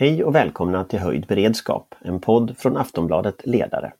Hej 0.00 0.24
och 0.24 0.34
välkomna 0.34 0.84
till 0.84 0.98
Höjd 0.98 1.26
beredskap, 1.26 1.94
en 2.00 2.20
podd 2.20 2.56
från 2.58 2.76
Aftonbladet 2.76 3.46
Ledare. 3.46 3.92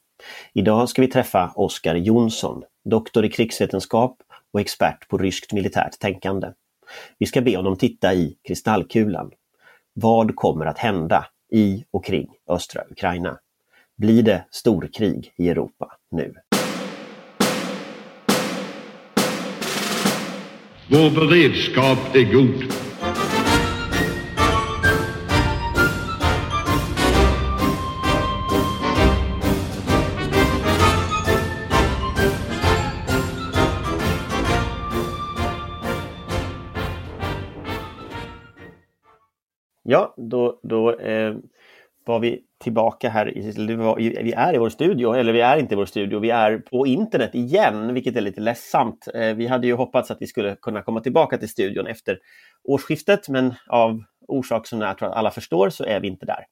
Idag 0.52 0.88
ska 0.88 1.02
vi 1.02 1.08
träffa 1.08 1.52
Oskar 1.54 1.94
Jonsson, 1.94 2.62
doktor 2.84 3.24
i 3.24 3.28
krigsvetenskap 3.28 4.16
och 4.52 4.60
expert 4.60 5.08
på 5.08 5.18
ryskt 5.18 5.52
militärt 5.52 5.98
tänkande. 5.98 6.48
Vi 7.18 7.26
ska 7.26 7.40
be 7.40 7.56
honom 7.56 7.76
titta 7.76 8.14
i 8.14 8.36
kristallkulan. 8.48 9.30
Vad 9.92 10.36
kommer 10.36 10.66
att 10.66 10.78
hända 10.78 11.26
i 11.52 11.84
och 11.90 12.04
kring 12.04 12.28
östra 12.48 12.82
Ukraina? 12.90 13.38
Blir 13.96 14.22
det 14.22 14.44
storkrig 14.50 15.32
i 15.36 15.48
Europa 15.48 15.92
nu? 16.10 16.34
Vår 20.88 21.10
beredskap 21.10 22.14
är 22.14 22.32
god. 22.32 22.89
Ja, 39.90 40.14
då, 40.16 40.60
då 40.62 40.98
eh, 40.98 41.34
var 42.06 42.20
vi 42.20 42.40
tillbaka 42.62 43.08
här. 43.08 43.38
I, 43.38 43.52
vi 44.22 44.32
är 44.32 44.54
i 44.54 44.58
vår 44.58 44.68
studio, 44.68 45.14
eller 45.14 45.32
vi 45.32 45.40
är 45.40 45.56
inte 45.56 45.74
i 45.74 45.76
vår 45.76 45.86
studio, 45.86 46.18
vi 46.18 46.30
är 46.30 46.58
på 46.58 46.86
internet 46.86 47.34
igen, 47.34 47.94
vilket 47.94 48.16
är 48.16 48.20
lite 48.20 48.40
ledsamt. 48.40 49.08
Eh, 49.14 49.34
vi 49.34 49.46
hade 49.46 49.66
ju 49.66 49.74
hoppats 49.74 50.10
att 50.10 50.16
vi 50.20 50.26
skulle 50.26 50.56
kunna 50.62 50.82
komma 50.82 51.00
tillbaka 51.00 51.38
till 51.38 51.48
studion 51.48 51.86
efter 51.86 52.18
årsskiftet, 52.64 53.28
men 53.28 53.54
av 53.68 54.02
orsak 54.28 54.66
som 54.66 54.80
jag 54.80 54.98
tror 54.98 55.08
att 55.08 55.16
alla 55.16 55.30
förstår 55.30 55.70
så 55.70 55.84
är 55.84 56.00
vi 56.00 56.08
inte 56.08 56.26
där. 56.26 56.44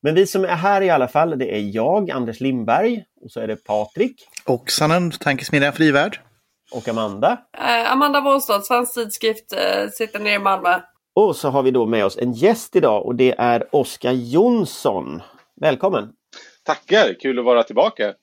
Men 0.00 0.14
vi 0.14 0.26
som 0.26 0.44
är 0.44 0.48
här 0.48 0.82
i 0.82 0.90
alla 0.90 1.08
fall, 1.08 1.38
det 1.38 1.56
är 1.56 1.74
jag, 1.74 2.10
Anders 2.10 2.40
Lindberg, 2.40 3.04
och 3.20 3.30
så 3.30 3.40
är 3.40 3.46
det 3.46 3.64
Patrik. 3.64 4.28
Och 4.46 4.70
Sanand, 4.70 5.20
Tankesmedjan 5.20 5.72
Frivärd. 5.72 6.20
Och 6.72 6.88
Amanda. 6.88 7.32
Uh, 7.58 7.92
Amanda 7.92 8.20
Wåhlstad, 8.20 8.60
Svensk 8.60 8.94
Tidskrift, 8.94 9.52
uh, 9.52 9.90
sitter 9.90 10.18
nere 10.18 10.34
i 10.34 10.38
Malmö. 10.38 10.80
Och 11.18 11.36
så 11.36 11.48
har 11.48 11.62
vi 11.62 11.70
då 11.70 11.86
med 11.86 12.04
oss 12.04 12.18
en 12.18 12.32
gäst 12.32 12.76
idag 12.76 13.06
och 13.06 13.14
det 13.14 13.34
är 13.38 13.76
Oskar 13.76 14.12
Jonsson. 14.12 15.22
Välkommen! 15.60 16.12
Tackar! 16.62 17.14
Kul 17.20 17.38
att 17.38 17.44
vara 17.44 17.62
tillbaka! 17.62 18.14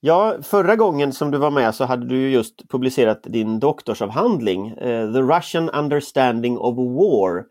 Ja, 0.00 0.36
förra 0.42 0.76
gången 0.76 1.12
som 1.12 1.30
du 1.30 1.38
var 1.38 1.50
med 1.50 1.74
så 1.74 1.84
hade 1.84 2.06
du 2.06 2.30
just 2.30 2.68
publicerat 2.68 3.22
din 3.22 3.60
doktorsavhandling 3.60 4.72
uh, 4.72 5.12
The 5.12 5.20
Russian 5.20 5.70
Understanding 5.70 6.58
of 6.58 6.76
War. 6.76 7.44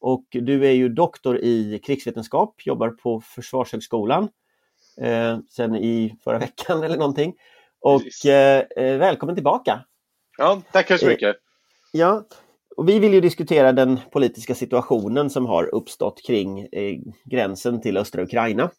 Och 0.00 0.24
du 0.30 0.66
är 0.66 0.72
ju 0.72 0.88
doktor 0.88 1.38
i 1.38 1.80
krigsvetenskap, 1.84 2.54
jobbar 2.64 2.88
på 2.88 3.20
Försvarshögskolan 3.20 4.22
uh, 5.02 5.38
sen 5.50 5.76
i 5.76 6.16
förra 6.24 6.38
veckan 6.38 6.82
eller 6.84 6.96
någonting. 6.96 7.34
Och 7.80 8.02
uh, 8.26 8.98
välkommen 8.98 9.34
tillbaka! 9.34 9.84
Ja, 10.38 10.62
tackar 10.72 10.96
så 10.96 11.06
mycket! 11.06 11.36
Ja, 11.92 12.24
och 12.80 12.88
vi 12.88 12.98
vill 12.98 13.14
ju 13.14 13.20
diskutera 13.20 13.72
den 13.72 14.00
politiska 14.12 14.54
situationen 14.54 15.30
som 15.30 15.46
har 15.46 15.74
uppstått 15.74 16.22
kring 16.26 16.60
eh, 16.60 16.98
gränsen 17.24 17.80
till 17.80 17.96
östra 17.96 18.22
Ukraina. 18.22 18.70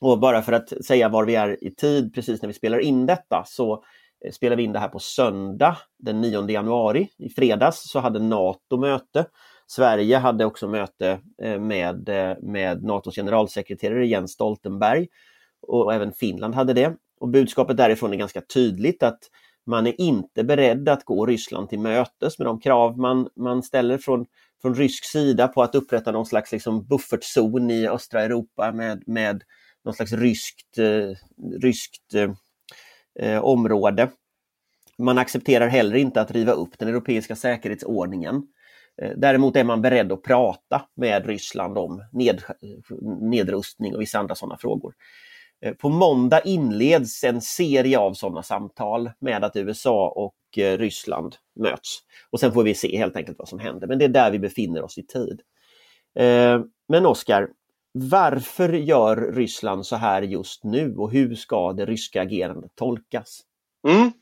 Och 0.00 0.18
bara 0.18 0.42
för 0.42 0.52
att 0.52 0.84
säga 0.84 1.08
var 1.08 1.24
vi 1.24 1.34
är 1.34 1.64
i 1.64 1.74
tid 1.74 2.14
precis 2.14 2.42
när 2.42 2.46
vi 2.46 2.54
spelar 2.54 2.78
in 2.78 3.06
detta 3.06 3.44
så 3.46 3.84
eh, 4.24 4.32
spelar 4.32 4.56
vi 4.56 4.62
in 4.62 4.72
det 4.72 4.78
här 4.78 4.88
på 4.88 4.98
söndag 4.98 5.76
den 5.98 6.20
9 6.20 6.50
januari. 6.50 7.08
I 7.18 7.28
fredags 7.28 7.90
så 7.90 7.98
hade 7.98 8.18
NATO 8.18 8.76
möte. 8.76 9.26
Sverige 9.66 10.18
hade 10.18 10.44
också 10.44 10.68
möte 10.68 11.20
eh, 11.42 11.60
med, 11.60 12.08
eh, 12.08 12.36
med 12.42 12.84
NATOs 12.84 13.14
generalsekreterare 13.14 14.06
Jens 14.06 14.32
Stoltenberg 14.32 15.08
och 15.62 15.94
även 15.94 16.12
Finland 16.12 16.54
hade 16.54 16.72
det. 16.72 16.94
Och 17.20 17.28
budskapet 17.28 17.76
därifrån 17.76 18.12
är 18.12 18.16
ganska 18.16 18.40
tydligt 18.40 19.02
att 19.02 19.20
man 19.66 19.86
är 19.86 20.00
inte 20.00 20.44
beredd 20.44 20.88
att 20.88 21.04
gå 21.04 21.26
Ryssland 21.26 21.68
till 21.68 21.78
mötes 21.78 22.38
med 22.38 22.46
de 22.46 22.60
krav 22.60 22.98
man, 22.98 23.28
man 23.36 23.62
ställer 23.62 23.98
från, 23.98 24.26
från 24.62 24.74
rysk 24.74 25.04
sida 25.04 25.48
på 25.48 25.62
att 25.62 25.74
upprätta 25.74 26.12
någon 26.12 26.26
slags 26.26 26.52
liksom 26.52 26.86
buffertzon 26.86 27.70
i 27.70 27.88
östra 27.88 28.22
Europa 28.22 28.72
med, 28.72 29.02
med 29.06 29.42
någon 29.84 29.94
slags 29.94 30.12
ryskt, 30.12 30.78
eh, 30.78 31.16
ryskt 31.62 32.14
eh, 32.14 32.30
eh 33.20 33.44
område. 33.44 34.10
Man 34.98 35.18
accepterar 35.18 35.68
heller 35.68 35.96
inte 35.96 36.20
att 36.20 36.30
riva 36.30 36.52
upp 36.52 36.78
den 36.78 36.88
europeiska 36.88 37.36
säkerhetsordningen. 37.36 38.42
Eh, 39.02 39.12
däremot 39.16 39.56
är 39.56 39.64
man 39.64 39.82
beredd 39.82 40.12
att 40.12 40.22
prata 40.22 40.82
med 40.96 41.26
Ryssland 41.26 41.78
om 41.78 42.04
ned, 42.12 42.42
eh, 42.48 42.96
nedrustning 43.20 43.94
och 43.94 44.00
vissa 44.00 44.18
andra 44.18 44.34
sådana 44.34 44.56
frågor. 44.56 44.94
Eh, 45.62 45.74
på 45.74 45.88
måndag 45.88 46.40
inleds 46.40 47.24
en 47.24 47.40
serie 47.40 47.98
av 47.98 48.14
sådana 48.14 48.42
samtal 48.42 49.10
med 49.18 49.44
att 49.44 49.56
USA 49.56 50.08
och 50.16 50.58
eh, 50.58 50.78
Ryssland 50.78 51.36
möts. 51.60 51.98
Och 52.30 52.40
sen 52.40 52.52
får 52.52 52.62
vi 52.62 52.74
se 52.74 52.98
helt 52.98 53.16
enkelt 53.16 53.38
vad 53.38 53.48
som 53.48 53.58
händer, 53.58 53.86
men 53.86 53.98
det 53.98 54.04
är 54.04 54.08
där 54.08 54.30
vi 54.30 54.38
befinner 54.38 54.82
oss 54.82 54.98
i 54.98 55.02
tid. 55.02 55.40
Eh, 56.18 56.60
men 56.88 57.06
Oskar, 57.06 57.48
varför 57.92 58.72
gör 58.72 59.32
Ryssland 59.32 59.86
så 59.86 59.96
här 59.96 60.22
just 60.22 60.64
nu 60.64 60.96
och 60.96 61.12
hur 61.12 61.34
ska 61.34 61.72
det 61.72 61.86
ryska 61.86 62.22
agerandet 62.22 62.70
tolkas? 62.74 63.40
Mm. 63.88 64.12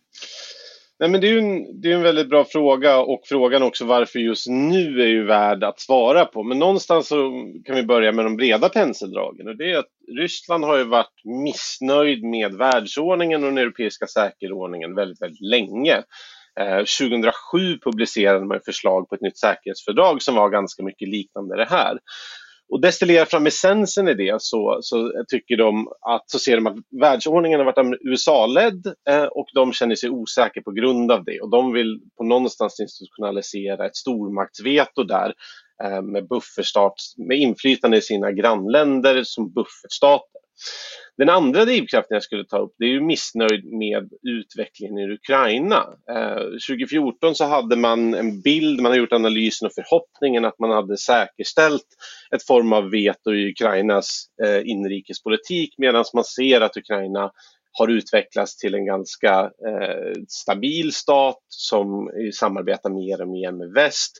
Nej, 1.01 1.11
men 1.11 1.21
det 1.21 1.27
är 1.29 1.33
ju 1.33 1.39
en, 1.39 1.81
det 1.81 1.93
är 1.93 1.95
en 1.95 2.03
väldigt 2.03 2.29
bra 2.29 2.45
fråga 2.45 2.99
och 2.99 3.21
frågan 3.25 3.63
också 3.63 3.85
varför 3.85 4.19
just 4.19 4.47
nu 4.49 5.03
är 5.03 5.07
ju 5.07 5.25
värd 5.25 5.65
att 5.65 5.81
svara 5.81 6.25
på. 6.25 6.43
Men 6.43 6.59
någonstans 6.59 7.09
så 7.09 7.45
kan 7.65 7.77
vi 7.77 7.83
börja 7.83 8.13
med 8.13 8.25
de 8.25 8.37
breda 8.37 8.69
penseldragen 8.69 9.49
och 9.49 9.57
det 9.57 9.73
är 9.73 9.79
att 9.79 9.91
Ryssland 10.19 10.65
har 10.65 10.77
ju 10.77 10.85
varit 10.85 11.25
missnöjd 11.45 12.25
med 12.25 12.55
världsordningen 12.55 13.45
och 13.45 13.51
den 13.51 13.59
europeiska 13.59 14.07
säkerhetsordningen 14.07 14.95
väldigt, 14.95 15.23
väldigt 15.23 15.41
länge. 15.51 16.03
Eh, 16.61 16.85
2007 16.99 17.79
publicerade 17.85 18.45
man 18.45 18.61
förslag 18.65 19.09
på 19.09 19.15
ett 19.15 19.21
nytt 19.21 19.39
säkerhetsfördrag 19.39 20.23
som 20.23 20.35
var 20.35 20.51
ganska 20.51 20.83
mycket 20.83 21.09
liknande 21.09 21.57
det 21.57 21.69
här 21.71 21.99
och 22.71 22.81
destillerar 22.81 23.25
fram 23.25 23.47
essensen 23.47 24.09
i 24.09 24.15
det 24.15 24.43
så, 24.43 24.79
så 24.83 25.13
tycker 25.29 25.57
de 25.57 25.89
att 26.01 26.31
så 26.31 26.39
ser 26.39 26.57
de 26.57 26.67
att 26.67 26.77
världsordningen 27.01 27.61
har 27.61 27.65
varit 27.65 27.79
USA-ledd 28.01 28.87
eh, 29.09 29.25
och 29.25 29.47
de 29.55 29.73
känner 29.73 29.95
sig 29.95 30.11
osäkra 30.11 30.63
på 30.63 30.71
grund 30.71 31.13
av 31.13 31.25
det 31.25 31.41
och 31.41 31.51
de 31.51 31.73
vill 31.73 32.01
på 32.17 32.25
någonstans 32.25 32.81
institutionalisera 32.81 33.87
ett 33.87 33.97
stormaktsveto 33.97 35.03
där 35.03 35.35
eh, 35.85 36.03
med 36.03 36.29
med 37.17 37.39
inflytande 37.39 37.97
i 37.97 38.03
sina 38.03 38.33
grannländer 38.33 39.23
som 39.25 39.53
buffertstater. 39.53 40.41
Den 41.17 41.29
andra 41.29 41.65
drivkraften 41.65 42.15
jag 42.15 42.23
skulle 42.23 42.45
ta 42.45 42.59
upp 42.59 42.75
det 42.79 42.85
är 42.85 42.89
ju 42.89 43.01
missnöjd 43.01 43.65
med 43.65 44.11
utvecklingen 44.23 44.99
i 44.99 45.13
Ukraina. 45.13 45.87
Eh, 46.11 46.43
2014 46.69 47.35
så 47.35 47.45
hade 47.45 47.77
man 47.77 48.15
en 48.15 48.41
bild, 48.41 48.81
man 48.81 48.93
har 48.93 48.99
gjort 48.99 49.13
analysen 49.13 49.67
och 49.67 49.75
förhoppningen 49.75 50.45
att 50.45 50.59
man 50.59 50.71
hade 50.71 50.97
säkerställt 50.97 51.87
ett 52.35 52.47
form 52.47 52.73
av 52.73 52.91
veto 52.91 53.35
i 53.35 53.51
Ukrainas 53.51 54.27
eh, 54.45 54.71
inrikespolitik 54.71 55.75
medan 55.79 56.05
man 56.15 56.25
ser 56.25 56.61
att 56.61 56.77
Ukraina 56.77 57.31
har 57.73 57.89
utvecklats 57.89 58.57
till 58.57 58.75
en 58.75 58.87
ganska 58.87 59.41
eh, 59.41 60.23
stabil 60.29 60.93
stat 60.93 61.39
som 61.49 62.11
samarbetar 62.35 62.91
mer 62.91 63.21
och 63.21 63.29
mer 63.29 63.53
med 63.53 63.71
väst. 63.71 64.19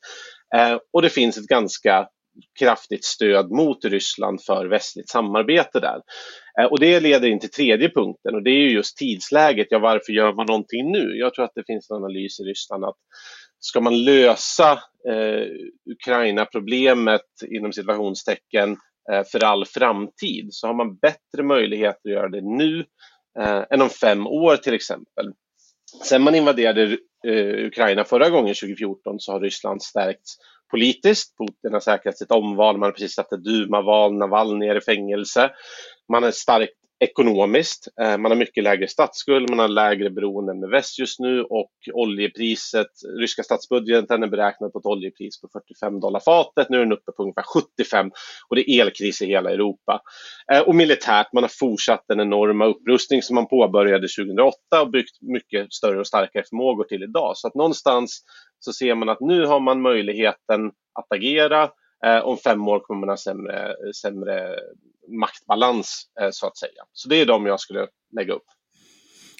Eh, 0.55 0.79
och 0.93 1.03
det 1.03 1.11
finns 1.11 1.39
ett 1.39 1.47
ganska 1.47 2.09
kraftigt 2.59 3.05
stöd 3.05 3.51
mot 3.51 3.85
Ryssland 3.85 4.43
för 4.43 4.67
västligt 4.67 5.09
samarbete 5.09 5.81
där. 5.81 6.01
Eh, 6.61 6.67
och 6.67 6.81
det 6.81 7.01
leder 7.01 7.29
in 7.29 7.41
till 7.41 7.51
tredje 7.51 7.89
punkten 7.89 8.35
och 8.35 8.43
det 8.43 8.51
är 8.51 8.69
just 8.69 8.97
tidsläget. 8.97 9.67
Ja, 9.71 9.79
varför 9.79 10.13
gör 10.13 10.33
man 10.33 10.47
någonting 10.47 10.93
nu? 10.93 11.17
Jag 11.17 11.35
tror 11.35 11.45
att 11.45 11.55
det 11.55 11.65
finns 11.67 11.91
en 11.91 11.97
analys 11.97 12.41
i 12.41 12.43
Ryssland 12.43 12.85
att 12.85 12.97
ska 13.61 13.81
man 13.81 14.05
lösa 14.05 14.73
eh, 15.09 15.47
Ukraina-problemet 15.91 17.27
inom 17.51 17.73
situationstecken 17.73 18.77
eh, 19.13 19.23
för 19.33 19.45
all 19.45 19.65
framtid 19.67 20.49
så 20.51 20.67
har 20.67 20.75
man 20.75 20.97
bättre 20.97 21.43
möjlighet 21.43 21.97
att 22.05 22.11
göra 22.11 22.29
det 22.29 22.41
nu 22.41 22.85
eh, 23.41 23.65
än 23.71 23.83
om 23.83 23.91
fem 23.91 24.27
år 24.27 24.57
till 24.57 24.75
exempel. 24.75 25.33
Sen 26.05 26.23
man 26.23 26.35
invaderade 26.35 26.83
eh, 27.27 27.67
Ukraina 27.67 28.05
förra 28.05 28.31
gången 28.31 28.55
2014 28.55 29.21
så 29.21 29.33
har 29.33 29.41
Ryssland 29.41 29.83
stärkts 29.83 30.37
politiskt. 30.71 31.37
Putin 31.39 31.73
har 31.73 31.81
säkrat 31.81 32.19
sitt 32.19 32.31
omval, 32.31 32.79
man 32.79 32.87
har 32.87 32.93
precis 32.93 33.17
haft 33.17 33.33
ett 33.33 33.45
dumaval, 33.45 34.15
Navalnyj 34.15 34.19
Navalny 34.19 34.69
är 34.69 34.77
i 34.77 34.81
fängelse. 34.81 35.51
Man 36.13 36.25
är 36.25 36.31
starkt 36.31 36.79
ekonomiskt. 37.01 37.89
Eh, 38.01 38.19
man 38.19 38.31
har 38.31 38.37
mycket 38.37 38.65
lägre 38.65 38.89
statsskuld, 38.89 39.51
man 39.51 39.59
har 39.59 39.69
lägre 39.69 40.11
beroende 40.11 40.55
med 40.55 40.69
väst 40.69 40.99
just 40.99 41.21
nu 41.21 41.43
och 41.43 41.73
oljepriset, 41.93 42.87
ryska 43.21 43.43
statsbudgeten 43.43 44.23
är 44.23 44.29
beräknad 44.29 44.73
på 44.73 44.79
ett 44.79 44.87
oljepris 44.87 45.41
på 45.41 45.49
45 45.53 46.01
dollar 46.01 46.21
fatet. 46.21 46.71
Nu 46.71 46.77
är 46.77 46.81
den 46.81 46.93
uppe 46.93 47.13
på 47.13 47.23
ungefär 47.23 47.43
75 47.43 48.11
och 48.49 48.57
det 48.57 48.71
är 48.71 48.81
elkris 48.81 49.23
i 49.23 49.27
hela 49.27 49.51
Europa. 49.51 50.01
Eh, 50.53 50.61
och 50.61 50.75
militärt, 50.75 51.33
man 51.33 51.43
har 51.43 51.51
fortsatt 51.61 52.05
den 52.09 52.21
enorma 52.21 52.67
upprustning 52.67 53.23
som 53.23 53.35
man 53.35 53.49
påbörjade 53.49 54.09
2008 54.19 54.83
och 54.83 54.91
byggt 54.91 55.23
mycket 55.23 55.73
större 55.73 56.01
och 56.01 56.07
starkare 56.07 56.45
förmågor 56.51 56.85
till 56.85 57.03
idag. 57.03 57.37
Så 57.37 57.49
att 57.49 57.55
någonstans 57.55 58.23
så 58.61 58.73
ser 58.73 58.95
man 58.95 59.09
att 59.09 59.21
nu 59.21 59.47
har 59.47 59.61
man 59.61 59.81
möjligheten 59.81 60.67
att 60.95 61.13
agera 61.13 61.71
Eh, 62.07 62.19
om 62.19 62.39
fem 62.39 62.69
år 62.69 62.81
kommer 62.81 63.01
man 63.01 63.09
ha 63.09 63.17
sämre, 63.17 63.75
sämre 64.03 64.57
maktbalans 65.21 66.05
eh, 66.21 66.29
så 66.31 66.47
att 66.47 66.59
säga. 66.59 66.83
Så 66.93 67.09
det 67.09 67.17
är 67.17 67.27
de 67.27 67.47
jag 67.47 67.61
skulle 67.61 67.87
lägga 68.17 68.33
upp. 68.33 68.45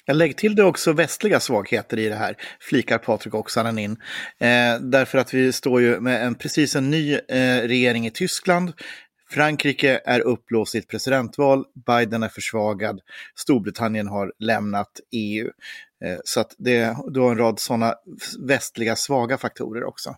Jag 0.05 0.15
lägger 0.15 0.33
till 0.33 0.55
det 0.55 0.63
också 0.63 0.93
västliga 0.93 1.39
svagheter 1.39 1.99
i 1.99 2.09
det 2.09 2.15
här, 2.15 2.35
flikar 2.59 2.97
Patrik 2.97 3.33
Oksanen 3.35 3.79
in. 3.79 3.91
Eh, 4.39 4.79
därför 4.81 5.17
att 5.17 5.33
vi 5.33 5.51
står 5.51 5.81
ju 5.81 5.99
med 5.99 6.25
en, 6.25 6.35
precis 6.35 6.75
en 6.75 6.89
ny 6.89 7.13
eh, 7.13 7.61
regering 7.61 8.07
i 8.07 8.11
Tyskland. 8.11 8.73
Frankrike 9.31 10.01
är 10.05 10.19
upplåst 10.19 10.75
i 10.75 10.77
ett 10.77 10.87
presidentval, 10.87 11.65
Biden 11.85 12.23
är 12.23 12.29
försvagad, 12.29 12.99
Storbritannien 13.35 14.07
har 14.07 14.33
lämnat 14.39 14.99
EU. 15.11 15.49
Eh, 16.05 16.17
så 16.23 16.39
att 16.39 16.55
det 16.57 16.77
är 16.77 16.95
har 17.21 17.31
en 17.31 17.37
rad 17.37 17.59
sådana 17.59 17.93
västliga 18.47 18.95
svaga 18.95 19.37
faktorer 19.37 19.83
också. 19.83 20.15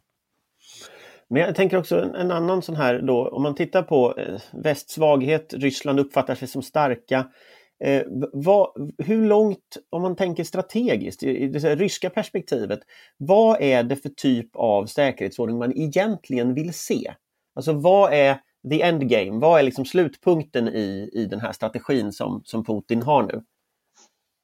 Men 1.30 1.42
jag 1.42 1.56
tänker 1.56 1.78
också 1.78 2.02
en, 2.02 2.16
en 2.16 2.32
annan 2.32 2.62
sån 2.62 2.76
här 2.76 3.02
då, 3.02 3.28
om 3.28 3.44
man 3.44 3.56
tittar 3.56 3.84
på 3.84 4.18
eh, 4.18 4.42
västsvaghet, 4.52 5.54
Ryssland 5.54 6.00
uppfattar 6.00 6.36
sig 6.36 6.48
som 6.48 6.62
starka. 6.62 7.28
Eh, 7.84 8.04
vad, 8.34 8.92
hur 8.98 9.26
långt, 9.26 9.78
om 9.90 10.02
man 10.02 10.16
tänker 10.16 10.44
strategiskt, 10.44 11.24
i 11.24 11.48
det 11.48 11.76
ryska 11.76 12.10
perspektivet, 12.10 12.80
vad 13.18 13.62
är 13.62 13.84
det 13.84 13.96
för 13.96 14.10
typ 14.10 14.50
av 14.56 14.86
säkerhetsordning 14.86 15.58
man 15.58 15.78
egentligen 15.78 16.54
vill 16.54 16.74
se? 16.74 17.14
Alltså 17.56 17.74
vad 17.74 18.14
är 18.14 18.38
the 18.70 18.82
endgame? 18.82 19.40
Vad 19.40 19.60
är 19.60 19.64
liksom 19.64 19.86
slutpunkten 19.86 20.68
i, 20.68 21.10
i 21.14 21.26
den 21.26 21.40
här 21.40 21.52
strategin 21.52 22.12
som, 22.12 22.42
som 22.46 22.66
Putin 22.66 23.02
har 23.02 23.24
nu? 23.24 23.44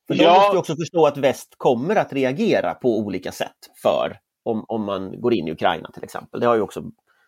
För 0.07 0.15
ja. 0.15 0.33
de 0.33 0.39
måste 0.39 0.57
också 0.57 0.75
förstå 0.75 1.05
att 1.05 1.17
väst 1.17 1.53
kommer 1.57 1.95
att 1.95 2.13
reagera 2.13 2.73
på 2.73 2.99
olika 2.99 3.31
sätt 3.31 3.57
för 3.81 4.19
om, 4.43 4.65
om 4.67 4.83
man 4.83 5.21
går 5.21 5.33
in 5.33 5.47
i 5.47 5.51
Ukraina 5.51 5.91
till 5.93 6.03
exempel. 6.03 6.39
Det 6.39 6.47
har 6.47 6.55
ju 6.55 6.61
också 6.61 6.83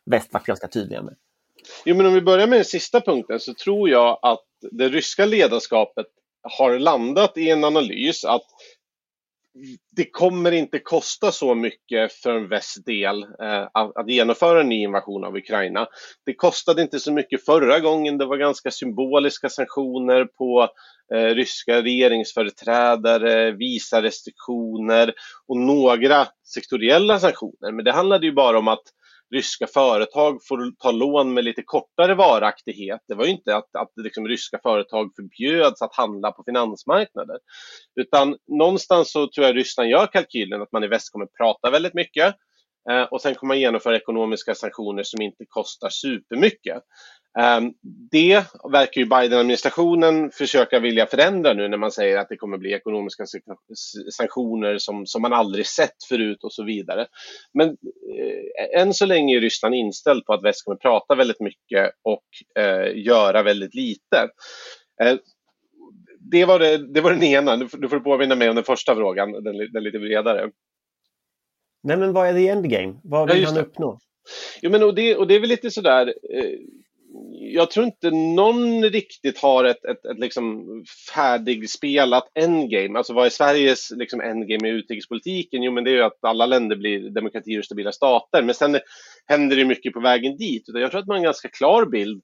väst 0.05 0.33
varit 0.33 0.45
ganska 0.45 0.67
tydliga 0.67 1.01
med. 1.01 1.15
Jo, 1.85 1.95
men 1.95 2.05
om 2.05 2.13
vi 2.13 2.21
börjar 2.21 2.47
med 2.47 2.57
den 2.57 2.65
sista 2.65 3.01
punkten 3.01 3.39
så 3.39 3.53
tror 3.53 3.89
jag 3.89 4.19
att 4.21 4.45
det 4.71 4.89
ryska 4.89 5.25
ledarskapet 5.25 6.05
har 6.41 6.79
landat 6.79 7.37
i 7.37 7.49
en 7.49 7.63
analys 7.63 8.25
att 8.25 8.45
det 9.95 10.11
kommer 10.11 10.51
inte 10.51 10.79
kosta 10.79 11.31
så 11.31 11.55
mycket 11.55 12.13
för 12.13 12.35
en 12.35 12.49
västs 12.49 12.83
del 12.83 13.23
eh, 13.23 13.67
att, 13.73 13.97
att, 13.97 14.09
genomföra 14.09 14.61
en 14.61 14.69
ny 14.69 14.83
invasion 14.83 15.23
av 15.23 15.35
Ukraina. 15.35 15.87
Det 16.25 16.33
kostade 16.33 16.81
inte 16.81 16.99
så 16.99 17.11
mycket 17.11 17.45
förra 17.45 17.79
gången. 17.79 18.17
Det 18.17 18.25
var 18.25 18.37
ganska 18.37 18.71
symboliska 18.71 19.49
sanktioner 19.49 20.25
på 20.25 20.69
eh, 21.13 21.35
ryska 21.35 21.81
regeringsföreträdare, 21.81 23.51
visa 23.51 24.01
restriktioner 24.01 25.13
och 25.47 25.57
några 25.57 26.27
sektoriella 26.53 27.19
sanktioner. 27.19 27.71
Men 27.71 27.85
det 27.85 27.91
handlade 27.91 28.25
ju 28.25 28.33
bara 28.33 28.59
om 28.59 28.67
att 28.67 28.83
ryska 29.35 29.67
företag 29.67 30.39
får 30.47 30.71
ta 30.79 30.91
lån 30.91 31.33
med 31.33 31.43
lite 31.43 31.63
kortare 31.65 32.15
varaktighet. 32.15 32.99
Det 33.07 33.15
var 33.15 33.25
ju 33.25 33.31
inte 33.31 33.55
att, 33.55 33.75
att 33.75 33.91
liksom 33.95 34.27
ryska 34.27 34.59
företag 34.63 35.11
förbjöds 35.15 35.81
att 35.81 35.95
handla 35.95 36.31
på 36.31 36.43
finansmarknader. 36.43 37.37
Utan 37.95 38.37
någonstans 38.47 39.11
så 39.11 39.27
tror 39.27 39.47
jag 39.47 39.55
Ryssland 39.55 39.89
gör 39.89 40.07
kalkylen 40.07 40.61
att 40.61 40.71
man 40.71 40.83
i 40.83 40.87
väst 40.87 41.11
kommer 41.11 41.27
prata 41.37 41.69
väldigt 41.71 41.93
mycket 41.93 42.35
eh, 42.89 43.03
och 43.03 43.21
sen 43.21 43.35
kommer 43.35 43.53
man 43.53 43.59
genomföra 43.59 43.95
ekonomiska 43.95 44.55
sanktioner 44.55 45.03
som 45.03 45.21
inte 45.21 45.45
kostar 45.47 45.89
supermycket. 45.89 46.83
Ehm, 47.37 47.73
det 48.11 48.45
verkar 48.71 49.01
ju 49.01 49.07
Biden-administrationen 49.07 50.31
försöka 50.31 50.79
vilja 50.79 51.05
förändra 51.05 51.53
nu 51.53 51.67
när 51.67 51.77
man 51.77 51.91
säger 51.91 52.17
att 52.17 52.29
det 52.29 52.37
kommer 52.37 52.57
bli 52.57 52.73
ekonomiska 52.73 53.25
sanktioner 54.11 54.77
som, 54.77 55.05
som 55.05 55.21
man 55.21 55.33
aldrig 55.33 55.67
sett 55.67 56.03
förut 56.09 56.43
och 56.43 56.53
så 56.53 56.63
vidare. 56.63 57.07
Men 57.53 57.69
eh, 57.69 58.81
än 58.81 58.93
så 58.93 59.05
länge 59.05 59.37
är 59.37 59.41
Ryssland 59.41 59.75
inställd 59.75 60.25
på 60.25 60.33
att 60.33 60.43
väst 60.43 60.65
kommer 60.65 60.77
prata 60.77 61.15
väldigt 61.15 61.39
mycket 61.39 61.91
och 62.03 62.61
eh, 62.63 62.97
göra 62.97 63.43
väldigt 63.43 63.75
lite. 63.75 64.29
Eh, 65.03 65.17
det, 66.19 66.45
var 66.45 66.59
det, 66.59 66.93
det 66.93 67.01
var 67.01 67.11
den 67.11 67.23
ena, 67.23 67.57
du 67.57 67.89
får 67.89 67.99
påminna 67.99 68.35
mig 68.35 68.49
om 68.49 68.55
den 68.55 68.65
första 68.65 68.95
frågan, 68.95 69.31
den, 69.31 69.57
den 69.73 69.83
lite 69.83 69.99
bredare. 69.99 70.49
Nej 71.83 71.97
men 71.97 72.13
vad 72.13 72.27
är 72.27 72.33
the 72.33 72.47
endgame? 72.47 72.99
Vad 73.03 73.31
vill 73.31 73.41
ja, 73.41 73.49
han 73.49 73.57
uppnå? 73.57 73.99
Jo, 74.61 74.71
men 74.71 74.83
och 74.83 74.95
det, 74.95 75.15
och 75.15 75.27
det 75.27 75.35
är 75.35 75.39
väl 75.39 75.49
lite 75.49 75.71
sådär, 75.71 76.13
eh, 76.33 76.59
jag 77.53 77.71
tror 77.71 77.85
inte 77.85 78.11
någon 78.11 78.83
riktigt 78.83 79.37
har 79.37 79.63
ett, 79.63 79.85
ett, 79.85 80.05
ett 80.05 80.19
liksom 80.19 80.65
färdigspelat 81.15 82.31
endgame. 82.39 82.97
Alltså 82.97 83.13
vad 83.13 83.25
är 83.25 83.29
Sveriges 83.29 83.91
liksom 83.91 84.21
endgame 84.21 84.69
i 84.69 84.71
utrikespolitiken? 84.71 85.63
Jo, 85.63 85.71
men 85.71 85.83
det 85.83 85.91
är 85.91 85.95
ju 85.95 86.03
att 86.03 86.23
alla 86.23 86.45
länder 86.45 86.75
blir 86.75 87.09
demokratier 87.09 87.59
och 87.59 87.65
stabila 87.65 87.91
stater. 87.91 88.43
Men 88.43 88.55
sen 88.55 88.79
händer 89.25 89.55
det 89.55 89.65
mycket 89.65 89.93
på 89.93 89.99
vägen 89.99 90.37
dit. 90.37 90.63
Jag 90.65 90.91
tror 90.91 91.01
att 91.01 91.07
man 91.07 91.13
har 91.15 91.19
en 91.19 91.23
ganska 91.23 91.49
klar 91.49 91.85
bild 91.85 92.21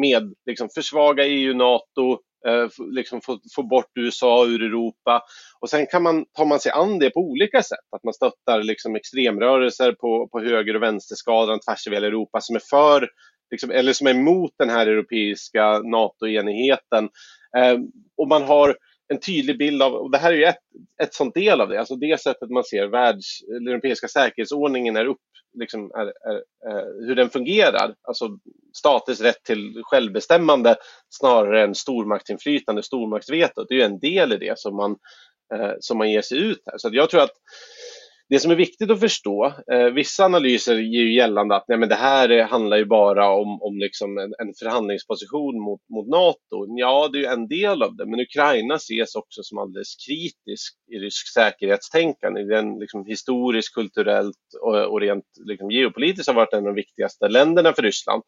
med 0.00 0.34
liksom 0.46 0.68
försvaga 0.74 1.26
EU, 1.26 1.54
NATO, 1.54 2.12
eh, 2.46 2.68
liksom 2.90 3.20
få, 3.20 3.38
få 3.56 3.62
bort 3.62 3.90
USA 3.94 4.46
ur 4.46 4.62
Europa. 4.62 5.22
Och 5.60 5.70
sen 5.70 5.86
kan 5.86 6.02
man, 6.02 6.24
tar 6.32 6.46
man 6.46 6.60
sig 6.60 6.72
an 6.72 6.98
det 6.98 7.10
på 7.10 7.20
olika 7.20 7.62
sätt. 7.62 7.88
Att 7.96 8.04
man 8.04 8.14
stöttar 8.14 8.62
liksom 8.62 8.96
extremrörelser 8.96 9.92
på, 9.92 10.28
på 10.28 10.40
höger 10.40 10.76
och 10.76 10.82
vänsterskalan 10.82 11.60
tvärs 11.60 11.86
över 11.86 12.02
Europa 12.02 12.40
som 12.40 12.56
är 12.56 12.62
för 12.70 13.08
liksom, 13.50 13.70
eller 13.70 13.92
som 13.92 14.06
är 14.06 14.10
emot 14.10 14.52
den 14.58 14.70
här 14.70 14.86
europeiska 14.86 15.78
NATO-enigheten. 15.78 17.08
Eh, 17.56 17.78
och 18.16 18.28
man 18.28 18.42
har 18.42 18.76
en 19.08 19.20
tydlig 19.20 19.58
bild 19.58 19.82
av, 19.82 19.94
och 19.94 20.10
det 20.10 20.18
här 20.18 20.32
är 20.32 20.36
ju 20.36 20.44
ett, 20.44 20.58
ett 21.02 21.14
sånt 21.14 21.34
del 21.34 21.60
av 21.60 21.68
det, 21.68 21.78
alltså 21.78 21.96
det 21.96 22.20
sättet 22.20 22.50
man 22.50 22.64
ser 22.64 22.86
världs, 22.86 23.40
den 23.46 23.68
europeiska 23.68 24.08
säkerhetsordningen 24.08 24.96
är 24.96 25.04
upp, 25.06 25.20
liksom 25.58 25.90
är, 25.94 26.06
är, 26.06 26.42
är, 26.72 27.06
hur 27.06 27.14
den 27.14 27.30
fungerar. 27.30 27.94
Alltså 28.02 28.38
staters 28.72 29.20
rätt 29.20 29.44
till 29.44 29.82
självbestämmande 29.84 30.76
snarare 31.08 31.62
än 31.62 31.74
stormaktsinflytande, 31.74 32.82
stormaktsvetot. 32.82 33.68
Det 33.68 33.74
är 33.74 33.78
ju 33.78 33.84
en 33.84 33.98
del 33.98 34.32
i 34.32 34.36
det 34.36 34.58
som 34.58 34.76
man, 34.76 34.96
eh, 35.54 35.72
som 35.80 35.98
man 35.98 36.10
ger 36.10 36.22
sig 36.22 36.38
ut 36.38 36.62
här. 36.66 36.78
Så 36.78 36.88
jag 36.92 37.10
tror 37.10 37.22
att 37.22 37.34
det 38.30 38.38
som 38.38 38.50
är 38.50 38.56
viktigt 38.56 38.90
att 38.90 39.00
förstå, 39.00 39.54
eh, 39.72 39.84
vissa 39.84 40.24
analyser 40.24 40.74
ger 40.74 41.02
ju 41.02 41.14
gällande 41.14 41.56
att 41.56 41.64
nej, 41.68 41.78
men 41.78 41.88
det 41.88 41.94
här 41.94 42.30
eh, 42.30 42.46
handlar 42.46 42.76
ju 42.76 42.84
bara 42.84 43.30
om, 43.30 43.62
om 43.62 43.78
liksom 43.78 44.18
en, 44.18 44.34
en 44.38 44.54
förhandlingsposition 44.58 45.60
mot, 45.60 45.80
mot 45.88 46.08
Nato. 46.08 46.66
Ja, 46.78 47.08
det 47.12 47.24
är 47.24 47.32
en 47.32 47.48
del 47.48 47.82
av 47.82 47.96
det, 47.96 48.06
men 48.06 48.20
Ukraina 48.20 48.74
ses 48.74 49.14
också 49.14 49.42
som 49.42 49.58
alldeles 49.58 49.96
kritisk 50.06 50.74
i 50.92 50.98
rysk 50.98 51.32
säkerhetstänkande. 51.32 52.44
Den 52.44 52.78
liksom 52.78 53.04
historiskt, 53.06 53.74
kulturellt 53.74 54.36
och, 54.62 54.92
och 54.92 55.00
rent 55.00 55.24
liksom 55.44 55.70
geopolitiskt 55.70 56.28
har 56.28 56.34
varit 56.34 56.52
en 56.52 56.58
av 56.58 56.64
de 56.64 56.74
viktigaste 56.74 57.28
länderna 57.28 57.72
för 57.72 57.82
Ryssland. 57.82 58.22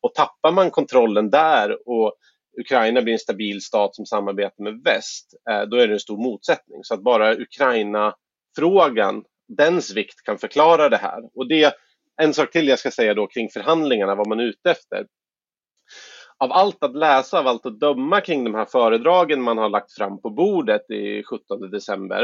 Och 0.00 0.14
tappar 0.14 0.52
man 0.52 0.70
kontrollen 0.70 1.30
där 1.30 1.88
och 1.88 2.14
Ukraina 2.60 3.02
blir 3.02 3.12
en 3.12 3.18
stabil 3.18 3.62
stat 3.62 3.94
som 3.94 4.06
samarbetar 4.06 4.64
med 4.64 4.80
väst, 4.84 5.34
eh, 5.50 5.62
då 5.62 5.76
är 5.76 5.88
det 5.88 5.94
en 5.94 6.00
stor 6.00 6.22
motsättning. 6.22 6.84
Så 6.84 6.94
att 6.94 7.02
bara 7.02 7.34
Ukraina 7.34 8.14
frågan 8.56 9.24
dens 9.48 9.94
vikt 9.96 10.22
kan 10.24 10.38
förklara 10.38 10.88
det 10.88 10.96
här. 10.96 11.20
Och 11.34 11.48
det, 11.48 11.74
en 12.22 12.34
sak 12.34 12.50
till 12.50 12.68
jag 12.68 12.78
ska 12.78 12.90
säga 12.90 13.14
då 13.14 13.26
kring 13.26 13.48
förhandlingarna, 13.48 14.14
vad 14.14 14.28
man 14.28 14.40
är 14.40 14.44
ute 14.44 14.70
efter. 14.70 15.06
Av 16.38 16.52
allt 16.52 16.84
att 16.84 16.96
läsa, 16.96 17.38
av 17.38 17.46
allt 17.46 17.66
att 17.66 17.80
döma 17.80 18.20
kring 18.20 18.44
de 18.44 18.54
här 18.54 18.64
föredragen 18.64 19.42
man 19.42 19.58
har 19.58 19.68
lagt 19.68 19.92
fram 19.92 20.20
på 20.20 20.30
bordet 20.30 20.90
i 20.90 21.22
17 21.22 21.70
december 21.70 22.22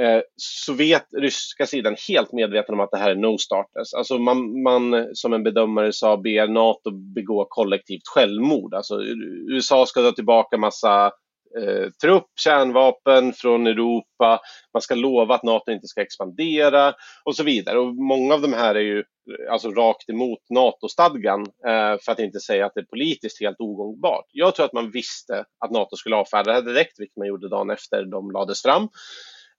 eh, 0.00 0.20
så 0.36 0.72
vet 0.72 1.06
ryska 1.16 1.66
sidan 1.66 1.96
helt 2.08 2.32
medveten 2.32 2.74
om 2.74 2.80
att 2.80 2.90
det 2.90 2.98
här 2.98 3.10
är 3.10 3.14
no-starters. 3.14 3.94
Alltså 3.96 4.18
man, 4.18 4.62
man, 4.62 5.08
som 5.14 5.32
en 5.32 5.42
bedömare 5.42 5.92
sa, 5.92 6.16
ber 6.16 6.48
NATO 6.48 6.90
begå 6.90 7.46
kollektivt 7.50 8.06
självmord. 8.14 8.74
Alltså 8.74 9.02
USA 9.50 9.86
ska 9.86 10.02
ta 10.02 10.12
tillbaka 10.12 10.56
massa 10.56 11.12
eh, 11.60 11.90
trupp, 12.02 12.26
kärnvapen 12.40 13.32
från 13.32 13.66
Europa, 13.66 14.40
man 14.74 14.82
ska 14.82 14.94
lova 14.94 15.34
att 15.34 15.42
NATO 15.42 15.72
inte 15.72 15.86
ska 15.86 16.02
expandera 16.02 16.94
och 17.24 17.36
så 17.36 17.42
vidare. 17.42 17.78
Och 17.78 17.94
många 17.94 18.34
av 18.34 18.40
de 18.40 18.52
här 18.52 18.74
är 18.74 18.80
ju 18.80 19.04
alltså 19.50 19.70
rakt 19.70 20.08
emot 20.10 20.38
NATO-stadgan 20.50 21.40
eh, 21.40 21.98
för 22.04 22.12
att 22.12 22.18
inte 22.18 22.40
säga 22.40 22.66
att 22.66 22.72
det 22.74 22.80
är 22.80 22.84
politiskt 22.84 23.40
helt 23.40 23.60
ogångbart. 23.60 24.24
Jag 24.32 24.54
tror 24.54 24.66
att 24.66 24.72
man 24.72 24.90
visste 24.90 25.44
att 25.64 25.70
NATO 25.70 25.96
skulle 25.96 26.16
avfärda 26.16 26.50
det 26.50 26.54
här 26.54 26.62
direkt, 26.62 27.00
vilket 27.00 27.16
man 27.16 27.28
gjorde 27.28 27.48
dagen 27.48 27.70
efter 27.70 28.04
de 28.04 28.30
lades 28.30 28.62
fram. 28.62 28.82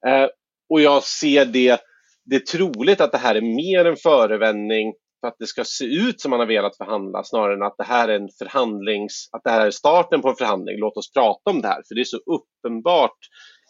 Eh, 0.08 0.28
och 0.70 0.82
jag 0.82 1.04
ser 1.04 1.46
det, 1.46 1.82
det 2.26 2.36
är 2.36 2.40
troligt 2.40 3.02
att 3.02 3.12
det 3.12 3.18
här 3.18 3.36
är 3.36 3.42
mer 3.42 3.86
en 3.86 3.98
förevändning 3.98 4.94
för 5.24 5.28
att 5.28 5.40
det 5.40 5.48
ska 5.48 5.64
se 5.64 5.86
ut 5.86 6.22
som 6.22 6.30
man 6.30 6.40
har 6.40 6.48
velat 6.48 6.78
förhandla 6.78 7.24
snarare 7.24 7.54
än 7.54 7.64
att 7.64 7.78
det 7.78 7.84
här 7.84 8.08
är 8.10 8.16
en 8.16 8.30
förhandlings, 8.38 9.30
att 9.32 9.44
det 9.44 9.50
här 9.50 9.68
är 9.68 9.72
starten 9.72 10.22
på 10.22 10.30
en 10.30 10.36
förhandling. 10.36 10.80
Låt 10.80 10.98
oss 10.98 11.12
prata 11.12 11.50
om 11.50 11.62
det 11.62 11.68
här, 11.68 11.82
för 11.88 11.96
det 11.96 12.02
är 12.02 12.06
så 12.06 12.18
uppenbart 12.18 13.18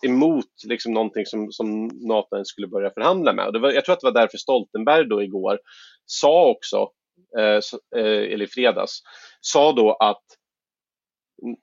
emot 0.06 0.46
liksom 0.68 0.94
någonting 0.94 1.26
som, 1.26 1.52
som 1.52 1.88
NATO 1.88 2.46
skulle 2.46 2.68
börja 2.68 2.90
förhandla 2.90 3.34
med. 3.34 3.48
Och 3.48 3.54
det 3.54 3.60
var, 3.60 3.72
jag 3.72 3.86
tror 3.86 3.94
att 3.94 4.00
det 4.00 4.08
var 4.08 4.22
därför 4.22 4.38
Stoltenberg 4.38 5.06
då 5.06 5.24
igår 5.24 5.60
sa 6.06 6.50
också, 6.50 6.90
eh, 7.38 7.60
eh 8.02 8.34
eller 8.34 8.46
i 8.46 8.48
fredags, 8.48 9.02
sa 9.42 9.72
då 9.72 9.94
att 9.94 10.24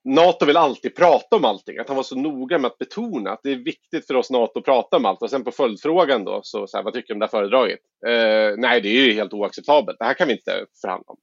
NATO 0.04 0.46
vill 0.46 0.56
alltid 0.56 0.96
prata 0.96 1.36
om 1.36 1.44
allting, 1.44 1.78
att 1.78 1.88
han 1.88 1.96
var 1.96 2.02
så 2.02 2.16
noga 2.16 2.58
med 2.58 2.70
att 2.70 2.78
betona 2.78 3.30
att 3.30 3.40
det 3.42 3.52
är 3.52 3.56
viktigt 3.56 4.06
för 4.06 4.14
oss 4.14 4.30
NATO 4.30 4.58
att 4.58 4.64
prata 4.64 4.96
om 4.96 5.04
allt. 5.04 5.22
Och 5.22 5.30
sen 5.30 5.44
på 5.44 5.50
följdfrågan 5.50 6.24
då, 6.24 6.40
så, 6.42 6.66
så 6.66 6.76
här, 6.76 6.84
vad 6.84 6.94
tycker 6.94 7.08
du 7.08 7.14
om 7.14 7.18
det 7.18 7.26
här 7.26 7.30
föredraget? 7.30 7.78
Eh, 8.06 8.58
nej, 8.58 8.80
det 8.80 8.88
är 8.88 9.06
ju 9.06 9.12
helt 9.12 9.32
oacceptabelt. 9.32 9.98
Det 9.98 10.04
här 10.04 10.14
kan 10.14 10.28
vi 10.28 10.32
inte 10.32 10.66
förhandla 10.80 11.04
om. 11.06 11.16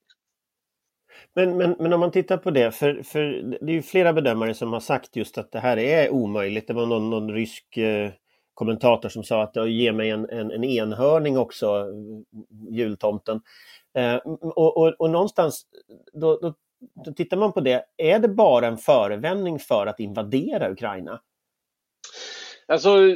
Men, 1.36 1.58
men, 1.58 1.76
men 1.80 1.94
om 1.94 2.00
man 2.00 2.12
tittar 2.12 2.38
på 2.38 2.52
det, 2.52 2.72
för, 2.72 3.04
för 3.04 3.22
det 3.62 3.72
är 3.72 3.76
ju 3.76 3.82
flera 3.82 4.14
bedömare 4.14 4.54
som 4.54 4.74
har 4.74 4.80
sagt 4.80 5.16
just 5.16 5.38
att 5.38 5.52
det 5.52 5.60
här 5.60 5.78
är 5.78 6.10
omöjligt. 6.10 6.68
Det 6.68 6.74
var 6.74 6.86
någon, 6.86 7.10
någon 7.10 7.32
rysk 7.32 7.78
eh, 7.78 8.12
kommentator 8.54 9.10
som 9.10 9.24
sa 9.24 9.44
att 9.44 9.70
ge 9.72 9.92
mig 9.92 10.10
en, 10.10 10.30
en, 10.30 10.52
en 10.52 10.64
enhörning 10.64 11.38
också, 11.38 11.86
jultomten. 12.70 13.42
Eh, 13.98 14.16
och, 14.16 14.78
och, 14.78 14.94
och 15.00 15.10
någonstans, 15.10 15.64
då, 16.14 16.40
då, 16.42 16.54
då 17.06 17.14
tittar 17.14 17.38
man 17.38 17.54
på 17.54 17.62
det, 17.62 17.86
är 17.98 18.20
det 18.20 18.28
bara 18.28 18.68
en 18.68 18.78
förevändning 18.78 19.60
för 19.60 19.88
att 19.88 20.00
invadera 20.00 20.72
Ukraina? 20.72 21.22
Alltså, 22.68 23.16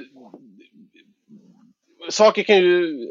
saker 2.10 2.44
kan 2.44 2.58
ju, 2.58 3.08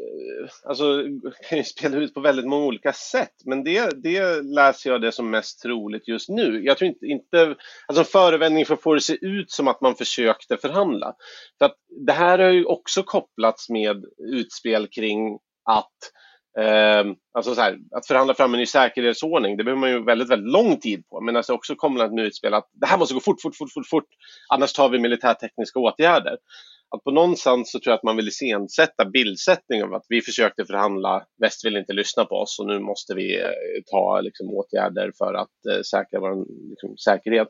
alltså, 0.63 1.03
kan 1.49 1.57
ju 1.57 1.63
spela 1.63 1.97
ut 1.97 2.13
på 2.13 2.19
väldigt 2.19 2.47
många 2.47 2.65
olika 2.65 2.93
sätt, 2.93 3.33
men 3.45 3.63
det, 3.63 4.03
det 4.03 4.41
läser 4.41 4.89
jag 4.89 5.01
det 5.01 5.11
som 5.11 5.29
mest 5.29 5.61
troligt 5.61 6.07
just 6.07 6.29
nu. 6.29 6.63
Jag 6.63 6.77
tror 6.77 6.87
inte, 6.87 7.05
inte 7.05 7.55
alltså 7.87 8.03
förevändning 8.03 8.65
för 8.65 8.73
att 8.73 8.81
få 8.81 8.93
det 8.93 9.01
se 9.01 9.25
ut 9.25 9.51
som 9.51 9.67
att 9.67 9.81
man 9.81 9.95
försökte 9.95 10.57
förhandla. 10.57 11.13
För 11.57 11.65
att 11.65 11.75
det 12.05 12.13
här 12.13 12.39
har 12.39 12.49
ju 12.49 12.65
också 12.65 13.03
kopplats 13.03 13.69
med 13.69 14.05
utspel 14.17 14.87
kring 14.87 15.39
att 15.63 15.97
Eh, 16.30 16.30
Ehm, 16.59 17.15
alltså 17.33 17.55
så 17.55 17.61
här, 17.61 17.77
att 17.91 18.07
förhandla 18.07 18.33
fram 18.33 18.53
en 18.53 18.59
ny 18.59 18.65
säkerhetsordning, 18.65 19.57
det 19.57 19.63
behöver 19.63 19.79
man 19.79 19.89
ju 19.89 20.03
väldigt, 20.03 20.29
väldigt 20.29 20.53
lång 20.53 20.79
tid 20.79 21.07
på. 21.09 21.21
Men 21.21 21.35
alltså 21.35 21.53
också 21.53 21.75
kommer 21.75 22.05
ett 22.05 22.25
utspel 22.25 22.53
att 22.53 22.69
det 22.73 22.87
här 22.87 22.97
måste 22.97 23.13
gå 23.13 23.19
fort, 23.19 23.41
fort, 23.41 23.57
fort, 23.57 23.73
fort, 23.73 23.87
fort, 23.87 24.07
annars 24.53 24.73
tar 24.73 24.89
vi 24.89 24.99
militärtekniska 24.99 25.79
åtgärder 25.79 26.37
att 26.95 27.03
på 27.03 27.11
någonstans 27.11 27.71
så 27.71 27.79
tror 27.79 27.91
jag 27.91 27.97
att 27.97 28.03
man 28.03 28.15
vill 28.15 28.27
iscensätta 28.27 29.05
bildsättning 29.05 29.83
av 29.83 29.93
att 29.93 30.05
vi 30.09 30.21
försökte 30.21 30.65
förhandla, 30.65 31.25
väst 31.41 31.65
vill 31.65 31.77
inte 31.77 31.93
lyssna 31.93 32.25
på 32.25 32.35
oss 32.35 32.59
och 32.59 32.67
nu 32.67 32.79
måste 32.79 33.13
vi 33.15 33.41
eh, 33.41 33.49
ta 33.91 34.21
liksom, 34.21 34.49
åtgärder 34.49 35.11
för 35.17 35.33
att 35.33 35.65
eh, 35.71 35.81
säkra 35.81 36.19
vår 36.19 36.45
liksom, 36.69 36.97
säkerhet. 36.97 37.47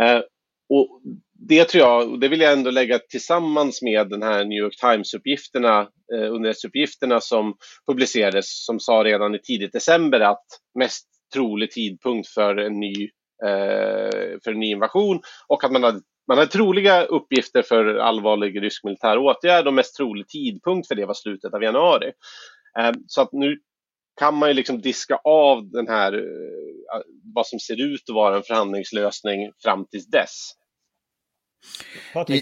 Eh, 0.00 0.20
och 0.68 1.00
det 1.38 1.64
tror 1.64 1.84
jag, 1.84 2.10
och 2.10 2.18
det 2.18 2.28
vill 2.28 2.40
jag 2.40 2.52
ändå 2.52 2.70
lägga 2.70 2.98
tillsammans 2.98 3.82
med 3.82 4.08
den 4.08 4.22
här 4.22 4.44
New 4.44 4.58
York 4.58 4.76
Times-uppgifterna, 4.80 5.80
eh, 6.14 6.32
underrättelseuppgifterna 6.34 7.20
som 7.20 7.56
publicerades, 7.86 8.64
som 8.64 8.80
sa 8.80 9.04
redan 9.04 9.34
i 9.34 9.38
tidigt 9.38 9.72
december 9.72 10.20
att 10.20 10.44
mest 10.78 11.08
trolig 11.34 11.70
tidpunkt 11.70 12.28
för 12.28 12.56
en 12.56 12.80
ny, 12.80 13.10
eh, 13.44 14.38
för 14.44 14.50
en 14.50 14.60
ny 14.60 14.70
invasion 14.70 15.20
och 15.48 15.64
att 15.64 15.72
man 15.72 15.82
hade 15.82 16.00
man 16.28 16.38
hade 16.38 16.50
troliga 16.50 17.02
uppgifter 17.02 17.62
för 17.62 17.94
allvarlig 17.94 18.62
rysk 18.62 18.84
militär 18.84 19.18
åtgärd 19.18 19.66
och 19.66 19.74
mest 19.74 19.96
trolig 19.96 20.28
tidpunkt 20.28 20.88
för 20.88 20.94
det 20.94 21.06
var 21.06 21.14
slutet 21.14 21.54
av 21.54 21.62
januari. 21.62 22.12
Eh, 22.78 22.92
så 23.06 23.20
att 23.20 23.32
nu 23.32 23.58
kan 24.16 24.34
man 24.34 24.48
ju 24.48 24.54
liksom 24.54 24.80
diska 24.80 25.16
av 25.24 25.70
den 25.70 25.88
här, 25.88 26.12
eh, 26.12 27.00
vad 27.34 27.46
som 27.46 27.58
ser 27.58 27.80
ut 27.80 28.02
att 28.08 28.14
vara 28.14 28.36
en 28.36 28.42
förhandlingslösning 28.42 29.52
fram 29.62 29.86
tills 29.86 30.06
dess. 30.06 30.52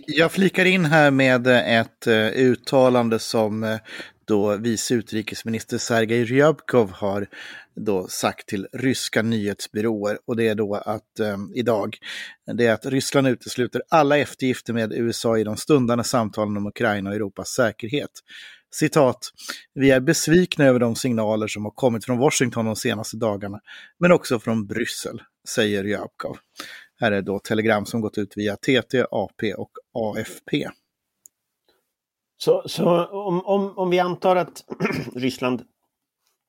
Jag 0.06 0.32
flikar 0.32 0.64
in 0.64 0.84
här 0.84 1.10
med 1.10 1.46
eh, 1.46 1.78
ett 1.80 2.06
eh, 2.06 2.26
uttalande 2.26 3.18
som 3.18 3.78
då 4.26 4.56
vice 4.56 4.94
utrikesminister 4.94 5.78
Sergej 5.78 6.24
Ryabkov 6.24 6.90
har 6.90 7.26
då 7.76 8.08
sagt 8.08 8.48
till 8.48 8.66
ryska 8.72 9.22
nyhetsbyråer 9.22 10.18
och 10.26 10.36
det 10.36 10.48
är 10.48 10.54
då 10.54 10.74
att 10.74 11.20
eh, 11.20 11.36
idag, 11.54 11.96
det 12.56 12.66
är 12.66 12.72
att 12.72 12.86
Ryssland 12.86 13.28
utesluter 13.28 13.82
alla 13.88 14.18
eftergifter 14.18 14.72
med 14.72 14.92
USA 14.92 15.38
i 15.38 15.44
de 15.44 15.56
stundande 15.56 16.04
samtalen 16.04 16.56
om 16.56 16.66
Ukraina 16.66 17.10
och 17.10 17.16
Europas 17.16 17.48
säkerhet. 17.48 18.10
Citat, 18.74 19.30
vi 19.74 19.90
är 19.90 20.00
besvikna 20.00 20.64
över 20.64 20.78
de 20.78 20.96
signaler 20.96 21.46
som 21.46 21.64
har 21.64 21.72
kommit 21.72 22.04
från 22.04 22.18
Washington 22.18 22.66
de 22.66 22.76
senaste 22.76 23.16
dagarna, 23.16 23.60
men 23.98 24.12
också 24.12 24.38
från 24.38 24.66
Bryssel, 24.66 25.22
säger 25.48 25.82
Ryabkov. 25.82 26.36
Här 27.00 27.12
är 27.12 27.22
då 27.22 27.38
telegram 27.38 27.86
som 27.86 28.00
gått 28.00 28.18
ut 28.18 28.36
via 28.36 28.56
TT, 28.56 29.04
AP 29.10 29.54
och 29.54 29.70
AFP. 29.92 30.68
Så, 32.36 32.62
så 32.66 33.06
om, 33.06 33.46
om, 33.46 33.78
om 33.78 33.90
vi 33.90 33.98
antar 33.98 34.36
att 34.36 34.64
Ryssland, 35.14 35.62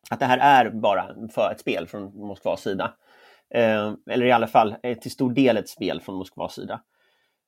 att 0.09 0.19
det 0.19 0.25
här 0.25 0.37
är 0.37 0.69
bara 0.69 1.15
för 1.29 1.51
ett 1.51 1.59
spel 1.59 1.87
från 1.87 2.03
Moskvas 2.27 2.61
sida, 2.61 2.93
eh, 3.55 3.93
eller 4.09 4.25
i 4.25 4.31
alla 4.31 4.47
fall 4.47 4.75
till 5.01 5.11
stor 5.11 5.33
del 5.33 5.57
ett 5.57 5.69
spel 5.69 6.01
från 6.01 6.15
Moskvas 6.15 6.55
sida. 6.55 6.81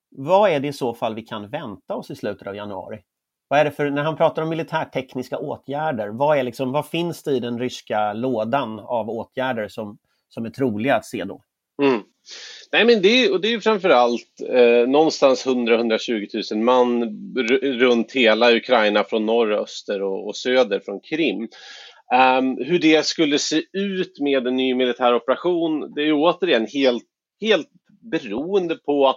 Vad 0.10 0.50
är 0.50 0.60
det 0.60 0.68
i 0.68 0.74
så 0.74 0.94
fall 0.94 1.16
vi 1.16 1.22
kan 1.22 1.50
vänta 1.50 1.96
oss 1.96 2.12
i 2.12 2.16
slutet 2.16 2.48
av 2.48 2.56
januari? 2.56 3.04
Vad 3.48 3.60
är 3.60 3.66
det 3.66 3.72
för, 3.72 3.90
när 3.90 4.04
han 4.04 4.18
pratar 4.18 4.42
om 4.42 4.50
militärtekniska 4.50 5.38
åtgärder, 5.38 6.08
vad, 6.10 6.38
är 6.38 6.44
liksom, 6.44 6.72
vad 6.72 6.88
finns 6.88 7.24
det 7.24 7.32
i 7.32 7.40
den 7.40 7.60
ryska 7.60 8.14
lådan 8.14 8.80
av 8.80 9.10
åtgärder 9.10 9.68
som, 9.68 9.98
som 10.30 10.46
är 10.46 10.50
troliga 10.50 10.96
att 10.96 11.06
se 11.06 11.24
då? 11.24 11.42
Mm. 11.84 12.02
Nej, 12.72 12.86
men 12.86 13.02
det, 13.02 13.08
är, 13.08 13.34
och 13.34 13.42
det 13.42 13.54
är 13.54 13.60
framförallt 13.60 14.42
eh, 14.50 14.90
någonstans 14.90 15.46
100-120 15.46 16.54
000 16.54 16.64
man 16.64 17.04
runt 17.80 18.12
hela 18.12 18.56
Ukraina 18.56 19.04
från 19.04 19.26
norr, 19.26 19.54
öster 19.54 20.02
och, 20.02 20.28
och 20.28 20.36
söder 20.36 20.80
från 20.80 21.00
Krim. 21.00 21.48
Um, 22.40 22.58
hur 22.66 22.80
det 22.80 23.06
skulle 23.06 23.40
se 23.40 23.62
ut 23.74 24.20
med 24.20 24.48
en 24.48 24.56
ny 24.56 24.76
militär 24.76 25.16
operation, 25.16 25.94
det 25.96 26.02
är 26.02 26.14
återigen 26.14 26.68
helt, 26.74 27.04
helt 27.42 27.70
beroende 28.12 28.76
på 28.76 29.16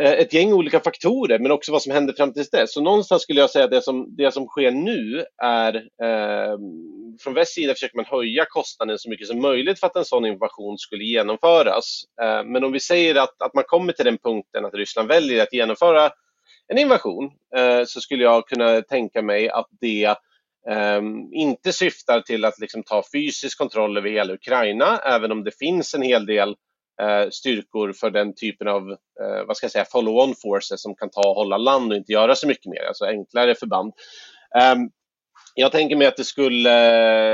Eh, 0.00 0.12
ett 0.12 0.32
gäng 0.32 0.52
olika 0.52 0.80
faktorer, 0.80 1.38
men 1.38 1.50
också 1.50 1.72
vad 1.72 1.82
som 1.82 1.92
händer 1.92 2.14
fram 2.14 2.32
tills 2.32 2.50
dess. 2.50 2.72
Så 2.74 2.80
någonstans 2.80 3.22
skulle 3.22 3.40
jag 3.40 3.50
säga 3.50 3.64
att 3.64 3.70
det 3.70 3.82
som, 3.82 4.16
det 4.16 4.32
som 4.32 4.46
sker 4.46 4.70
nu 4.70 5.24
är 5.42 5.74
eh, 5.74 6.58
från 7.20 7.34
väst 7.34 7.54
sida 7.54 7.74
försöker 7.74 7.96
man 7.96 8.04
höja 8.04 8.44
kostnaden 8.48 8.98
så 8.98 9.10
mycket 9.10 9.28
som 9.28 9.42
möjligt 9.42 9.80
för 9.80 9.86
att 9.86 9.96
en 9.96 10.04
sån 10.04 10.26
invasion 10.26 10.78
skulle 10.78 11.04
genomföras. 11.04 12.02
Eh, 12.22 12.44
men 12.44 12.64
om 12.64 12.72
vi 12.72 12.80
säger 12.80 13.14
att, 13.14 13.42
att 13.42 13.54
man 13.54 13.64
kommer 13.66 13.92
till 13.92 14.04
den 14.04 14.18
punkten 14.18 14.64
att 14.64 14.74
Ryssland 14.74 15.08
väljer 15.08 15.42
att 15.42 15.52
genomföra 15.52 16.10
en 16.68 16.78
invasion 16.78 17.30
eh, 17.56 17.84
så 17.86 18.00
skulle 18.00 18.24
jag 18.24 18.46
kunna 18.46 18.82
tänka 18.82 19.22
mig 19.22 19.48
att 19.48 19.68
det 19.80 20.14
Um, 20.98 21.32
inte 21.32 21.72
syftar 21.72 22.20
till 22.20 22.44
att 22.44 22.58
liksom 22.58 22.82
ta 22.82 23.02
fysisk 23.12 23.58
kontroll 23.58 23.96
över 23.96 24.10
hela 24.10 24.32
Ukraina, 24.32 24.98
även 24.98 25.32
om 25.32 25.44
det 25.44 25.58
finns 25.58 25.94
en 25.94 26.02
hel 26.02 26.26
del 26.26 26.56
Eh, 27.02 27.30
styrkor 27.30 27.92
för 27.92 28.10
den 28.10 28.34
typen 28.34 28.68
av 28.68 28.90
eh, 28.90 29.44
vad 29.46 29.56
ska 29.56 29.64
jag 29.64 29.72
säga, 29.72 29.84
follow-on 29.84 30.34
forces 30.42 30.82
som 30.82 30.94
kan 30.94 31.10
ta 31.10 31.28
och 31.28 31.34
hålla 31.34 31.58
land 31.58 31.92
och 31.92 31.96
inte 31.96 32.12
göra 32.12 32.34
så 32.34 32.46
mycket 32.46 32.66
mer, 32.66 32.84
alltså 32.88 33.04
enklare 33.04 33.54
förband. 33.54 33.92
Um, 34.74 34.90
jag 35.54 35.72
tänker 35.72 35.96
mig 35.96 36.06
att 36.06 36.16
det 36.16 36.24
skulle 36.24 36.70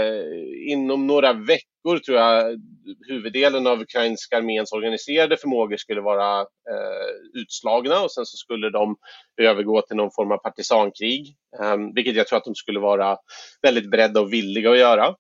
eh, 0.09 0.73
inom 0.73 1.07
några 1.07 1.33
veckor 1.33 1.99
tror 1.99 2.19
jag 2.19 2.61
huvuddelen 3.09 3.67
av 3.67 3.81
ukrainska 3.81 4.37
arméns 4.37 4.73
organiserade 4.73 5.37
förmågor 5.37 5.77
skulle 5.77 6.01
vara 6.01 6.41
eh, 6.41 7.41
utslagna 7.41 8.01
och 8.01 8.13
sen 8.13 8.27
så 8.27 8.37
skulle 8.37 8.71
de 8.71 8.97
övergå 9.43 9.83
till 9.83 9.97
någon 9.97 10.11
form 10.11 10.33
av 10.33 10.37
partisankrig, 10.37 11.37
eh, 11.63 11.77
vilket 11.95 12.17
jag 12.17 12.27
tror 12.27 12.37
att 12.37 12.45
de 12.45 12.55
skulle 12.55 12.81
vara 12.81 13.17
väldigt 13.63 13.91
beredda 13.91 14.21
och 14.21 14.33
villiga 14.33 14.71
att 14.71 14.79
göra. 14.79 15.15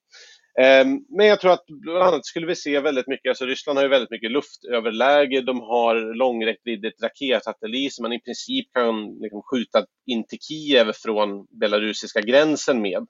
Ehm, 0.59 1.04
men 1.09 1.26
jag 1.26 1.40
tror 1.40 1.52
att 1.52 1.64
bland 1.66 2.02
annat 2.02 2.26
skulle 2.26 2.47
vi 2.47 2.57
se 2.57 2.80
väldigt 2.80 3.07
mycket, 3.07 3.28
alltså 3.28 3.45
Ryssland 3.45 3.78
har 3.78 3.85
ju 3.85 3.88
väldigt 3.88 4.11
mycket 4.11 4.30
luftöverläge, 4.30 5.40
de 5.40 5.61
har 5.61 6.14
långräckviddigt 6.14 7.02
raketsatellit 7.02 7.95
som 7.95 8.02
man 8.02 8.12
i 8.12 8.21
princip 8.21 8.73
kan 8.73 9.19
liksom 9.21 9.42
skjuta 9.42 9.85
in 10.07 10.26
till 10.26 10.38
Kiev 10.40 10.92
från 10.92 11.47
belarusiska 11.61 12.21
gränsen 12.21 12.83
med. 12.83 13.07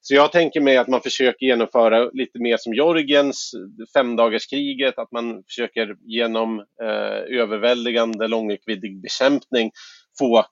Så 0.00 0.14
jag 0.14 0.32
tänker 0.32 0.60
mig 0.60 0.76
att 0.76 0.88
man 0.88 1.00
försöker 1.00 1.46
genomföra 1.46 2.10
lite 2.12 2.38
mer 2.38 2.56
som 2.56 2.74
Georgiens 2.74 3.50
femdagarskriget, 3.94 4.98
att 4.98 5.12
man 5.12 5.42
försöker 5.46 5.96
genom 6.00 6.58
eh, 6.58 7.38
överväldigande 7.40 8.28
långräckviddig 8.28 9.02
bekämpning 9.02 9.70
få 10.18 10.44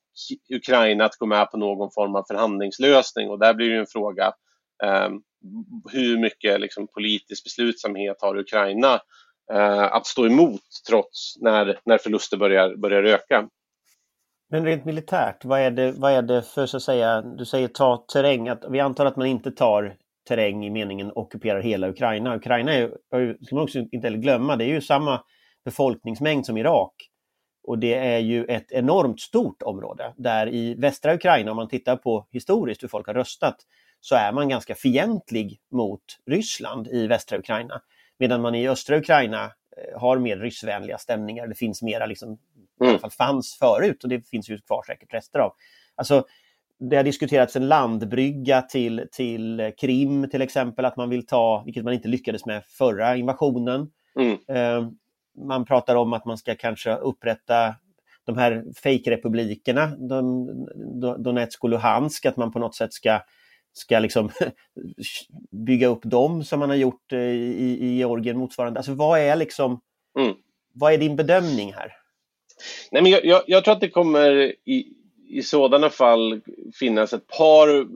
Ukraina 0.54 1.04
att 1.04 1.16
gå 1.16 1.26
med 1.26 1.50
på 1.50 1.56
någon 1.56 1.90
form 1.94 2.14
av 2.14 2.24
förhandlingslösning 2.28 3.30
och 3.30 3.38
där 3.38 3.54
blir 3.54 3.70
det 3.70 3.78
en 3.78 3.86
fråga 3.86 4.32
um, 4.84 5.22
hur 5.92 6.18
mycket 6.18 6.60
liksom, 6.60 6.86
politisk 6.86 7.44
beslutsamhet 7.44 8.16
har 8.20 8.36
Ukraina 8.36 9.00
eh, 9.52 9.82
att 9.82 10.06
stå 10.06 10.26
emot 10.26 10.62
trots 10.88 11.34
när, 11.40 11.80
när 11.84 11.98
förluster 11.98 12.36
börjar, 12.36 12.76
börjar 12.76 13.02
öka. 13.02 13.48
Men 14.50 14.64
rent 14.64 14.84
militärt, 14.84 15.44
vad 15.44 15.60
är 15.60 15.70
det, 15.70 15.92
vad 15.92 16.12
är 16.12 16.22
det 16.22 16.42
för 16.42 16.66
så 16.66 16.76
att 16.76 16.82
säga, 16.82 17.22
du 17.22 17.44
säger 17.44 17.68
ta 17.68 18.04
terräng, 18.12 18.48
att 18.48 18.64
vi 18.70 18.80
antar 18.80 19.06
att 19.06 19.16
man 19.16 19.26
inte 19.26 19.50
tar 19.50 19.96
terräng 20.28 20.66
i 20.66 20.70
meningen 20.70 21.12
ockuperar 21.14 21.60
hela 21.60 21.88
Ukraina. 21.88 22.36
Ukraina 22.36 22.72
är, 22.74 23.44
ska 23.44 23.54
man 23.54 23.64
också 23.64 23.78
inte 23.78 24.10
glömma, 24.10 24.56
det 24.56 24.64
är 24.64 24.68
ju 24.68 24.80
samma 24.80 25.22
befolkningsmängd 25.64 26.46
som 26.46 26.56
Irak. 26.56 26.94
Och 27.66 27.78
det 27.78 27.94
är 27.94 28.18
ju 28.18 28.44
ett 28.44 28.72
enormt 28.72 29.20
stort 29.20 29.62
område 29.62 30.14
där 30.16 30.48
i 30.48 30.74
västra 30.74 31.14
Ukraina, 31.14 31.50
om 31.50 31.56
man 31.56 31.68
tittar 31.68 31.96
på 31.96 32.28
historiskt 32.30 32.82
hur 32.82 32.88
folk 32.88 33.06
har 33.06 33.14
röstat, 33.14 33.56
så 34.00 34.14
är 34.14 34.32
man 34.32 34.48
ganska 34.48 34.74
fientlig 34.74 35.60
mot 35.70 36.02
Ryssland 36.26 36.88
i 36.88 37.06
västra 37.06 37.38
Ukraina. 37.38 37.82
Medan 38.18 38.40
man 38.40 38.54
i 38.54 38.68
östra 38.68 38.98
Ukraina 38.98 39.44
eh, 39.44 40.00
har 40.00 40.18
mer 40.18 40.36
ryssvänliga 40.36 40.98
stämningar. 40.98 41.46
Det 41.46 41.54
finns 41.54 41.82
mera, 41.82 42.06
liksom, 42.06 42.28
mm. 42.28 42.38
i 42.38 42.84
alla 42.84 42.88
Mm. 42.90 43.00
fall 43.00 43.10
fanns 43.10 43.58
förut 43.58 44.02
och 44.02 44.08
det 44.10 44.28
finns 44.28 44.50
ju 44.50 44.58
kvar 44.58 44.82
säkert 44.86 45.14
rester 45.14 45.38
av. 45.38 45.52
Alltså, 45.94 46.24
det 46.80 46.96
har 46.96 47.04
diskuterats 47.04 47.56
en 47.56 47.68
landbrygga 47.68 48.62
till, 48.62 49.06
till 49.12 49.72
Krim 49.80 50.30
till 50.30 50.42
exempel, 50.42 50.84
att 50.84 50.96
man 50.96 51.10
vill 51.10 51.26
ta, 51.26 51.62
vilket 51.64 51.84
man 51.84 51.94
inte 51.94 52.08
lyckades 52.08 52.46
med 52.46 52.64
förra 52.64 53.16
invasionen. 53.16 53.90
Mm. 54.16 54.38
Eh, 54.48 54.90
man 55.46 55.64
pratar 55.64 55.96
om 55.96 56.12
att 56.12 56.24
man 56.24 56.38
ska 56.38 56.54
kanske 56.54 56.94
upprätta 56.94 57.74
de 58.24 58.38
här 58.38 58.64
fejkrepublikerna, 58.82 59.86
Don- 59.86 61.18
Donetsk 61.18 61.64
och 61.64 61.70
Luhansk, 61.70 62.26
att 62.26 62.36
man 62.36 62.52
på 62.52 62.58
något 62.58 62.74
sätt 62.74 62.92
ska, 62.92 63.20
ska 63.72 63.98
liksom 63.98 64.30
bygga 65.66 65.86
upp 65.86 66.02
dem 66.02 66.44
som 66.44 66.60
man 66.60 66.68
har 66.68 66.76
gjort 66.76 67.12
eh, 67.12 67.18
i, 67.18 67.78
i 67.80 67.96
Georgien 67.96 68.38
motsvarande. 68.38 68.80
Alltså 68.80 68.94
vad 68.94 69.20
är 69.20 69.36
liksom, 69.36 69.80
Mm. 70.18 70.34
vad 70.74 70.92
är 70.92 70.98
din 70.98 71.16
bedömning 71.16 71.72
här? 71.72 71.92
Nej, 72.90 73.02
men 73.02 73.12
jag, 73.12 73.24
jag, 73.24 73.42
jag 73.46 73.64
tror 73.64 73.74
att 73.74 73.80
det 73.80 73.88
kommer 73.88 74.30
i, 74.64 74.92
i 75.28 75.42
sådana 75.42 75.90
fall 75.90 76.40
finnas 76.78 77.12
ett 77.12 77.26
par 77.26 77.86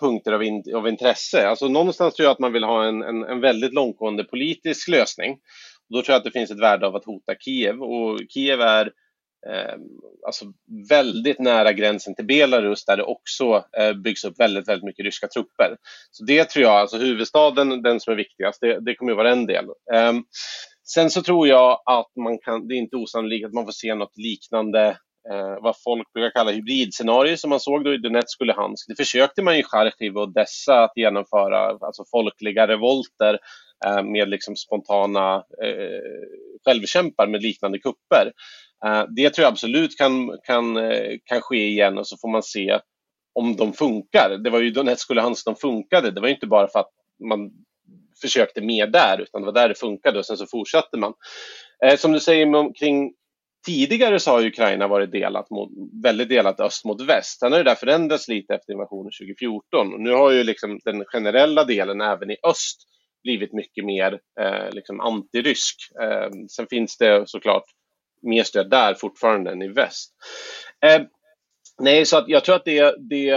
punkter 0.00 0.32
av, 0.32 0.42
in, 0.42 0.64
av 0.74 0.88
intresse. 0.88 1.48
Alltså 1.48 1.68
någonstans 1.68 2.14
tror 2.14 2.24
jag 2.24 2.32
att 2.32 2.38
man 2.38 2.52
vill 2.52 2.64
ha 2.64 2.84
en, 2.84 3.02
en, 3.02 3.24
en 3.24 3.40
väldigt 3.40 3.72
långtgående 3.72 4.24
politisk 4.24 4.88
lösning. 4.88 5.32
Och 5.88 5.96
då 5.96 6.02
tror 6.02 6.12
jag 6.12 6.18
att 6.18 6.24
det 6.24 6.30
finns 6.30 6.50
ett 6.50 6.60
värde 6.60 6.86
av 6.86 6.96
att 6.96 7.04
hota 7.04 7.34
Kiev 7.40 7.82
och 7.82 8.20
Kiev 8.28 8.60
är 8.60 8.92
Ehm, 9.46 9.80
alltså 10.26 10.44
väldigt 10.88 11.38
nära 11.38 11.72
gränsen 11.72 12.14
till 12.14 12.26
Belarus 12.26 12.84
där 12.84 12.96
det 12.96 13.02
också 13.02 13.64
eh, 13.78 13.92
byggs 13.92 14.24
upp 14.24 14.40
väldigt, 14.40 14.68
väldigt 14.68 14.84
mycket 14.84 15.04
ryska 15.04 15.28
trupper. 15.28 15.76
Så 16.10 16.24
det 16.24 16.44
tror 16.44 16.62
jag, 16.62 16.72
alltså 16.72 16.96
huvudstaden, 16.96 17.82
den 17.82 18.00
som 18.00 18.12
är 18.12 18.16
viktigast, 18.16 18.60
det, 18.60 18.80
det 18.80 18.94
kommer 18.94 19.12
att 19.12 19.18
vara 19.18 19.32
en 19.32 19.46
del. 19.46 19.64
Ehm, 19.92 20.24
sen 20.84 21.10
så 21.10 21.22
tror 21.22 21.48
jag 21.48 21.82
att 21.86 22.10
man 22.24 22.38
kan, 22.38 22.68
det 22.68 22.74
är 22.74 22.78
inte 22.78 22.96
osannolikt 22.96 23.46
att 23.46 23.52
man 23.52 23.64
får 23.64 23.72
se 23.72 23.94
något 23.94 24.16
liknande 24.16 24.96
Eh, 25.28 25.62
vad 25.62 25.74
folk 25.84 26.12
brukar 26.12 26.30
kalla 26.30 26.50
hybridscenarier 26.50 27.36
som 27.36 27.50
man 27.50 27.60
såg 27.60 27.84
då 27.84 27.94
i 27.94 27.98
Donetsk 27.98 28.40
och 28.40 28.46
Luhansk. 28.46 28.88
Det 28.88 28.94
försökte 28.96 29.42
man 29.42 29.56
i 29.56 29.62
Charkiv 29.62 30.16
och 30.16 30.22
Odessa 30.22 30.84
att 30.84 30.92
genomföra, 30.96 31.58
alltså 31.80 32.04
folkliga 32.10 32.66
revolter 32.68 33.38
eh, 33.86 34.02
med 34.02 34.28
liksom 34.28 34.56
spontana 34.56 35.34
eh, 35.36 36.00
självkämpar 36.64 37.26
med 37.26 37.42
liknande 37.42 37.78
kupper. 37.78 38.32
Eh, 38.86 39.04
det 39.16 39.30
tror 39.30 39.42
jag 39.42 39.52
absolut 39.52 39.98
kan, 39.98 40.38
kan, 40.44 40.76
eh, 40.76 41.16
kan 41.24 41.40
ske 41.40 41.66
igen 41.68 41.98
och 41.98 42.06
så 42.06 42.16
får 42.16 42.28
man 42.28 42.42
se 42.42 42.80
om 43.34 43.56
de 43.56 43.72
funkar. 43.72 44.30
Det 44.44 44.50
var 44.50 44.60
ju 44.60 44.70
Donetsk 44.70 45.10
och 45.10 45.16
Luhansk 45.16 45.44
de 45.46 45.56
funkade. 45.56 46.10
Det 46.10 46.20
var 46.20 46.28
ju 46.28 46.34
inte 46.34 46.46
bara 46.46 46.68
för 46.68 46.78
att 46.78 46.90
man 47.28 47.50
försökte 48.22 48.60
mer 48.60 48.86
där, 48.86 49.20
utan 49.20 49.42
det 49.42 49.46
var 49.46 49.52
där 49.52 49.68
det 49.68 49.74
funkade 49.74 50.18
och 50.18 50.26
sen 50.26 50.36
så 50.36 50.46
fortsatte 50.46 50.96
man. 50.96 51.12
Eh, 51.84 51.96
som 51.96 52.12
du 52.12 52.20
säger 52.20 52.54
om- 52.54 52.72
kring 52.72 53.12
Tidigare 53.66 54.20
så 54.20 54.30
har 54.30 54.46
Ukraina 54.46 54.88
varit 54.88 55.12
delat 55.12 55.50
mot, 55.50 55.70
väldigt 56.02 56.28
delat 56.28 56.60
öst 56.60 56.84
mot 56.84 57.00
väst. 57.00 57.38
Sen 57.38 57.52
har 57.52 57.58
det 57.58 57.70
där 57.70 57.74
förändrats 57.74 58.28
lite 58.28 58.54
efter 58.54 58.72
invasionen 58.72 59.10
2014. 59.20 59.94
Och 59.94 60.00
nu 60.00 60.10
har 60.10 60.30
ju 60.30 60.44
liksom 60.44 60.80
den 60.84 61.04
generella 61.04 61.64
delen 61.64 62.00
även 62.00 62.30
i 62.30 62.36
öst 62.48 62.80
blivit 63.22 63.52
mycket 63.52 63.84
mer 63.84 64.20
eh, 64.40 64.70
liksom 64.72 65.00
antirysk. 65.00 65.76
Eh, 66.02 66.30
sen 66.50 66.66
finns 66.70 66.98
det 66.98 67.22
såklart 67.26 67.64
mer 68.22 68.42
stöd 68.42 68.70
där 68.70 68.94
fortfarande 68.94 69.50
än 69.50 69.62
i 69.62 69.68
väst. 69.68 70.14
Eh, 70.86 71.02
nej, 71.80 72.06
så 72.06 72.16
att 72.16 72.28
jag 72.28 72.44
tror 72.44 72.56
att 72.56 72.64
det, 72.64 72.94
det, 72.98 73.30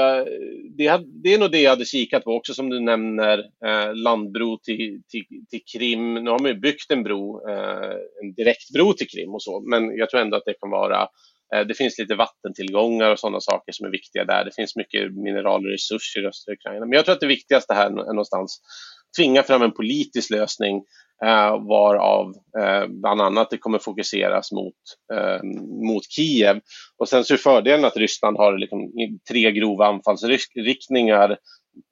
det, 0.77 1.01
det 1.23 1.33
är 1.33 1.39
nog 1.39 1.51
det 1.51 1.61
jag 1.61 1.69
hade 1.69 1.85
kikat 1.85 2.23
på 2.23 2.31
också 2.31 2.53
som 2.53 2.69
du 2.69 2.79
nämner, 2.79 3.37
eh, 3.65 3.95
landbro 3.95 4.57
till, 4.57 5.01
till, 5.09 5.25
till 5.49 5.61
Krim. 5.73 6.13
Nu 6.13 6.29
har 6.29 6.39
man 6.39 6.51
ju 6.51 6.59
byggt 6.59 6.91
en 6.91 7.03
bro, 7.03 7.49
eh, 7.49 7.95
en 8.21 8.33
direktbro 8.33 8.93
till 8.93 9.07
Krim 9.07 9.33
och 9.33 9.43
så, 9.43 9.61
men 9.61 9.97
jag 9.97 10.09
tror 10.09 10.21
ändå 10.21 10.37
att 10.37 10.45
det 10.45 10.53
kan 10.53 10.69
vara 10.69 11.07
eh, 11.55 11.61
det 11.67 11.73
finns 11.73 11.99
lite 11.99 12.15
vattentillgångar 12.15 13.11
och 13.11 13.19
sådana 13.19 13.39
saker 13.39 13.71
som 13.71 13.85
är 13.85 13.91
viktiga 13.91 14.25
där. 14.25 14.45
Det 14.45 14.55
finns 14.55 14.75
mycket 14.75 15.13
mineraler 15.13 15.67
och 15.67 15.71
resurser 15.71 16.23
i 16.23 16.27
östra 16.27 16.53
Ukraina. 16.53 16.85
Men 16.85 16.93
jag 16.93 17.05
tror 17.05 17.13
att 17.13 17.21
det 17.21 17.27
viktigaste 17.27 17.73
här 17.73 17.85
är 17.85 17.91
någonstans 17.91 18.61
tvinga 19.17 19.43
fram 19.43 19.61
en 19.61 19.71
politisk 19.71 20.29
lösning 20.29 20.83
varav 21.57 22.33
eh, 22.59 22.87
bland 22.87 23.21
annat 23.21 23.49
det 23.49 23.57
kommer 23.57 23.79
fokuseras 23.79 24.51
mot, 24.51 24.75
eh, 25.13 25.43
mot 25.87 26.03
Kiev. 26.09 26.61
Och 26.97 27.09
sen 27.09 27.23
så 27.23 27.33
är 27.33 27.37
fördelen 27.37 27.85
att 27.85 27.97
Ryssland 27.97 28.37
har 28.37 28.57
liksom 28.57 28.91
tre 29.29 29.51
grova 29.51 29.85
anfallsriktningar 29.87 31.37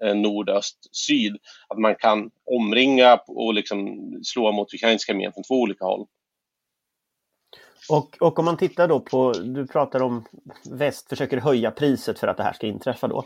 eh, 0.03 0.15
nord, 0.15 0.49
öst, 0.49 0.77
syd. 0.91 1.37
Att 1.67 1.77
man 1.77 1.95
kan 1.95 2.29
omringa 2.51 3.19
och 3.27 3.53
liksom 3.53 3.97
slå 4.23 4.51
mot 4.51 4.73
ukrainska 4.73 5.13
armén 5.13 5.33
från 5.33 5.43
två 5.43 5.55
olika 5.61 5.85
håll. 5.85 6.07
Och, 7.89 8.17
och 8.19 8.39
om 8.39 8.45
man 8.45 8.57
tittar 8.57 8.87
då 8.87 8.99
på, 8.99 9.31
du 9.31 9.67
pratar 9.67 10.01
om 10.01 10.25
väst 10.71 11.09
försöker 11.09 11.37
höja 11.37 11.71
priset 11.71 12.19
för 12.19 12.27
att 12.27 12.37
det 12.37 12.43
här 12.43 12.53
ska 12.53 12.67
inträffa 12.67 13.07
då. 13.07 13.23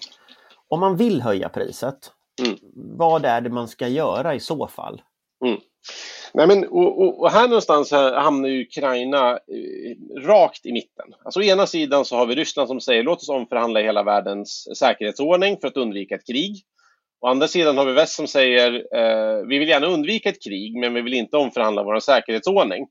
Om 0.67 0.79
man 0.79 0.97
vill 0.97 1.21
höja 1.21 1.49
priset, 1.49 2.11
Mm. 2.41 2.55
vad 2.97 3.25
är 3.25 3.41
det 3.41 3.49
man 3.49 3.67
ska 3.67 3.87
göra 3.87 4.35
i 4.35 4.39
så 4.39 4.67
fall? 4.67 5.01
Nej, 6.33 6.47
men, 6.47 6.67
och, 6.67 7.01
och, 7.01 7.21
och 7.21 7.31
här 7.31 7.47
någonstans 7.47 7.91
hamnar 7.91 8.49
ju 8.49 8.61
Ukraina 8.61 9.31
eh, 9.31 10.21
rakt 10.27 10.65
i 10.65 10.71
mitten. 10.71 11.05
Alltså, 11.25 11.39
å 11.39 11.43
ena 11.43 11.67
sidan 11.67 12.05
så 12.05 12.15
har 12.15 12.25
vi 12.25 12.35
Ryssland 12.35 12.67
som 12.67 12.81
säger 12.81 13.03
låt 13.03 13.21
oss 13.21 13.29
omförhandla 13.29 13.79
hela 13.79 14.03
världens 14.03 14.77
säkerhetsordning 14.79 15.57
för 15.61 15.67
att 15.67 15.77
undvika 15.77 16.15
ett 16.15 16.27
krig. 16.27 16.63
Å 17.21 17.27
andra 17.27 17.47
sidan 17.47 17.77
har 17.77 17.85
vi 17.85 17.93
väst 17.93 18.15
som 18.15 18.27
säger 18.27 18.73
eh, 18.73 19.45
vi 19.47 19.59
vill 19.59 19.69
gärna 19.69 19.87
undvika 19.87 20.29
ett 20.29 20.43
krig 20.43 20.75
men 20.79 20.93
vi 20.93 21.01
vill 21.01 21.13
inte 21.13 21.37
omförhandla 21.37 21.83
vår 21.83 21.99
säkerhetsordning. 21.99 22.87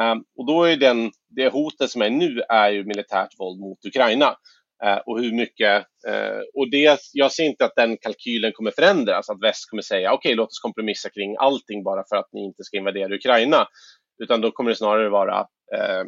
Eh, 0.00 0.14
och 0.36 0.46
då 0.46 0.64
är 0.64 0.76
den, 0.76 1.10
det 1.28 1.52
hotet 1.52 1.90
som 1.90 2.02
är 2.02 2.10
nu 2.10 2.42
är 2.48 2.70
ju 2.70 2.84
militärt 2.84 3.38
våld 3.38 3.60
mot 3.60 3.84
Ukraina. 3.86 4.36
Eh, 4.84 4.98
och 5.06 5.20
hur 5.20 5.32
mycket, 5.32 5.84
eh, 6.08 6.40
och 6.54 6.70
det, 6.70 6.98
jag 7.12 7.32
ser 7.32 7.44
inte 7.44 7.64
att 7.64 7.76
den 7.76 7.96
kalkylen 7.96 8.52
kommer 8.52 8.70
förändras, 8.70 9.30
att 9.30 9.42
väst 9.42 9.70
kommer 9.70 9.82
säga 9.82 10.12
okej 10.12 10.34
låt 10.34 10.48
oss 10.48 10.60
kompromissa 10.60 11.10
kring 11.10 11.36
allting 11.38 11.82
bara 11.82 12.04
för 12.08 12.16
att 12.16 12.28
ni 12.32 12.44
inte 12.44 12.64
ska 12.64 12.76
invadera 12.76 13.14
Ukraina. 13.14 13.68
Utan 14.22 14.40
då 14.40 14.50
kommer 14.50 14.70
det 14.70 14.76
snarare 14.76 15.08
vara 15.08 15.38
eh, 15.74 16.04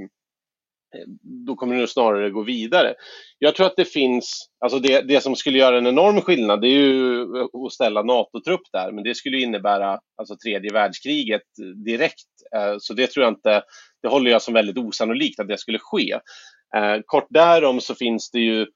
då 1.46 1.54
kommer 1.54 1.76
det 1.76 1.88
snarare 1.88 2.30
gå 2.30 2.42
vidare. 2.42 2.94
Jag 3.38 3.54
tror 3.54 3.66
att 3.66 3.76
det 3.76 3.84
finns, 3.84 4.48
alltså 4.60 4.78
det, 4.78 5.00
det 5.00 5.20
som 5.20 5.36
skulle 5.36 5.58
göra 5.58 5.78
en 5.78 5.86
enorm 5.86 6.20
skillnad 6.20 6.60
det 6.60 6.68
är 6.68 6.78
ju 6.78 7.26
att 7.66 7.72
ställa 7.72 8.02
NATO-trupp 8.02 8.60
där, 8.72 8.92
men 8.92 9.04
det 9.04 9.14
skulle 9.14 9.40
innebära 9.40 9.98
alltså 10.16 10.36
tredje 10.36 10.72
världskriget 10.72 11.42
direkt. 11.84 12.28
Eh, 12.56 12.76
så 12.78 12.94
det 12.94 13.06
tror 13.06 13.24
jag 13.24 13.32
inte, 13.32 13.62
det 14.02 14.08
håller 14.08 14.30
jag 14.30 14.42
som 14.42 14.54
väldigt 14.54 14.78
osannolikt 14.78 15.40
att 15.40 15.48
det 15.48 15.58
skulle 15.58 15.78
ske. 15.78 16.18
Eh, 16.76 17.00
Kort 17.06 17.26
därom 17.30 17.80
så 17.80 17.94
finns 17.94 18.30
det 18.30 18.40
ju 18.40 18.66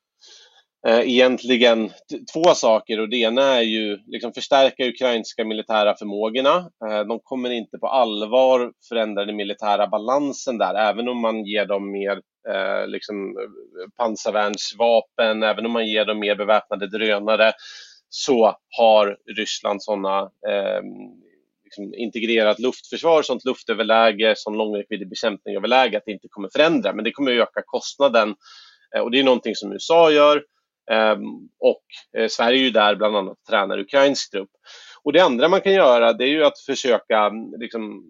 eh, 0.89 1.01
egentligen 1.01 1.91
två 2.35 2.55
saker 2.55 3.01
och 3.01 3.09
det 3.09 3.17
ena 3.17 3.43
är 3.43 3.63
ju 3.63 3.99
liksom 4.07 4.33
förstärka 4.33 4.87
ukrainska 4.87 5.45
militära 5.45 5.95
förmågorna. 5.97 6.71
Eh, 6.89 7.01
De 7.01 7.21
kommer 7.23 7.51
inte 7.51 7.79
på 7.79 7.87
allvar 7.89 8.73
förändra 8.89 9.25
den 9.25 9.37
militära 9.37 9.87
balansen 9.87 10.59
där, 10.59 10.75
även 10.75 11.09
om 11.09 11.21
man 11.21 11.45
ger 11.45 11.67
dem 11.67 11.91
mer 11.91 12.21
eh, 12.49 12.87
liksom, 12.87 13.37
pansarvärnsvapen, 13.97 15.43
även 15.43 15.67
om 15.67 15.73
man 15.73 15.87
ger 15.87 16.05
dem 16.05 16.19
mer 16.19 16.37
beväpnade 16.37 16.87
drönare, 16.89 17.53
så 18.09 18.57
har 18.79 19.17
Ryssland 19.37 19.83
sådana 19.83 20.21
eh, 20.23 20.83
liksom 21.79 21.95
integrerat 21.95 22.59
luftförsvar, 22.59 23.23
sånt 23.23 23.45
luftöverläge, 23.45 24.35
sån 24.37 24.57
långräckviddig 24.57 25.09
bekämpning 25.09 25.57
överläge 25.57 25.97
att 25.97 26.03
det 26.07 26.13
inte 26.13 26.29
kommer 26.31 26.49
förändra. 26.53 26.93
Men 26.93 27.05
det 27.05 27.13
kommer 27.13 27.33
att 27.33 27.49
öka 27.49 27.63
kostnaden 27.67 28.35
eh, 28.97 29.03
och 29.03 29.11
det 29.11 29.19
är 29.19 29.25
någonting 29.25 29.55
som 29.55 29.73
USA 29.73 30.11
gör. 30.11 30.43
Ehm, 30.91 31.25
och 31.61 31.83
eh, 32.19 32.29
Sverige 32.29 32.59
är 32.59 32.65
ju 32.65 32.71
där 32.71 32.95
bland 32.95 33.17
annat 33.17 33.39
tränar 33.51 33.79
ukrainsk 33.79 34.31
trupp. 34.31 34.51
Och 35.03 35.13
det 35.13 35.21
andra 35.21 35.49
man 35.49 35.61
kan 35.61 35.73
göra 35.73 36.13
det 36.13 36.25
är 36.25 36.29
ju 36.29 36.45
att 36.45 36.59
försöka 36.59 37.19
mm, 37.19 37.61
liksom, 37.61 38.05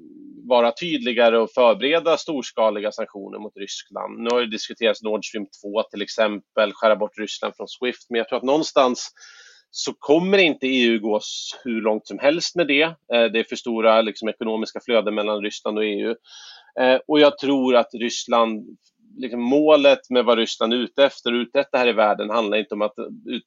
vara 0.48 0.72
tydligare 0.72 1.38
och 1.38 1.50
förbereda 1.50 2.16
storskaliga 2.16 2.92
sanktioner 2.92 3.38
mot 3.38 3.56
Ryssland. 3.56 4.18
Nu 4.18 4.28
har 4.32 4.40
det 4.40 4.50
diskuterats 4.50 5.02
Nord 5.02 5.24
Stream 5.26 5.46
2 5.62 5.82
till 5.82 6.02
exempel, 6.02 6.72
skära 6.72 6.96
bort 6.96 7.18
Ryssland 7.18 7.56
från 7.56 7.68
Swift, 7.68 8.06
men 8.10 8.18
jag 8.18 8.28
tror 8.28 8.36
att 8.38 8.44
någonstans 8.44 9.10
så 9.74 9.92
kommer 9.98 10.38
inte 10.38 10.66
EU 10.66 10.98
gå 10.98 11.20
hur 11.64 11.80
långt 11.80 12.06
som 12.06 12.18
helst 12.18 12.56
med 12.56 12.66
det. 12.66 12.82
Eh, 12.82 13.24
det 13.32 13.38
är 13.38 13.48
för 13.48 13.56
stora 13.56 14.02
liksom, 14.02 14.28
ekonomiska 14.28 14.80
flöden 14.84 15.14
mellan 15.14 15.42
Ryssland 15.42 15.78
och 15.78 15.84
EU. 15.84 16.14
Eh, 16.80 17.00
och 17.06 17.20
jag 17.20 17.38
tror 17.38 17.76
att 17.76 17.94
Ryssland, 17.94 18.78
liksom, 19.16 19.40
målet 19.40 20.10
med 20.10 20.24
vad 20.24 20.38
Ryssland 20.38 20.72
är 20.72 20.76
ute 20.76 21.04
efter 21.04 21.32
och 21.32 21.36
ute 21.36 21.60
efter 21.60 21.78
här 21.78 21.88
i 21.88 21.92
världen 21.92 22.30
handlar 22.30 22.58
inte 22.58 22.74
om 22.74 22.82
att 22.82 22.94
ut, 23.26 23.44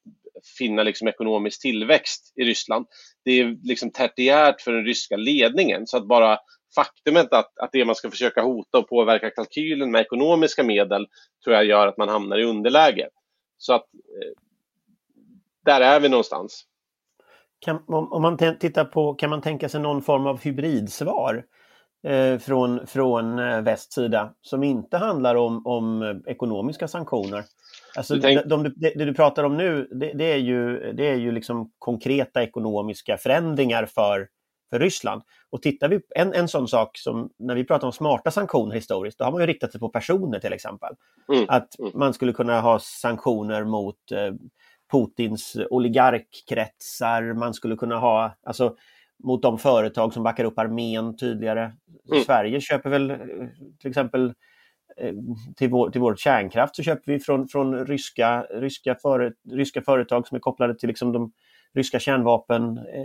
finna 0.57 0.83
liksom, 0.83 1.07
ekonomisk 1.07 1.61
tillväxt 1.61 2.33
i 2.35 2.43
Ryssland. 2.43 2.85
Det 3.25 3.31
är 3.31 3.57
liksom 3.63 3.91
tertiärt 3.91 4.61
för 4.61 4.71
den 4.71 4.85
ryska 4.85 5.17
ledningen. 5.17 5.87
Så 5.87 5.97
att 5.97 6.07
bara 6.07 6.39
faktumet 6.75 7.33
att, 7.33 7.59
att 7.59 7.69
det 7.71 7.85
man 7.85 7.95
ska 7.95 8.11
försöka 8.11 8.41
hota 8.41 8.77
och 8.77 8.89
påverka 8.89 9.29
kalkylen 9.29 9.91
med 9.91 10.01
ekonomiska 10.01 10.63
medel 10.63 11.07
tror 11.43 11.55
jag 11.55 11.65
gör 11.65 11.87
att 11.87 11.97
man 11.97 12.09
hamnar 12.09 12.37
i 12.37 12.43
underläge. 12.43 13.09
Så 13.57 13.73
att 13.73 13.85
eh, 13.93 14.44
där 15.65 15.81
är 15.81 15.99
vi 15.99 16.09
någonstans. 16.09 16.63
Kan, 17.59 17.83
om, 17.87 18.13
om 18.13 18.21
man 18.21 18.37
tittar 18.37 18.85
på, 18.85 19.13
kan 19.13 19.29
man 19.29 19.41
tänka 19.41 19.69
sig 19.69 19.81
någon 19.81 20.01
form 20.01 20.27
av 20.27 20.41
hybridsvar? 20.41 21.43
eh, 22.05 22.39
från, 22.39 22.87
från 22.87 23.39
eh, 23.39 23.61
västs 23.61 23.95
sida 23.95 24.33
som 24.41 24.63
inte 24.63 24.97
handlar 24.97 25.35
om, 25.35 25.65
om 25.65 26.01
eh, 26.01 26.31
ekonomiska 26.31 26.87
sanktioner. 26.87 27.43
Alltså, 27.97 28.21
tänk- 28.21 28.43
de, 28.45 28.63
de, 28.63 28.73
det, 28.75 28.93
det 28.95 29.05
du 29.05 29.13
pratar 29.13 29.43
om 29.43 29.57
nu, 29.57 29.87
det, 29.91 30.11
det 30.13 30.31
är 30.31 30.37
ju, 30.37 30.93
det 30.93 31.07
är 31.09 31.15
ju 31.15 31.31
liksom 31.31 31.71
konkreta 31.79 32.43
ekonomiska 32.43 33.17
förändringar 33.17 33.85
för, 33.85 34.27
för 34.69 34.79
Ryssland. 34.79 35.21
Och 35.49 35.61
tittar 35.61 35.89
vi 35.89 35.99
en, 36.15 36.33
en 36.33 36.47
sån 36.47 36.67
sak 36.67 36.97
som 36.97 37.29
när 37.39 37.55
vi 37.55 37.63
pratar 37.63 37.87
om 37.87 37.93
smarta 37.93 38.31
sanktioner 38.31 38.75
historiskt, 38.75 39.19
då 39.19 39.25
har 39.25 39.31
man 39.31 39.41
ju 39.41 39.47
riktat 39.47 39.71
sig 39.71 39.79
på 39.79 39.89
personer 39.89 40.39
till 40.39 40.53
exempel. 40.53 40.93
Mm, 41.33 41.45
Att 41.47 41.79
mm. 41.79 41.91
man 41.95 42.13
skulle 42.13 42.33
kunna 42.33 42.61
ha 42.61 42.79
sanktioner 42.79 43.63
mot 43.63 44.11
eh, 44.11 44.33
Putins 44.95 45.57
oligarkkretsar, 45.69 47.33
man 47.33 47.53
skulle 47.53 47.75
kunna 47.75 47.99
ha, 47.99 48.35
alltså 48.43 48.75
mot 49.23 49.41
de 49.41 49.57
företag 49.57 50.13
som 50.13 50.23
backar 50.23 50.45
upp 50.45 50.59
armén 50.59 51.17
tydligare. 51.17 51.71
Mm. 52.11 52.23
Sverige 52.23 52.61
köper 52.61 52.89
väl 52.89 53.11
eh, 53.11 53.17
till 53.81 53.89
exempel 53.89 54.33
eh, 54.97 55.13
till 55.55 55.69
vår, 55.69 55.89
till 55.89 56.01
vår 56.01 56.15
kärnkraft 56.15 56.75
så 56.75 56.83
köper 56.83 57.11
vi 57.11 57.19
från, 57.19 57.47
från 57.47 57.85
ryska, 57.85 58.41
ryska, 58.49 58.95
före, 58.95 59.31
ryska 59.51 59.81
företag 59.81 60.27
som 60.27 60.35
är 60.35 60.39
kopplade 60.39 60.75
till 60.75 60.87
liksom 60.87 61.11
de 61.11 61.31
ryska 61.73 61.99
kärnvapen, 61.99 62.77
eh, 62.77 63.03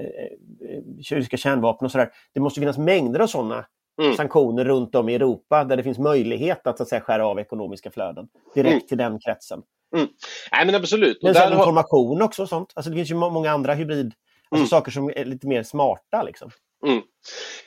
eh, 0.70 0.82
ryska 1.10 1.36
kärnvapen 1.36 1.84
och 1.86 1.92
sådär. 1.92 2.10
Det 2.34 2.40
måste 2.40 2.60
finnas 2.60 2.78
mängder 2.78 3.20
av 3.20 3.26
sådana 3.26 3.66
Mm. 4.02 4.16
sanktioner 4.16 4.64
runt 4.64 4.94
om 4.94 5.08
i 5.08 5.14
Europa 5.14 5.64
där 5.64 5.76
det 5.76 5.82
finns 5.82 5.98
möjlighet 5.98 6.66
att, 6.66 6.76
så 6.76 6.82
att 6.82 6.88
säga, 6.88 7.00
skära 7.00 7.26
av 7.26 7.38
ekonomiska 7.38 7.90
flöden 7.90 8.28
direkt 8.54 8.72
Mm. 8.72 8.86
till 8.88 8.98
den 8.98 9.18
kretsen. 9.18 9.62
Nej 9.92 10.66
men 10.66 10.74
absolut. 10.74 11.22
Men 11.22 11.34
sen 11.34 11.52
har- 11.52 11.58
information 11.58 12.22
också 12.22 12.42
och 12.42 12.48
sånt. 12.48 12.72
Alltså 12.74 12.90
det 12.90 12.96
finns 12.96 13.10
ju 13.10 13.14
må- 13.14 13.30
många 13.30 13.50
andra 13.50 13.74
hybrid, 13.74 14.06
alltså 14.50 14.56
Mm. 14.62 14.66
saker 14.66 14.90
som 14.90 15.08
är 15.16 15.24
lite 15.24 15.46
mer 15.46 15.62
smarta 15.62 16.22
liksom. 16.22 16.50
Mm. 16.86 17.02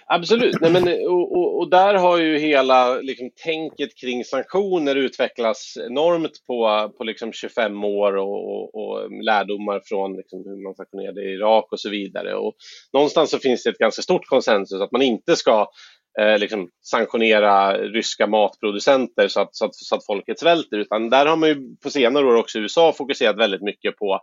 Absolut, 0.06 0.56
Nej, 0.62 0.72
men, 0.72 0.84
och, 1.08 1.38
och, 1.38 1.58
och 1.60 1.70
där 1.70 1.94
har 1.94 2.18
ju 2.18 2.38
hela 2.38 2.96
liksom, 2.96 3.30
tänket 3.44 3.98
kring 4.02 4.24
sanktioner 4.24 4.96
utvecklats 4.96 5.78
enormt 5.78 6.32
på, 6.48 6.90
på 6.98 7.04
liksom 7.04 7.34
25 7.34 7.84
år 7.84 8.16
och, 8.18 8.76
och, 8.76 9.12
lärdomar 9.24 9.82
från 9.86 10.16
liksom, 10.18 10.44
hur 10.46 10.64
man 10.64 10.76
sanktionerade 10.76 11.22
Irak 11.22 11.72
och 11.72 11.80
så 11.80 11.90
vidare. 11.90 12.36
Och 12.36 12.54
någonstans 12.94 13.30
så 13.32 13.40
finns 13.40 13.64
det 13.64 13.70
ett 13.70 13.78
ganska 13.78 14.02
stort 14.02 14.26
konsensus 14.26 14.82
att 14.82 14.92
man 14.92 15.02
inte 15.02 15.36
ska 15.36 15.68
eh, 16.22 16.40
liksom, 16.40 16.70
sanktionera 16.82 17.78
ryska 17.78 18.28
matproducenter 18.28 19.28
så 19.28 19.42
att, 19.42 19.56
så, 19.56 19.66
att, 19.66 19.76
så 19.76 19.96
att 19.96 20.06
folket 20.06 20.40
svälter, 20.40 20.78
utan 20.78 21.10
där 21.10 21.26
har 21.26 21.38
man 21.38 21.50
ju 21.50 21.76
på 21.84 21.90
senare 21.90 22.26
år 22.26 22.36
också 22.36 22.58
i 22.58 22.62
USA 22.62 22.94
fokuserat 22.98 23.38
väldigt 23.38 23.62
mycket 23.62 23.98
på 23.98 24.20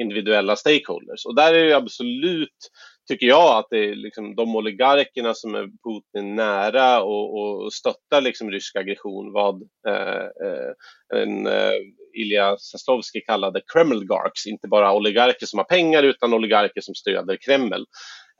individuella 0.00 0.56
stakeholders. 0.56 1.26
Och 1.26 1.34
där 1.34 1.54
är 1.54 1.64
det 1.64 1.76
absolut 1.76 2.70
tycker 3.08 3.26
jag 3.26 3.58
att 3.58 3.66
det 3.70 3.78
är 3.78 3.94
liksom 3.94 4.34
de 4.34 4.56
oligarkerna 4.56 5.34
som 5.34 5.54
är 5.54 5.62
Putin 5.62 6.36
nära 6.36 7.02
och, 7.02 7.38
och 7.38 7.72
stöttar 7.72 8.20
liksom 8.20 8.50
rysk 8.50 8.76
aggression 8.76 9.32
vad 9.32 9.62
eh, 9.88 10.24
eh 10.46 11.22
en, 11.22 11.46
eh, 11.46 11.72
Ilja 12.14 12.56
Sestovski 12.58 13.20
kallade 13.20 13.60
Kremlgarks, 13.72 14.46
inte 14.46 14.68
bara 14.68 14.94
oligarker 14.94 15.46
som 15.46 15.58
har 15.58 15.64
pengar 15.64 16.02
utan 16.02 16.34
oligarker 16.34 16.80
som 16.80 16.94
stöder 16.94 17.36
Kreml. 17.36 17.84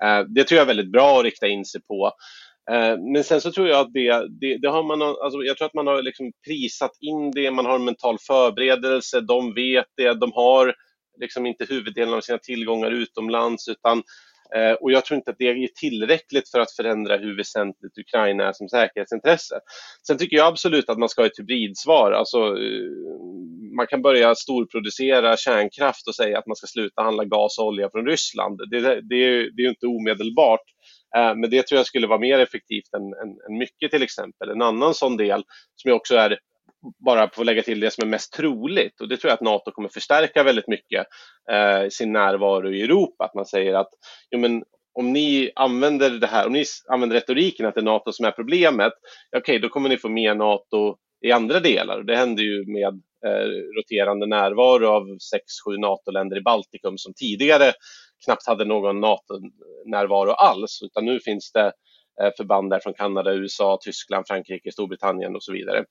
Eh, 0.04 0.20
det 0.28 0.44
tror 0.44 0.56
jag 0.56 0.64
är 0.64 0.74
väldigt 0.74 0.92
bra 0.92 1.18
att 1.18 1.24
rikta 1.24 1.46
in 1.46 1.64
sig 1.64 1.80
på. 1.82 2.12
Eh, 2.70 2.98
men 3.12 3.24
sen 3.24 3.40
så 3.40 3.52
tror 3.52 3.68
jag 3.68 3.80
att 3.80 3.92
det, 3.92 4.28
det, 4.40 4.58
det 4.58 4.68
har 4.68 4.82
man, 4.82 5.02
alltså 5.02 5.42
jag 5.42 5.56
tror 5.56 5.66
att 5.66 5.74
man 5.74 5.86
har 5.86 6.02
liksom 6.02 6.32
prisat 6.46 6.98
in 7.00 7.30
det, 7.30 7.50
man 7.50 7.66
har 7.66 7.74
en 7.74 7.84
mental 7.84 8.16
förberedelse, 8.26 9.20
de 9.20 9.54
vet 9.54 9.86
det, 9.96 10.14
de 10.14 10.32
har 10.32 10.74
liksom 11.20 11.46
inte 11.46 11.64
huvuddelen 11.64 12.14
av 12.14 12.20
sina 12.20 12.38
tillgångar 12.38 12.90
utomlands 12.90 13.68
utan 13.68 14.02
eh, 14.56 14.72
och 14.72 14.92
jag 14.92 15.04
tror 15.04 15.16
inte 15.16 15.30
att 15.30 15.38
det 15.38 15.48
är 15.48 15.68
tillräckligt 15.80 16.48
för 16.48 16.60
att 16.60 16.72
förändra 16.72 17.16
hur 17.16 17.36
väsentligt 17.36 17.98
Ukraina 17.98 18.48
är 18.48 18.52
som 18.52 18.68
säkerhetsintresse. 18.68 19.60
Sen 20.06 20.18
tycker 20.18 20.36
jag 20.36 20.46
absolut 20.46 20.88
att 20.88 20.98
man 20.98 21.08
ska 21.08 21.22
ha 21.22 21.26
ett 21.26 21.38
hybridsvar. 21.38 22.12
Alltså, 22.12 22.38
eh, 22.38 22.90
man 23.76 23.86
kan 23.86 24.02
börja 24.02 24.34
storproducera 24.34 25.36
kärnkraft 25.36 26.08
och 26.08 26.14
säga 26.14 26.38
att 26.38 26.46
man 26.46 26.56
ska 26.56 26.66
sluta 26.66 27.02
handla 27.02 27.24
gas 27.24 27.58
och 27.58 27.66
olja 27.66 27.90
från 27.90 28.06
Ryssland. 28.06 28.60
Det, 28.70 28.80
det, 28.80 29.00
det 29.08 29.14
är 29.14 29.60
ju 29.60 29.68
inte 29.68 29.86
omedelbart. 29.86 30.64
Eh, 31.16 31.34
men 31.34 31.50
det 31.50 31.66
tror 31.66 31.76
jag 31.76 31.86
skulle 31.86 32.06
vara 32.06 32.18
mer 32.18 32.38
effektivt 32.38 32.94
än, 32.96 33.02
än, 33.02 33.28
än 33.48 33.58
mycket 33.58 33.90
till 33.90 34.02
exempel. 34.02 34.50
En 34.50 34.62
annan 34.62 34.94
sån 34.94 35.16
del 35.16 35.44
som 35.76 35.88
jag 35.88 35.96
också 35.96 36.14
är 36.14 36.38
bara 37.04 37.26
på 37.26 37.40
att 37.40 37.46
lägga 37.46 37.62
till 37.62 37.80
det 37.80 37.90
som 37.90 38.04
är 38.04 38.10
mest 38.10 38.32
troligt 38.32 39.00
och 39.00 39.08
det 39.08 39.16
tror 39.16 39.28
jag 39.28 39.34
att 39.34 39.40
Nato 39.40 39.70
kommer 39.70 39.88
förstärka 39.88 40.42
väldigt 40.42 40.68
mycket 40.68 41.06
eh, 41.52 41.88
sin 41.88 42.12
närvaro 42.12 42.72
i 42.72 42.82
Europa. 42.82 43.24
Att 43.24 43.34
man 43.34 43.46
säger 43.46 43.74
att 43.74 43.90
jo, 44.30 44.38
men 44.38 44.62
om 44.92 45.12
ni 45.12 45.50
använder 45.54 46.10
det 46.10 46.26
här, 46.26 46.46
om 46.46 46.52
ni 46.52 46.64
använder 46.88 47.16
retoriken 47.16 47.66
att 47.66 47.74
det 47.74 47.80
är 47.80 47.84
Nato 47.84 48.12
som 48.12 48.26
är 48.26 48.30
problemet, 48.30 48.92
okej, 49.36 49.58
då 49.58 49.68
kommer 49.68 49.88
ni 49.88 49.98
få 49.98 50.08
med 50.08 50.36
Nato 50.36 50.96
i 51.26 51.32
andra 51.32 51.60
delar. 51.60 52.02
Det 52.02 52.16
händer 52.16 52.42
ju 52.42 52.64
med 52.66 53.00
eh, 53.26 53.48
roterande 53.78 54.26
närvaro 54.26 54.86
av 54.86 55.18
sex, 55.18 55.44
sju 55.66 55.76
NATO-länder 55.76 56.36
i 56.36 56.42
Baltikum 56.42 56.98
som 56.98 57.14
tidigare 57.14 57.72
knappt 58.24 58.46
hade 58.46 58.64
någon 58.64 59.00
NATO-närvaro 59.00 60.30
alls, 60.30 60.82
utan 60.82 61.04
nu 61.04 61.20
finns 61.20 61.52
det 61.52 61.72
eh, 62.22 62.30
förband 62.36 62.70
där 62.70 62.80
från 62.80 62.94
Kanada, 62.94 63.32
USA, 63.32 63.78
Tyskland, 63.82 64.26
Frankrike, 64.28 64.72
Storbritannien 64.72 65.36
och 65.36 65.42
så 65.42 65.52
vidare. 65.52 65.84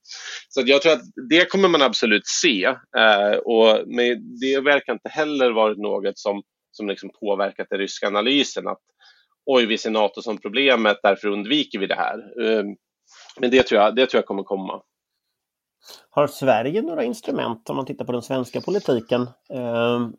Så 0.50 0.60
att 0.62 0.68
jag 0.68 0.82
tror 0.82 0.94
att 0.94 1.02
det 1.30 1.50
kommer 1.50 1.70
man 1.70 1.82
absolut 1.82 2.28
se. 2.28 2.66
Eh, 2.98 3.38
och 3.46 3.88
men 3.88 4.40
det 4.40 4.60
verkar 4.60 4.94
inte 4.94 5.10
heller 5.10 5.52
varit 5.52 5.78
något 5.78 6.18
som, 6.18 6.44
som 6.72 6.90
liksom 6.90 7.10
påverkat 7.20 7.68
den 7.70 7.80
ryska 7.80 8.08
analysen 8.08 8.68
att 8.68 8.82
oj, 9.46 9.66
vi 9.66 9.78
ser 9.78 9.90
NATO 9.90 10.22
som 10.22 10.38
problemet, 10.38 10.98
därför 11.04 11.28
undviker 11.28 11.80
vi 11.80 11.88
det 11.88 11.96
här. 11.96 12.18
Eh, 12.18 12.64
men 13.40 13.52
det 13.52 13.64
tror 13.64 13.82
jag, 13.82 13.96
det 13.96 14.06
tror 14.06 14.18
jag 14.18 14.26
kommer 14.26 14.44
komma. 14.44 14.82
Har 16.10 16.28
Sverige 16.28 16.82
några 16.82 17.04
instrument 17.04 17.70
om 17.70 17.76
man 17.76 17.86
tittar 17.86 18.06
på 18.06 18.12
den 18.12 18.22
svenska 18.22 18.62
politiken? 18.62 19.22
Eh, 19.54 20.10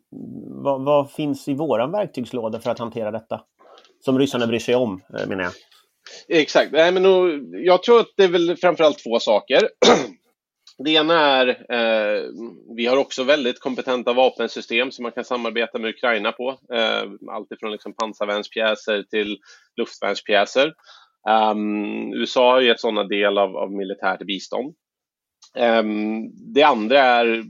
vad, 0.63 0.85
vad 0.85 1.11
finns 1.11 1.47
i 1.47 1.53
våran 1.53 1.91
verktygslåda 1.91 2.59
för 2.59 2.71
att 2.71 2.79
hantera 2.79 3.11
detta? 3.11 3.41
Som 3.99 4.19
ryssarna 4.19 4.47
bryr 4.47 4.59
sig 4.59 4.75
om, 4.75 5.01
eh, 5.19 5.27
menar 5.27 5.43
jag. 5.43 5.53
Exakt. 6.27 6.71
Nej, 6.71 6.91
men 6.91 7.03
nog, 7.03 7.49
jag 7.53 7.83
tror 7.83 7.99
att 7.99 8.13
det 8.17 8.23
är 8.23 8.27
väl 8.27 8.55
framförallt 8.57 9.03
två 9.03 9.19
saker. 9.19 9.59
Det 10.83 10.91
ena 10.91 11.19
är, 11.19 11.47
eh, 11.47 12.23
vi 12.77 12.85
har 12.85 12.97
också 12.97 13.23
väldigt 13.23 13.59
kompetenta 13.59 14.13
vapensystem 14.13 14.91
som 14.91 15.03
man 15.03 15.11
kan 15.11 15.23
samarbeta 15.23 15.79
med 15.79 15.89
Ukraina 15.89 16.31
på. 16.31 16.49
Eh, 16.49 17.31
Alltifrån 17.31 17.71
liksom 17.71 17.93
pansarvärnspjäser 17.93 19.03
till 19.03 19.37
luftvärnspjäser. 19.77 20.73
Um, 21.29 22.13
USA 22.13 22.51
har 22.51 22.61
gett 22.61 22.79
sådana 22.79 23.03
del 23.03 23.37
av, 23.37 23.57
av 23.57 23.71
militärt 23.71 24.25
bistånd. 24.25 24.75
Um, 25.57 26.31
det 26.53 26.63
andra 26.63 26.99
är 26.99 27.43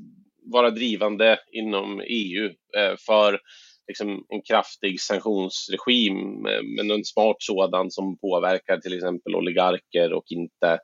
vara 0.51 0.71
drivande 0.71 1.39
inom 1.51 2.01
EU 2.07 2.45
eh, 2.45 2.97
för 2.99 3.39
liksom, 3.87 4.25
en 4.29 4.41
kraftig 4.41 5.01
sanktionsregim, 5.01 6.45
eh, 6.45 6.61
men 6.77 6.91
en 6.91 7.05
smart 7.05 7.35
sådan 7.39 7.91
som 7.91 8.17
påverkar 8.17 8.77
till 8.77 8.93
exempel 8.93 9.35
oligarker 9.35 10.13
och 10.13 10.23
inte 10.27 10.79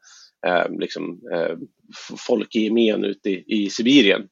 eh, 0.47 0.69
liksom, 0.79 1.19
eh, 1.33 1.57
folk 2.27 2.55
i 2.55 2.59
gemen 2.59 3.03
ute 3.03 3.29
i, 3.29 3.43
i 3.47 3.69
Sibirien. 3.69 4.27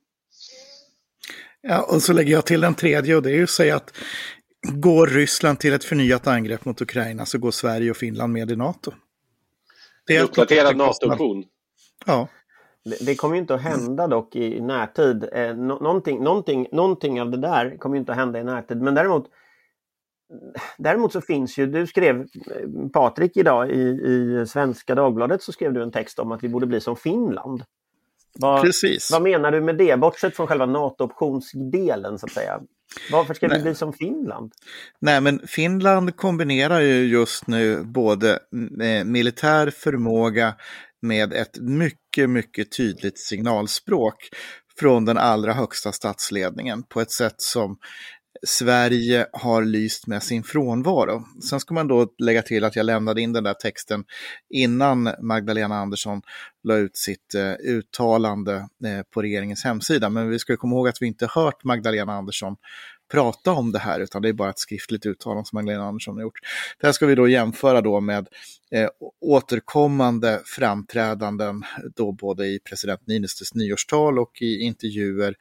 Ja, 1.62 1.96
och 1.96 2.02
så 2.02 2.14
lägger 2.14 2.32
jag 2.32 2.46
till 2.46 2.64
en 2.64 2.76
tredje 2.76 3.16
och 3.16 3.24
det 3.24 3.30
är 3.30 3.36
ju 3.36 3.44
att 3.44 3.50
säga 3.50 3.76
att 3.76 3.98
går 4.74 5.08
Ryssland 5.08 5.60
till 5.60 5.74
ett 5.74 5.84
förnyat 5.84 6.28
angrepp 6.28 6.66
mot 6.66 6.82
Ukraina 6.82 7.26
så 7.26 7.38
går 7.38 7.52
Sverige 7.52 7.92
och 7.92 7.98
Finland 7.98 8.34
med 8.34 8.52
i 8.52 8.56
NATO. 8.56 8.92
En 10.10 10.16
är 10.16 10.24
uppdaterad 10.24 10.72
en 10.72 10.80
kostnad. 10.80 11.10
NATO-option. 11.10 11.44
Ja, 12.06 12.28
Det, 12.90 13.06
det 13.06 13.16
kommer 13.16 13.36
ju 13.36 13.42
inte 13.42 13.56
att 13.56 13.62
hända 13.62 14.08
dock 14.08 14.36
i, 14.36 14.62
närtid. 14.62 15.30
Eh, 15.34 15.56
nå- 15.56 15.80
någonting, 15.80 16.24
någonting, 16.24 16.68
någonting 16.72 17.22
av 17.22 17.32
det 17.32 17.38
där 17.38 17.78
kommer 17.78 17.96
ju 17.96 18.00
inte 18.00 18.12
att 18.12 18.18
hända 18.18 18.40
i 18.40 18.44
närtid. 18.44 18.82
Men 18.82 18.96
däremot, 18.96 19.26
däremot 20.78 21.14
så 21.14 21.22
finns 21.22 21.58
ju, 21.58 21.66
du 21.66 21.88
skrev, 21.88 22.22
eh, 22.22 22.90
Patrik 22.94 23.38
idag 23.38 23.72
i, 23.72 23.82
i 23.82 24.46
Svenska 24.48 24.96
Dagbladet 24.96 25.44
så 25.44 25.52
skrev 25.52 25.74
du 25.74 25.84
en 25.84 25.92
text 25.92 26.20
om 26.20 26.32
att 26.32 26.44
vi 26.44 26.50
borde 26.50 26.66
bli 26.66 26.82
som 26.82 26.96
Finland. 26.96 27.64
Vad, 28.40 28.62
precis. 28.62 29.12
vad 29.12 29.22
menar 29.22 29.52
du 29.52 29.62
med 29.62 29.78
det? 29.78 29.98
Bortsett 30.00 30.36
från 30.36 30.48
själva 30.48 30.66
NATO-optionsdelen 30.66 32.20
så 32.20 32.26
att 32.26 32.32
säga. 32.32 32.62
Varför 33.12 33.34
ska 33.34 33.48
vi 33.48 33.54
Nej. 33.54 33.62
bli 33.62 33.76
som 33.76 33.94
Finland? 33.94 34.52
Nej, 35.00 35.22
men 35.22 35.40
Finland 35.48 36.16
kombinerar 36.16 36.80
ju 36.80 37.06
just 37.06 37.48
nu 37.48 37.84
både 37.84 38.32
eh, 38.82 39.06
militär 39.06 39.70
förmåga 39.70 40.56
med 41.08 41.34
ett 41.34 41.60
mycket, 41.60 42.30
mycket 42.30 42.72
tydligt 42.78 43.20
signalspråk 43.20 44.16
från 44.80 45.06
den 45.06 45.18
allra 45.18 45.54
högsta 45.54 45.92
statsledningen 45.92 46.84
på 46.84 47.02
ett 47.02 47.12
sätt 47.12 47.42
som 47.42 47.78
Sverige 48.48 49.28
har 49.34 49.64
lyst 49.64 50.08
med 50.08 50.24
sin 50.24 50.44
frånvaro. 50.44 51.24
Sen 51.50 51.60
ska 51.60 51.74
man 51.74 51.88
då 51.88 52.08
lägga 52.18 52.42
till 52.42 52.64
att 52.64 52.76
jag 52.76 52.86
lämnade 52.86 53.22
in 53.22 53.34
den 53.34 53.44
där 53.44 53.54
texten 53.54 54.04
innan 54.50 55.10
Magdalena 55.22 55.76
Andersson 55.76 56.22
la 56.64 56.76
ut 56.76 56.98
sitt 56.98 57.36
eh, 57.36 57.52
uttalande 57.52 58.56
eh, 58.86 59.02
på 59.14 59.22
regeringens 59.22 59.64
hemsida. 59.64 60.10
Men 60.10 60.30
vi 60.30 60.40
ska 60.40 60.58
komma 60.58 60.76
ihåg 60.76 60.88
att 60.88 61.02
vi 61.02 61.08
inte 61.08 61.28
hört 61.32 61.64
Magdalena 61.64 62.14
Andersson 62.14 62.56
prata 63.12 63.52
om 63.52 63.72
det 63.72 63.80
här, 63.80 64.00
utan 64.00 64.22
det 64.22 64.30
är 64.30 64.34
bara 64.34 64.50
ett 64.50 64.60
skriftligt 64.60 65.06
uttalande 65.06 65.46
som 65.46 65.58
Magdalena 65.58 65.86
Andersson 65.86 66.16
har 66.16 66.22
gjort. 66.22 66.40
Det 66.80 66.88
här 66.88 66.94
ska 66.94 67.06
vi 67.06 67.16
då 67.16 67.28
jämföra 67.28 67.82
då 67.82 68.00
med 68.00 68.28
eh, 68.72 68.90
återkommande 69.22 70.42
framträdanden, 70.46 71.64
då 71.96 72.12
både 72.12 72.48
i 72.48 72.60
president 72.60 73.08
Niinistös 73.08 73.54
nyårstal 73.54 74.20
och 74.20 74.42
i 74.42 74.60
intervjuer 74.60 75.36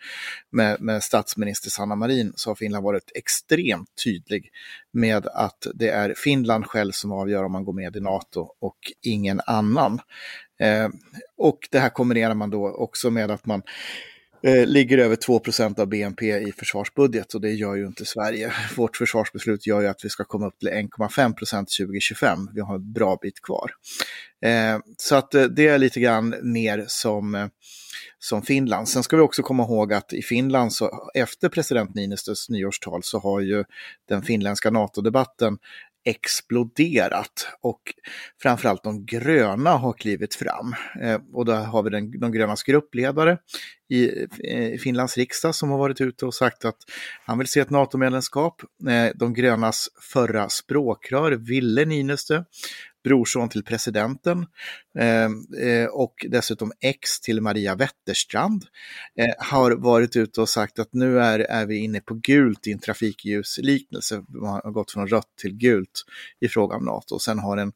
med, 0.52 0.80
med 0.80 1.02
statsminister 1.02 1.70
Sanna 1.70 1.96
Marin, 1.96 2.32
så 2.36 2.50
har 2.50 2.54
Finland 2.54 2.84
varit 2.84 3.12
extremt 3.14 3.88
tydlig 4.04 4.50
med 4.92 5.26
att 5.26 5.66
det 5.74 5.88
är 5.88 6.14
Finland 6.16 6.66
själv 6.66 6.92
som 6.92 7.12
avgör 7.12 7.44
om 7.44 7.52
man 7.52 7.64
går 7.64 7.72
med 7.72 7.96
i 7.96 8.00
NATO 8.00 8.48
och 8.60 8.78
ingen 9.02 9.40
annan. 9.46 10.00
Eh, 10.60 10.88
och 11.36 11.58
det 11.70 11.78
här 11.78 11.88
kombinerar 11.90 12.34
man 12.34 12.50
då 12.50 12.68
också 12.68 13.10
med 13.10 13.30
att 13.30 13.46
man 13.46 13.62
eh, 14.46 14.66
ligger 14.66 14.98
över 14.98 15.16
2% 15.16 15.80
av 15.80 15.86
BNP 15.86 16.38
i 16.38 16.52
försvarsbudget 16.52 17.34
och 17.34 17.40
det 17.40 17.50
gör 17.50 17.74
ju 17.74 17.86
inte 17.86 18.04
Sverige. 18.04 18.52
Vårt 18.76 18.96
försvarsbeslut 18.96 19.66
gör 19.66 19.80
ju 19.80 19.86
att 19.86 20.04
vi 20.04 20.08
ska 20.08 20.24
komma 20.24 20.46
upp 20.46 20.58
till 20.58 20.68
1,5% 20.68 21.34
2025. 21.58 22.38
Vi 22.54 22.60
har 22.60 22.74
en 22.74 22.92
bra 22.92 23.18
bit 23.22 23.42
kvar. 23.42 23.70
Eh, 24.44 24.78
så 24.96 25.16
att 25.16 25.34
eh, 25.34 25.44
det 25.44 25.68
är 25.68 25.78
lite 25.78 26.00
grann 26.00 26.34
mer 26.42 26.84
som, 26.88 27.34
eh, 27.34 27.46
som 28.18 28.42
Finland. 28.42 28.88
Sen 28.88 29.02
ska 29.02 29.16
vi 29.16 29.22
också 29.22 29.42
komma 29.42 29.62
ihåg 29.62 29.92
att 29.92 30.12
i 30.12 30.22
Finland, 30.22 30.72
så, 30.72 31.10
efter 31.14 31.48
president 31.48 31.94
Niinistös 31.94 32.48
nyårstal, 32.48 33.00
så 33.02 33.18
har 33.18 33.40
ju 33.40 33.64
den 34.08 34.22
finländska 34.22 34.70
NATO-debatten 34.70 35.58
exploderat 36.04 37.48
och 37.60 37.80
framförallt 38.42 38.84
de 38.84 39.06
gröna 39.06 39.70
har 39.70 39.92
klivit 39.92 40.34
fram. 40.34 40.74
Eh, 41.02 41.20
och 41.32 41.44
där 41.44 41.64
har 41.64 41.82
vi 41.82 41.90
den, 41.90 42.20
de 42.20 42.32
grönas 42.32 42.62
gruppledare 42.62 43.38
i, 43.88 44.26
eh, 44.44 44.78
Finlands 44.78 45.16
riksdag 45.16 45.54
som 45.54 45.70
har 45.70 45.78
varit 45.78 46.00
ute 46.00 46.26
och 46.26 46.34
sagt 46.34 46.64
att 46.64 46.78
han 47.24 47.38
vill 47.38 47.48
se 47.48 47.60
ett 47.60 47.70
NATO-medlemskap. 47.70 48.62
Eh, 48.88 49.12
de 49.14 49.34
grönas 49.34 49.88
förra 50.12 50.48
språkrör, 50.48 51.32
Ville 51.32 51.84
Niinistö, 51.84 52.44
brorson 53.04 53.48
till 53.48 53.64
presidenten 53.64 54.46
eh, 54.98 55.24
eh, 55.68 55.86
och 55.86 56.26
dessutom 56.28 56.72
ex 56.80 57.20
till 57.20 57.40
Maria 57.40 57.74
Wetterstrand, 57.74 58.64
eh, 59.18 59.34
har 59.38 59.72
varit 59.72 60.16
ute 60.16 60.40
och 60.40 60.48
sagt 60.48 60.78
att 60.78 60.88
nu 60.92 61.20
är, 61.20 61.38
är 61.38 61.66
vi 61.66 61.76
inne 61.76 62.00
på 62.00 62.14
gult 62.14 62.66
i 62.66 62.72
en 62.72 62.78
trafikljusliknelse. 62.78 64.24
Man 64.28 64.60
har 64.64 64.70
gått 64.70 64.90
från 64.90 65.08
rött 65.08 65.36
till 65.40 65.56
gult 65.56 66.04
i 66.40 66.48
fråga 66.48 66.76
om 66.76 66.84
NATO. 66.84 67.18
Sen 67.18 67.38
har 67.38 67.56
en 67.56 67.72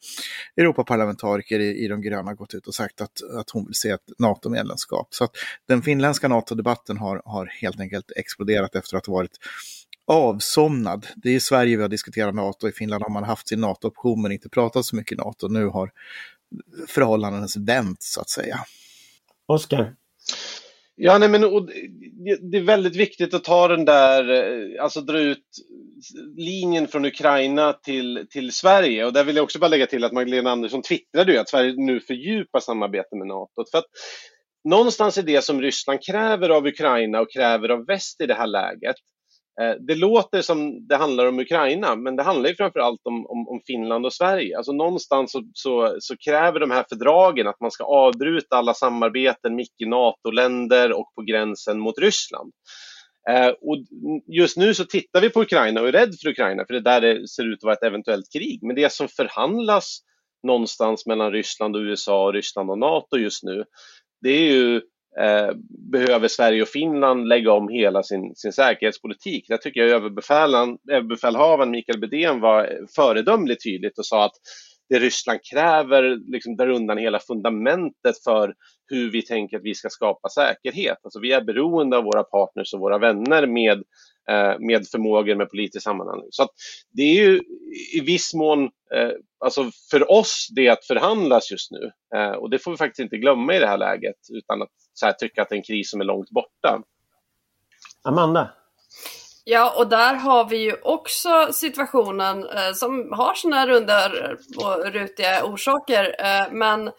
Europaparlamentariker 0.57 1.61
i, 1.61 1.85
i 1.85 1.89
de 1.89 2.01
gröna 2.01 2.35
gått 2.35 2.55
ut 2.55 2.67
och 2.67 2.75
sagt 2.75 3.01
att, 3.01 3.23
att 3.37 3.51
hon 3.51 3.67
vill 3.67 3.75
se 3.75 3.91
ett 3.91 4.11
NATO-medlemskap. 4.19 5.09
Så 5.11 5.25
att 5.25 5.31
den 5.69 5.83
finländska 5.83 6.29
NATO-debatten 6.29 6.97
har, 6.97 7.23
har 7.25 7.47
helt 7.47 7.81
enkelt 7.81 8.13
exploderat 8.17 8.75
efter 8.75 8.97
att 8.97 9.07
ha 9.07 9.15
varit 9.15 9.39
avsomnad. 10.09 11.07
Det 11.17 11.29
är 11.31 11.35
i 11.35 11.41
Sverige 11.41 11.77
vi 11.77 11.83
har 11.83 11.89
diskuterat 11.89 12.35
NATO, 12.35 12.69
i 12.69 12.73
Finland 12.73 13.03
har 13.03 13.11
man 13.11 13.25
haft 13.25 13.49
sin 13.49 13.61
NATO-option 13.61 14.23
men 14.23 14.33
inte 14.33 14.49
pratat 14.49 14.85
så 14.85 14.97
mycket 14.97 15.19
NATO. 15.19 15.49
Nu 15.49 15.67
har 15.67 15.91
förhållandena 16.89 17.47
vänt 17.59 18.03
så 18.03 18.21
att 18.21 18.31
säga. 18.31 18.59
Oskar? 19.47 19.95
Ja, 21.01 21.19
nej, 21.19 21.29
men 21.29 21.41
det 22.51 22.59
är 22.59 22.63
väldigt 22.63 22.97
viktigt 22.97 23.35
att 23.35 23.45
ta 23.45 23.69
den 23.69 23.85
där, 23.85 24.31
eh, 24.31 24.83
alltså 24.83 25.01
dra 25.01 25.19
ut 25.19 25.45
linjen 26.37 26.89
från 26.89 27.05
Ukraina 27.05 27.73
till, 27.73 28.27
till 28.31 28.53
Sverige. 28.53 29.05
Och 29.05 29.13
där 29.13 29.25
vill 29.25 29.37
jag 29.37 29.43
också 29.43 29.59
bara 29.59 29.69
lägga 29.69 29.87
till 29.87 30.05
att 30.05 30.13
Magdalena 30.13 30.51
Andersson 30.51 30.83
twittrade 30.83 31.33
ju 31.33 31.39
att 31.39 31.49
Sverige 31.49 31.75
nu 31.77 32.01
fördjupar 32.01 32.61
samarbetet 32.61 33.19
med 33.19 33.27
NATO. 33.27 33.65
För 33.71 33.79
att 33.79 33.85
någonstans 34.65 35.19
är 35.19 35.23
det 35.23 35.45
som 35.45 35.63
Ryssland 35.63 36.03
kräver 36.03 36.49
av 36.49 36.67
Ukraina 36.67 37.21
och 37.21 37.33
kräver 37.33 37.69
av 37.69 37.87
väst 37.87 38.21
i 38.21 38.27
det 38.27 38.35
här 38.35 38.47
läget, 38.47 38.97
Eh, 39.61 39.75
det 39.81 39.95
låter 39.95 40.43
som 40.43 40.87
det 40.87 40.97
handlar 40.97 41.27
om 41.27 41.39
Ukraina, 41.39 41.97
men 41.97 42.17
det 42.17 42.23
handlar 42.23 42.49
ju 42.49 42.57
framför 42.57 42.81
allt 42.81 43.01
om, 43.05 43.27
om, 43.27 43.49
om 43.49 43.61
Finland 43.67 44.07
och 44.07 44.13
Sverige. 44.13 44.57
Alltså 44.57 44.73
någonstans 44.73 45.33
så, 45.33 45.43
så, 45.53 45.97
så, 46.01 46.17
kräver 46.17 46.61
de 46.61 46.71
här 46.71 46.85
fördragen 46.89 47.47
att 47.47 47.61
man 47.61 47.71
ska 47.71 47.85
avbryta 47.85 48.57
alla 48.57 48.75
samarbeten 48.75 49.57
med 49.57 49.63
icke-NATO-länder 49.63 50.93
och 50.93 51.15
på 51.15 51.23
gränsen 51.23 51.79
mot 51.79 51.99
Ryssland. 51.99 52.53
Eh, 53.31 53.49
och 53.49 53.77
just 54.27 54.57
nu 54.57 54.75
så 54.75 54.85
tittar 54.85 55.21
vi 55.21 55.31
på 55.31 55.43
Ukraina 55.43 55.81
och 55.81 55.89
är 55.89 55.93
rädd 55.93 56.15
för 56.23 56.29
Ukraina, 56.29 56.65
för 56.67 56.75
det 56.75 56.81
är 56.81 57.01
där 57.01 57.01
det 57.01 57.29
ser 57.29 57.53
ut 57.53 57.59
att 57.59 57.65
vara 57.65 57.75
ett 57.75 57.83
eventuellt 57.83 58.33
krig. 58.33 58.59
Men 58.63 58.77
det 58.77 58.93
som 58.93 59.09
förhandlas 59.09 59.99
någonstans 60.47 61.07
mellan 61.07 61.33
Ryssland 61.33 61.77
och 61.77 61.83
USA 61.83 62.27
och 62.27 62.33
Ryssland 62.33 62.71
och 62.71 62.79
NATO 62.79 63.17
just 63.17 63.43
nu, 63.43 63.65
det 64.23 64.31
är 64.31 64.53
ju 64.53 64.81
Eh, 65.21 65.51
behöver 65.93 66.29
Sverige 66.29 66.63
och 66.63 66.69
Finland 66.69 67.29
lägga 67.29 67.53
om 67.53 67.69
hela 67.69 68.03
sin, 68.03 68.35
sin 68.35 68.53
säkerhetspolitik. 68.53 69.49
Där 69.49 69.57
tycker 69.57 69.81
jag 69.81 69.91
överbefälhavaren 69.91 71.71
Mikael 71.71 72.01
Bedén 72.01 72.41
var 72.41 72.87
föredömligt 72.97 73.65
tydligt 73.65 73.99
och 73.99 74.07
sa 74.07 74.25
att 74.25 74.35
det 74.89 74.99
Ryssland 74.99 75.41
kräver 75.53 76.31
liksom 76.33 76.57
drar 76.57 76.69
undan 76.69 76.99
hela 76.99 77.19
fundamentet 77.19 78.23
för 78.25 78.55
hur 78.91 79.11
vi 79.11 79.23
tänker 79.23 79.57
att 79.57 79.65
vi 79.65 79.75
ska 79.75 79.89
skapa 79.89 80.29
säkerhet. 80.29 80.99
Alltså 81.03 81.21
vi 81.21 81.33
är 81.33 81.45
beroende 81.45 81.97
av 81.97 82.05
våra 82.05 82.23
partners 82.23 82.75
och 82.75 82.81
våra 82.81 82.99
vänner 82.99 83.47
med 83.47 83.83
Eh, 84.31 84.57
med 84.59 84.89
förmågor 84.89 85.35
med 85.35 85.51
politisk 85.51 85.85
sammanhang. 85.85 86.23
Så 86.31 86.49
det 86.93 87.03
är 87.03 87.15
ju 87.15 87.41
i 87.95 88.01
viss 88.01 88.35
mån, 88.35 88.65
eh, 88.65 89.11
alltså 89.45 89.71
för 89.91 90.11
oss, 90.11 90.49
det 90.57 90.69
att 90.69 90.87
förhandlas 90.87 91.51
just 91.51 91.71
nu. 91.71 91.91
Eh, 92.15 92.31
och 92.31 92.51
det 92.51 92.59
får 92.59 92.71
vi 92.71 92.77
faktiskt 92.77 93.01
inte 93.01 93.17
glömma 93.17 93.55
i 93.55 93.59
det 93.59 93.67
här 93.67 93.79
läget 93.79 94.17
utan 94.33 94.63
att 94.63 94.69
så 94.99 95.07
här, 95.07 95.13
tycka 95.13 95.43
att 95.43 95.49
det 95.49 95.55
är 95.55 95.57
en 95.57 95.63
kris 95.63 95.91
som 95.91 96.01
är 96.01 96.05
långt 96.05 96.31
borta. 96.31 96.83
Amanda? 98.03 98.51
Ja, 99.45 99.75
och 99.77 99.89
där 99.89 100.15
har 100.15 100.49
vi 100.49 100.57
ju 100.57 100.75
också 100.83 101.49
situationen 101.53 102.47
eh, 102.49 102.73
som 102.73 103.13
har 103.13 103.35
sina 103.35 103.67
runda 103.67 104.11
och 104.57 104.93
rutiga 104.93 105.45
orsaker, 105.45 106.17
eh, 106.19 106.53
men 106.53 106.89
eh, 106.89 106.93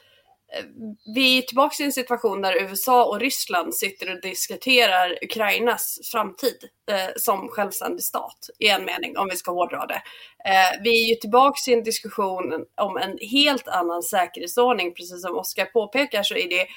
vi 1.15 1.37
är 1.37 1.41
tillbaka 1.41 1.83
i 1.83 1.85
en 1.85 1.91
situation 1.91 2.41
där 2.41 2.63
USA 2.63 3.05
och 3.05 3.19
Ryssland 3.19 3.75
sitter 3.75 4.13
och 4.13 4.21
diskuterar 4.21 5.17
Ukrainas 5.21 5.99
framtid 6.11 6.57
eh, 6.91 7.09
som 7.15 7.47
självständig 7.47 8.03
stat 8.03 8.49
i 8.59 8.69
en 8.69 8.85
mening, 8.85 9.17
om 9.17 9.27
vi 9.29 9.35
ska 9.35 9.51
hårdra 9.51 9.85
det. 9.85 10.01
Eh, 10.49 10.81
vi 10.83 11.03
är 11.05 11.09
ju 11.09 11.15
tillbaka 11.15 11.71
i 11.71 11.73
en 11.73 11.83
diskussion 11.83 12.65
om 12.75 12.97
en 12.97 13.17
helt 13.31 13.67
annan 13.67 14.03
säkerhetsordning, 14.03 14.93
precis 14.93 15.21
som 15.21 15.37
Oskar 15.37 15.65
påpekar 15.65 16.23
så 16.23 16.35
är 16.35 16.49
det 16.49 16.67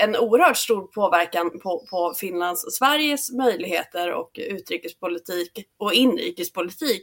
en 0.00 0.16
oerhört 0.16 0.56
stor 0.56 0.82
påverkan 0.82 1.50
på, 1.50 1.86
på 1.90 2.14
Finlands 2.16 2.64
och 2.64 2.72
Sveriges 2.72 3.32
möjligheter 3.32 4.12
och 4.12 4.30
utrikespolitik 4.34 5.66
och 5.78 5.92
inrikespolitik. 5.92 7.02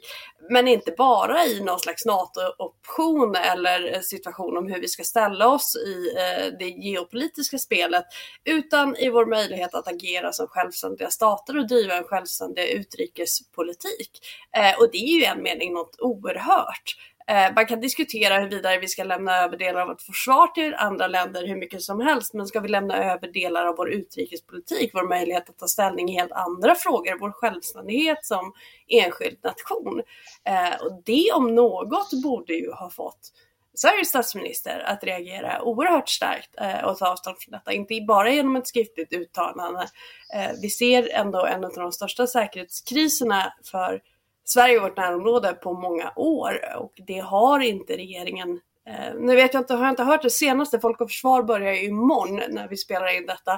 Men 0.49 0.67
inte 0.67 0.91
bara 0.97 1.45
i 1.45 1.63
någon 1.63 1.79
slags 1.79 2.05
NATO-option 2.05 3.35
eller 3.35 4.01
situation 4.01 4.57
om 4.57 4.67
hur 4.67 4.81
vi 4.81 4.87
ska 4.87 5.03
ställa 5.03 5.47
oss 5.47 5.75
i 5.75 6.17
eh, 6.17 6.57
det 6.59 6.69
geopolitiska 6.69 7.57
spelet, 7.57 8.05
utan 8.43 8.95
i 8.95 9.09
vår 9.09 9.25
möjlighet 9.25 9.75
att 9.75 9.87
agera 9.87 10.33
som 10.33 10.47
självständiga 10.47 11.09
stater 11.09 11.57
och 11.57 11.67
driva 11.67 11.93
en 11.93 12.03
självständig 12.03 12.69
utrikespolitik. 12.69 14.11
Eh, 14.57 14.79
och 14.79 14.91
det 14.91 14.97
är 14.97 15.07
ju 15.07 15.21
i 15.21 15.25
en 15.25 15.43
mening 15.43 15.73
något 15.73 15.95
oerhört. 15.99 16.95
Eh, 17.29 17.53
man 17.55 17.65
kan 17.65 17.79
diskutera 17.79 18.39
huruvida 18.39 18.79
vi 18.79 18.87
ska 18.87 19.03
lämna 19.03 19.37
över 19.37 19.57
delar 19.57 19.81
av 19.81 19.87
vårt 19.87 20.01
försvar 20.01 20.47
till 20.47 20.73
andra 20.73 21.07
länder 21.07 21.47
hur 21.47 21.55
mycket 21.55 21.81
som 21.81 21.99
helst, 21.99 22.33
men 22.33 22.47
ska 22.47 22.59
vi 22.59 22.67
lämna 22.67 23.13
över 23.13 23.31
delar 23.31 23.65
av 23.65 23.75
vår 23.75 23.89
utrikespolitik, 23.89 24.91
vår 24.93 25.07
möjlighet 25.07 25.49
att 25.49 25.57
ta 25.57 25.67
ställning 25.67 26.09
i 26.09 26.13
helt 26.13 26.31
andra 26.31 26.75
frågor, 26.75 27.19
vår 27.19 27.31
självständighet 27.31 28.25
som 28.25 28.53
enskild 28.87 29.37
nation. 29.43 30.01
Eh, 30.43 30.85
och 30.85 31.01
det 31.05 31.31
om 31.31 31.55
något 31.55 32.23
borde 32.23 32.53
ju 32.53 32.71
ha 32.71 32.89
fått 32.89 33.31
Sveriges 33.73 34.09
statsminister 34.09 34.79
att 34.79 35.03
reagera 35.03 35.61
oerhört 35.61 36.09
starkt 36.09 36.49
eh, 36.61 36.83
och 36.83 36.97
ta 36.97 37.07
avstånd 37.07 37.37
från 37.39 37.51
detta, 37.51 37.73
inte 37.73 38.01
bara 38.07 38.31
genom 38.31 38.55
ett 38.55 38.67
skriftligt 38.67 39.13
uttalande. 39.13 39.87
Eh, 40.35 40.51
vi 40.61 40.69
ser 40.69 41.09
ändå 41.13 41.45
en 41.45 41.65
av 41.65 41.71
de 41.73 41.91
största 41.91 42.27
säkerhetskriserna 42.27 43.53
för 43.71 44.01
Sverige 44.49 44.77
och 44.77 44.83
vårt 44.83 44.97
närområde 44.97 45.53
på 45.53 45.73
många 45.73 46.13
år 46.15 46.59
och 46.77 46.93
det 47.07 47.19
har 47.19 47.59
inte 47.59 47.97
regeringen 47.97 48.59
eh, 48.87 49.15
nu 49.19 49.35
vet 49.35 49.53
jag 49.53 49.61
inte, 49.61 49.73
har 49.73 49.83
jag 49.83 49.91
inte 49.91 50.03
hört 50.03 50.21
det 50.21 50.29
senaste, 50.29 50.79
Folk 50.79 51.01
och 51.01 51.09
Försvar 51.09 51.43
börjar 51.43 51.73
ju 51.73 51.83
imorgon 51.83 52.41
när 52.49 52.67
vi 52.67 52.77
spelar 52.77 53.17
in 53.17 53.25
detta. 53.25 53.53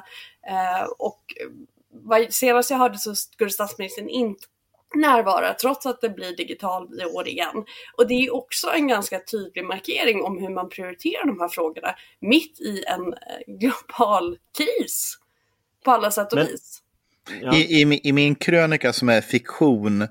Eh, 0.47 0.83
och 0.97 1.21
vad, 1.93 2.33
senast 2.33 2.69
jag 2.69 2.77
hörde 2.77 2.97
så 2.97 3.15
skulle 3.15 3.49
statsministern 3.49 4.09
inte 4.09 4.45
närvara 4.95 5.53
trots 5.53 5.85
att 5.85 6.01
det 6.01 6.09
blir 6.09 6.35
digitalt 6.35 6.91
i 7.01 7.05
år 7.05 7.27
igen. 7.27 7.65
Och 7.97 8.07
det 8.07 8.13
är 8.13 8.35
också 8.35 8.69
en 8.69 8.87
ganska 8.87 9.19
tydlig 9.19 9.65
markering 9.65 10.23
om 10.23 10.37
hur 10.37 10.49
man 10.49 10.69
prioriterar 10.69 11.25
de 11.25 11.39
här 11.39 11.47
frågorna 11.47 11.95
mitt 12.19 12.59
i 12.59 12.83
en 12.87 13.13
eh, 13.13 13.19
global 13.47 14.37
kris 14.57 15.17
på 15.83 15.91
alla 15.91 16.11
sätt 16.11 16.33
och 16.33 16.37
Men, 16.37 16.47
vis. 16.47 16.80
Ja. 17.41 17.55
I, 17.55 17.81
i, 17.81 17.99
I, 18.03 18.11
min 18.11 18.35
krönika 18.35 18.93
som 18.93 19.09
är 19.09 19.21
fiktion 19.21 20.01
eh, 20.01 20.07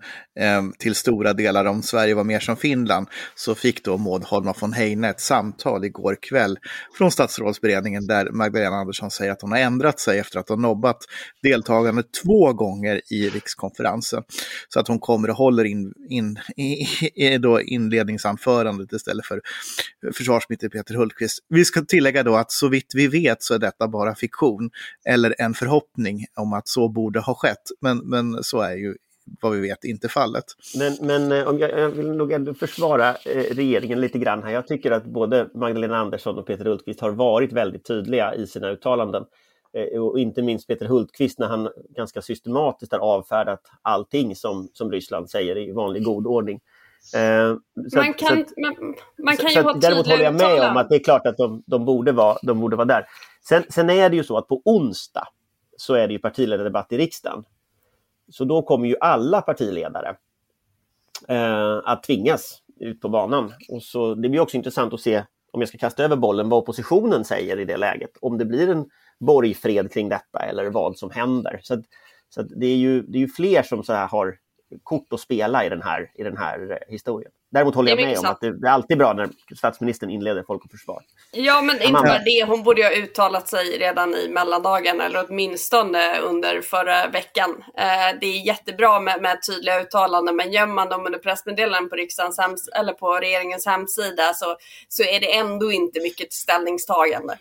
till 0.78 0.94
stora 0.94 1.32
delar 1.32 1.64
om 1.64 1.82
Sverige 1.82 2.14
var 2.14 2.24
mer 2.24 2.40
som 2.40 2.56
Finland 2.56 3.06
så 3.34 3.54
fick 3.54 3.84
då 3.84 3.96
Maud 3.96 4.24
Holma 4.24 4.54
von 4.60 4.72
Heine 4.72 5.08
ett 5.08 5.20
samtal 5.20 5.84
igår 5.84 6.16
kväll 6.22 6.58
från 6.98 7.10
statsrådsberedningen 7.10 8.06
där 8.06 8.30
Magdalena 8.30 8.76
Andersson 8.76 9.10
säger 9.10 9.32
att 9.32 9.42
hon 9.42 9.52
har 9.52 9.58
ändrat 9.58 10.00
sig 10.00 10.18
efter 10.18 10.38
att 10.38 10.48
ha 10.48 10.56
nobbat 10.56 10.96
deltagande 11.42 12.02
två 12.24 12.52
gånger 12.52 13.00
i 13.10 13.28
rikskonferensen. 13.28 14.22
Så 14.68 14.80
att 14.80 14.88
hon 14.88 14.98
kommer 14.98 15.30
och 15.30 15.36
håller 15.36 15.64
in, 15.64 15.92
in, 16.08 16.38
i, 16.56 16.86
i, 17.14 17.38
då 17.38 17.60
inledningsanförandet 17.60 18.92
istället 18.92 19.26
för 19.26 19.40
försvarsminister 20.14 20.68
Peter 20.68 20.94
Hultqvist. 20.94 21.38
Vi 21.48 21.64
ska 21.64 21.80
tillägga 21.80 22.22
då 22.22 22.36
att 22.36 22.52
så 22.52 22.68
vitt 22.68 22.92
vi 22.94 23.08
vet 23.08 23.42
så 23.42 23.54
är 23.54 23.58
detta 23.58 23.88
bara 23.88 24.14
fiktion 24.14 24.70
eller 25.04 25.34
en 25.38 25.54
förhoppning 25.54 26.26
om 26.36 26.52
att 26.52 26.68
så 26.68 26.88
borde 27.00 27.20
ha 27.20 27.34
skett. 27.34 27.64
Men, 27.80 27.98
men 28.04 28.42
så 28.42 28.60
är 28.60 28.76
ju 28.76 28.94
vad 29.40 29.52
vi 29.52 29.60
vet 29.60 29.84
inte 29.84 30.08
fallet. 30.08 30.44
Men, 30.78 30.96
men 31.00 31.32
eh, 31.32 31.48
om 31.48 31.58
jag, 31.58 31.78
jag 31.78 31.90
vill 31.90 32.12
nog 32.12 32.32
ändå 32.32 32.54
försvara 32.54 33.08
eh, 33.08 33.54
regeringen 33.54 34.00
lite 34.00 34.18
grann 34.18 34.42
här. 34.42 34.50
Jag 34.50 34.66
tycker 34.66 34.90
att 34.90 35.04
både 35.04 35.48
Magdalena 35.54 35.96
Andersson 35.96 36.38
och 36.38 36.46
Peter 36.46 36.64
Hultqvist 36.64 37.00
har 37.00 37.10
varit 37.10 37.52
väldigt 37.52 37.84
tydliga 37.84 38.34
i 38.34 38.46
sina 38.46 38.70
uttalanden. 38.70 39.24
Eh, 39.76 40.02
och 40.02 40.18
inte 40.18 40.42
minst 40.42 40.66
Peter 40.66 40.86
Hultqvist 40.86 41.38
när 41.38 41.46
han 41.46 41.68
ganska 41.96 42.22
systematiskt 42.22 42.92
har 42.92 42.98
avfärdat 42.98 43.60
allting 43.82 44.36
som, 44.36 44.68
som 44.72 44.92
Ryssland 44.92 45.30
säger 45.30 45.58
i 45.58 45.72
vanlig 45.72 46.04
god 46.04 46.26
ordning. 46.26 46.60
man 47.96 48.14
kan, 48.14 48.28
så, 48.28 48.60
man, 48.60 48.94
man 49.24 49.36
kan 49.36 49.50
så, 49.50 49.58
ju 49.58 49.62
ha 49.62 49.74
Däremot 49.74 50.06
håller 50.06 50.24
jag 50.24 50.34
med 50.34 50.70
om 50.70 50.76
att 50.76 50.88
det 50.88 50.94
är 50.94 51.04
klart 51.04 51.26
att 51.26 51.36
de, 51.36 51.62
de, 51.66 51.84
borde, 51.84 52.12
vara, 52.12 52.38
de 52.42 52.60
borde 52.60 52.76
vara 52.76 52.86
där. 52.86 53.06
Sen, 53.48 53.62
sen 53.68 53.90
är 53.90 54.10
det 54.10 54.16
ju 54.16 54.24
så 54.24 54.38
att 54.38 54.48
på 54.48 54.62
onsdag 54.64 55.28
så 55.80 55.94
är 55.94 56.06
det 56.06 56.12
ju 56.12 56.18
partiledardebatt 56.18 56.92
i 56.92 56.98
riksdagen. 56.98 57.44
Så 58.28 58.44
då 58.44 58.62
kommer 58.62 58.88
ju 58.88 58.96
alla 59.00 59.40
partiledare 59.40 60.16
eh, 61.28 61.80
att 61.84 62.02
tvingas 62.02 62.62
ut 62.80 63.00
på 63.00 63.08
banan. 63.08 63.52
Och 63.68 63.82
så, 63.82 64.14
det 64.14 64.28
blir 64.28 64.40
också 64.40 64.56
intressant 64.56 64.94
att 64.94 65.00
se, 65.00 65.24
om 65.52 65.60
jag 65.60 65.68
ska 65.68 65.78
kasta 65.78 66.04
över 66.04 66.16
bollen, 66.16 66.48
vad 66.48 66.58
oppositionen 66.58 67.24
säger 67.24 67.58
i 67.58 67.64
det 67.64 67.76
läget. 67.76 68.10
Om 68.20 68.38
det 68.38 68.44
blir 68.44 68.68
en 68.68 68.90
borgfred 69.20 69.92
kring 69.92 70.08
detta 70.08 70.38
eller 70.38 70.70
vad 70.70 70.96
som 70.96 71.10
händer. 71.10 71.60
Så, 71.62 71.82
så 72.28 72.42
det, 72.42 72.66
är 72.66 72.76
ju, 72.76 73.02
det 73.02 73.18
är 73.18 73.20
ju 73.20 73.28
fler 73.28 73.62
som 73.62 73.84
så 73.84 73.92
här 73.92 74.08
har 74.08 74.38
kort 74.82 75.12
att 75.12 75.20
spela 75.20 75.64
i 75.64 75.68
den 75.68 75.82
här, 75.82 76.10
i 76.14 76.22
den 76.22 76.36
här 76.36 76.70
eh, 76.70 76.92
historien. 76.92 77.32
Däremot 77.52 77.74
håller 77.74 77.90
jag 77.90 78.00
med 78.00 78.18
om 78.18 78.24
att 78.24 78.40
det, 78.40 78.60
det, 78.60 78.68
är 78.68 78.72
alltid 78.72 78.98
bra 78.98 79.12
när 79.12 79.28
statsministern 79.56 80.10
inleder 80.10 80.44
Folk 80.46 80.64
och 80.64 80.70
Försvar. 80.70 81.02
Ja, 81.32 81.62
men 81.62 81.82
inte 81.82 81.92
bara 81.92 82.18
det. 82.18 82.44
Hon 82.46 82.62
borde 82.62 82.80
ju 82.80 82.86
ha 82.86 82.94
uttalat 82.94 83.48
sig 83.48 83.78
redan 83.78 84.14
i 84.14 84.28
mellandagen 84.28 85.00
eller 85.00 85.26
åtminstone 85.28 86.20
under 86.20 86.60
förra 86.60 87.06
veckan. 87.06 87.64
Eh, 87.76 88.18
det 88.20 88.26
är 88.26 88.46
jättebra 88.46 89.00
med, 89.00 89.22
med 89.22 89.38
tydliga 89.48 89.80
uttalanden, 89.80 90.36
men 90.36 90.52
gömmer 90.52 90.74
man 90.74 90.88
dem 90.88 91.06
under 91.06 91.18
pressmeddelanden 91.18 91.90
på, 91.90 91.96
riksdagens 91.96 92.38
hems 92.38 92.68
eller 92.68 92.92
på 92.92 93.14
regeringens 93.14 93.66
hemsida 93.66 94.34
så, 94.34 94.56
så 94.88 95.02
är 95.02 95.20
det 95.20 95.36
ändå 95.36 95.72
inte 95.72 96.00
mycket 96.00 96.32
ställningstagande. 96.32 97.38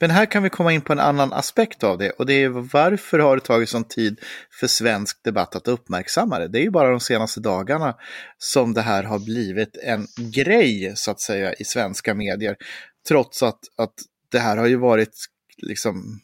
Men 0.00 0.10
här 0.10 0.26
kan 0.26 0.42
vi 0.42 0.50
komma 0.50 0.72
in 0.72 0.80
på 0.80 0.92
en 0.92 1.00
annan 1.00 1.32
aspekt 1.32 1.84
av 1.84 1.98
det 1.98 2.10
och 2.10 2.26
det 2.26 2.34
är 2.34 2.48
varför 2.48 3.18
har 3.18 3.36
det 3.36 3.42
tagit 3.42 3.68
sån 3.68 3.84
tid 3.84 4.20
för 4.60 4.66
svensk 4.66 5.24
debatt 5.24 5.56
att 5.56 5.68
uppmärksamma 5.68 6.38
det? 6.38 6.48
Det 6.48 6.58
är 6.58 6.62
ju 6.62 6.70
bara 6.70 6.90
de 6.90 7.00
senaste 7.00 7.40
dagarna 7.40 7.96
som 8.38 8.74
det 8.74 8.82
här 8.82 9.02
har 9.02 9.18
blivit 9.18 9.76
en 9.76 10.06
grej 10.16 10.92
så 10.96 11.10
att 11.10 11.20
säga 11.20 11.54
i 11.54 11.64
svenska 11.64 12.14
medier. 12.14 12.56
Trots 13.08 13.42
att, 13.42 13.60
att 13.76 13.94
det 14.32 14.38
här 14.38 14.56
har 14.56 14.66
ju 14.66 14.76
varit 14.76 15.14
liksom 15.58 16.20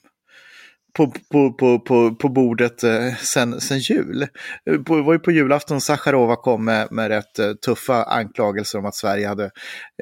på, 0.93 1.13
på, 1.33 1.53
på, 1.53 1.79
på, 1.79 2.15
på 2.15 2.29
bordet 2.29 2.85
eh, 2.85 3.15
sen, 3.15 3.61
sen 3.61 3.79
jul. 3.79 4.23
Eh, 4.23 4.29
Det 4.65 5.03
var 5.03 5.13
ju 5.13 5.19
på 5.19 5.31
julafton 5.31 5.81
Sacharova 5.81 6.37
kom 6.37 6.65
med, 6.65 6.93
med 6.93 7.09
rätt 7.09 7.39
eh, 7.39 7.53
tuffa 7.53 8.03
anklagelser 8.05 8.79
om 8.79 8.87
att 8.87 8.95
Sverige 8.95 9.29
hade 9.29 9.51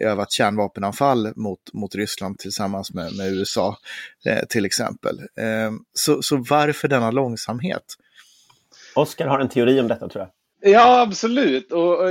övat 0.00 0.32
kärnvapenanfall 0.32 1.32
mot, 1.36 1.60
mot 1.72 1.94
Ryssland 1.94 2.38
tillsammans 2.38 2.94
med, 2.94 3.16
med 3.16 3.32
USA 3.32 3.76
till 4.48 4.64
exempel. 4.64 5.20
Så, 5.94 6.22
så 6.22 6.36
varför 6.50 6.88
denna 6.88 7.10
långsamhet? 7.10 7.84
Oskar 8.94 9.26
har 9.26 9.38
en 9.38 9.48
teori 9.48 9.80
om 9.80 9.88
detta 9.88 10.08
tror 10.08 10.22
jag. 10.22 10.30
Ja, 10.68 11.00
absolut. 11.00 11.72
Och, 11.72 11.92
och, 11.92 12.10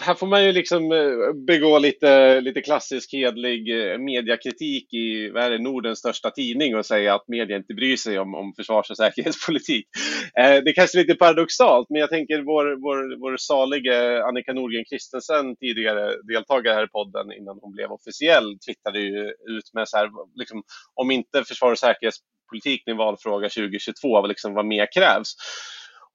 här 0.00 0.14
får 0.14 0.26
man 0.26 0.44
ju 0.44 0.52
liksom 0.52 0.92
eh, 0.92 1.32
begå 1.46 1.78
lite, 1.78 2.40
lite 2.40 2.60
klassisk 2.60 3.12
hedlig 3.12 3.68
mediekritik 4.00 4.34
mediakritik 4.34 4.94
i 4.94 5.30
vad 5.30 5.42
är 5.42 5.50
det, 5.50 5.58
Nordens 5.58 5.98
största 5.98 6.30
tidning 6.30 6.76
och 6.76 6.86
säga 6.86 7.14
att 7.14 7.28
media 7.28 7.56
inte 7.56 7.74
bryr 7.74 7.96
sig 7.96 8.18
om, 8.18 8.34
om 8.34 8.52
försvars 8.56 8.90
och 8.90 8.96
säkerhetspolitik. 8.96 9.86
Eh, 10.38 10.62
det 10.64 10.70
är 10.70 10.74
kanske 10.74 10.98
lite 10.98 11.14
paradoxalt, 11.14 11.86
men 11.90 12.00
jag 12.00 12.10
tänker 12.10 12.42
vår, 12.42 12.64
vår, 12.82 13.20
vår 13.20 13.36
salige 13.36 14.24
Annika 14.24 14.52
Nordgren 14.52 14.84
Kristensen, 14.84 15.56
tidigare 15.56 16.12
deltagare 16.22 16.74
här 16.74 16.84
i 16.84 16.88
podden 16.88 17.32
innan 17.32 17.58
hon 17.62 17.72
blev 17.72 17.92
officiell, 17.92 18.58
twittrade 18.58 19.00
ju 19.00 19.28
ut 19.28 19.74
med 19.74 19.88
så 19.88 19.96
här, 19.96 20.10
liksom, 20.34 20.62
om 20.94 21.10
inte 21.10 21.44
försvar 21.44 21.72
och 21.72 21.78
säkerhetspolitik 21.78 22.84
blir 22.84 22.92
en 22.92 22.98
valfråga 22.98 23.48
2022, 23.48 24.26
liksom, 24.26 24.54
vad 24.54 24.66
mer 24.66 24.88
krävs? 24.94 25.34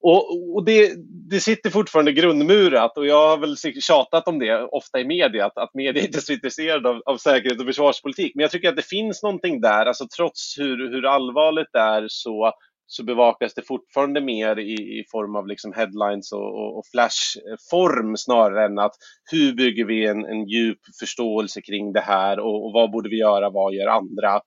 Och, 0.02 0.54
och 0.54 0.64
det, 0.64 0.92
det, 1.30 1.40
sitter 1.40 1.70
fortfarande 1.70 2.12
grundmurat 2.12 2.98
och 2.98 3.06
jag 3.06 3.28
har 3.28 3.38
väl 3.38 3.56
tjatat 3.82 4.28
om 4.28 4.38
det 4.38 4.62
ofta 4.62 5.00
i 5.00 5.04
media, 5.04 5.46
att, 5.46 5.58
att 5.58 5.74
media 5.74 6.02
inte 6.04 6.18
är 6.18 6.20
så 6.20 6.32
intresserade 6.32 6.88
av, 6.88 7.02
av 7.06 7.16
säkerhet 7.16 7.60
och 7.60 7.66
försvarspolitik. 7.66 8.32
Men 8.34 8.42
jag 8.42 8.50
tycker 8.50 8.68
att 8.68 8.76
det 8.76 8.86
finns 8.86 9.22
någonting 9.22 9.60
där, 9.60 9.86
alltså 9.86 10.06
trots 10.16 10.58
hur, 10.58 10.90
hur 10.90 11.06
allvarligt 11.06 11.68
det 11.72 11.78
är 11.78 12.06
så, 12.08 12.52
så 12.86 13.04
bevakas 13.04 13.54
det 13.54 13.66
fortfarande 13.66 14.20
mer 14.20 14.58
i, 14.58 14.72
i 14.72 15.04
form 15.10 15.36
av 15.36 15.46
liksom 15.46 15.72
headlines 15.72 16.32
och, 16.32 16.54
och, 16.54 16.78
och 16.78 16.84
flashform 16.92 18.16
snarare 18.16 18.64
än 18.64 18.78
att 18.78 18.94
hur 19.30 19.52
bygger 19.52 19.84
vi 19.84 20.06
en, 20.06 20.24
en 20.24 20.48
djup 20.48 20.78
förståelse 21.00 21.60
kring 21.62 21.92
det 21.92 22.00
här 22.00 22.38
och, 22.40 22.66
och 22.66 22.72
vad 22.72 22.90
borde 22.90 23.08
vi 23.08 23.18
göra, 23.18 23.50
vad 23.50 23.74
gör 23.74 23.86
andra? 23.86 24.40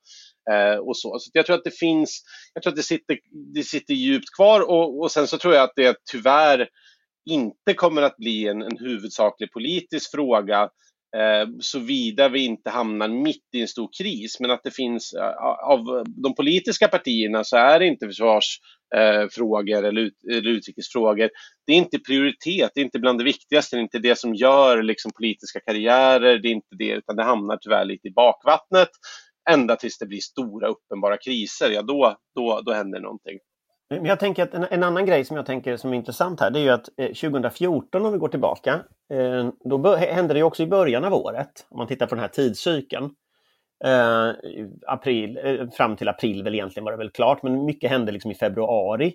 Eh, 0.52 0.78
och 0.78 0.98
så. 0.98 1.20
så 1.20 1.30
jag 1.34 1.46
tror 1.46 1.56
att 1.56 1.64
det 1.64 1.78
finns, 1.78 2.24
jag 2.54 2.64
tror 2.64 2.72
att 2.72 2.78
det 2.78 2.84
sitter, 2.84 3.18
det 3.54 3.64
sitter 3.64 3.94
djupt 3.94 4.36
kvar 4.36 4.70
och, 4.70 5.02
och 5.02 5.12
sen 5.12 5.28
så 5.28 5.38
tror 5.38 5.54
jag 5.54 5.64
att 5.64 5.76
det 5.76 5.96
tyvärr 6.12 6.68
inte 7.30 7.74
kommer 7.76 8.02
att 8.02 8.18
bli 8.18 8.48
en, 8.48 8.62
en 8.62 8.78
huvudsaklig 8.78 9.52
politisk 9.52 10.12
fråga 10.12 10.70
eh, 11.18 11.48
såvida 11.60 12.30
vi 12.30 12.46
inte 12.46 12.70
hamnar 12.70 13.08
mitt 13.08 13.48
i 13.54 13.62
en 13.62 13.68
stor 13.68 13.90
kris. 13.98 14.40
Men 14.40 14.52
att 14.52 14.64
det 14.64 14.72
finns, 14.72 15.14
eh, 15.14 15.36
av 15.64 16.04
de 16.24 16.36
politiska 16.36 16.88
partierna 16.88 17.44
så 17.44 17.58
är 17.58 17.80
det 17.80 17.88
inte 17.88 18.08
försvarsfrågor 18.08 19.84
eh, 19.84 19.90
eller, 19.90 20.02
ut, 20.02 20.24
eller 20.32 20.50
utrikesfrågor. 20.50 21.30
Det 21.68 21.74
är 21.74 21.78
inte 21.78 22.00
prioritet, 22.00 22.72
det 22.76 22.82
är 22.82 22.86
inte 22.86 23.00
bland 23.00 23.20
det 23.20 23.24
viktigaste, 23.24 23.76
det 23.76 23.80
är 23.80 23.84
inte 23.84 24.00
det 24.00 24.20
som 24.20 24.36
gör 24.36 24.84
liksom, 24.84 25.12
politiska 25.12 25.60
karriärer, 25.60 26.38
det 26.38 26.48
är 26.48 26.54
inte 26.54 26.76
det, 26.76 26.92
utan 26.92 27.16
det 27.16 27.24
hamnar 27.24 27.58
tyvärr 27.62 27.86
lite 27.86 28.08
i 28.08 28.12
bakvattnet 28.12 28.90
ända 29.50 29.76
tills 29.76 29.98
det 29.98 30.06
blir 30.06 30.20
stora 30.20 30.68
uppenbara 30.68 31.18
kriser, 31.18 31.70
ja 31.70 31.82
då, 31.82 32.16
då, 32.36 32.62
då 32.66 32.74
händer 32.74 33.00
någonting. 33.00 33.40
Men 33.90 34.06
jag 34.06 34.20
tänker 34.20 34.44
att 34.44 34.54
en, 34.54 34.66
en, 34.70 34.84
annan 34.84 35.06
grej 35.06 35.26
som 35.26 35.38
jag 35.38 35.46
tänker 35.46 35.78
som 35.78 35.94
är 35.94 35.96
intressant 35.96 36.40
här, 36.40 36.52
det 36.52 36.60
är 36.60 36.64
ju 36.64 36.70
att 36.70 36.90
eh, 36.98 37.08
2014 37.08 38.06
om 38.06 38.12
vi 38.12 38.18
går 38.18 38.28
tillbaka, 38.28 38.74
eh, 39.14 39.50
då 39.66 39.96
hände 39.96 40.34
det 40.34 40.44
också 40.44 40.64
i 40.64 40.68
början 40.68 41.04
av 41.04 41.14
året, 41.14 41.66
om 41.70 41.78
man 41.78 41.88
tittar 41.88 42.06
på 42.08 42.16
den 42.16 42.22
här 42.22 42.30
tidscykeln. 42.30 43.10
Eh, 43.86 44.32
april, 44.88 45.40
eh, 45.44 45.70
fram 45.70 45.96
till 45.96 46.10
april 46.10 46.44
väl 46.44 46.54
egentligen 46.54 46.86
var 46.86 46.92
det 46.92 46.98
väl 46.98 47.10
klart, 47.10 47.44
men 47.44 47.66
mycket 47.66 47.90
hände 47.90 48.12
liksom 48.12 48.32
i 48.32 48.36
februari 48.36 49.14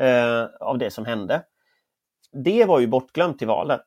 eh, 0.00 0.44
av 0.60 0.78
det 0.78 0.90
som 0.90 1.04
hände. 1.04 1.42
Det 2.44 2.64
var 2.64 2.80
ju 2.80 2.86
bortglömt 2.86 3.42
i 3.42 3.44
valet 3.44 3.84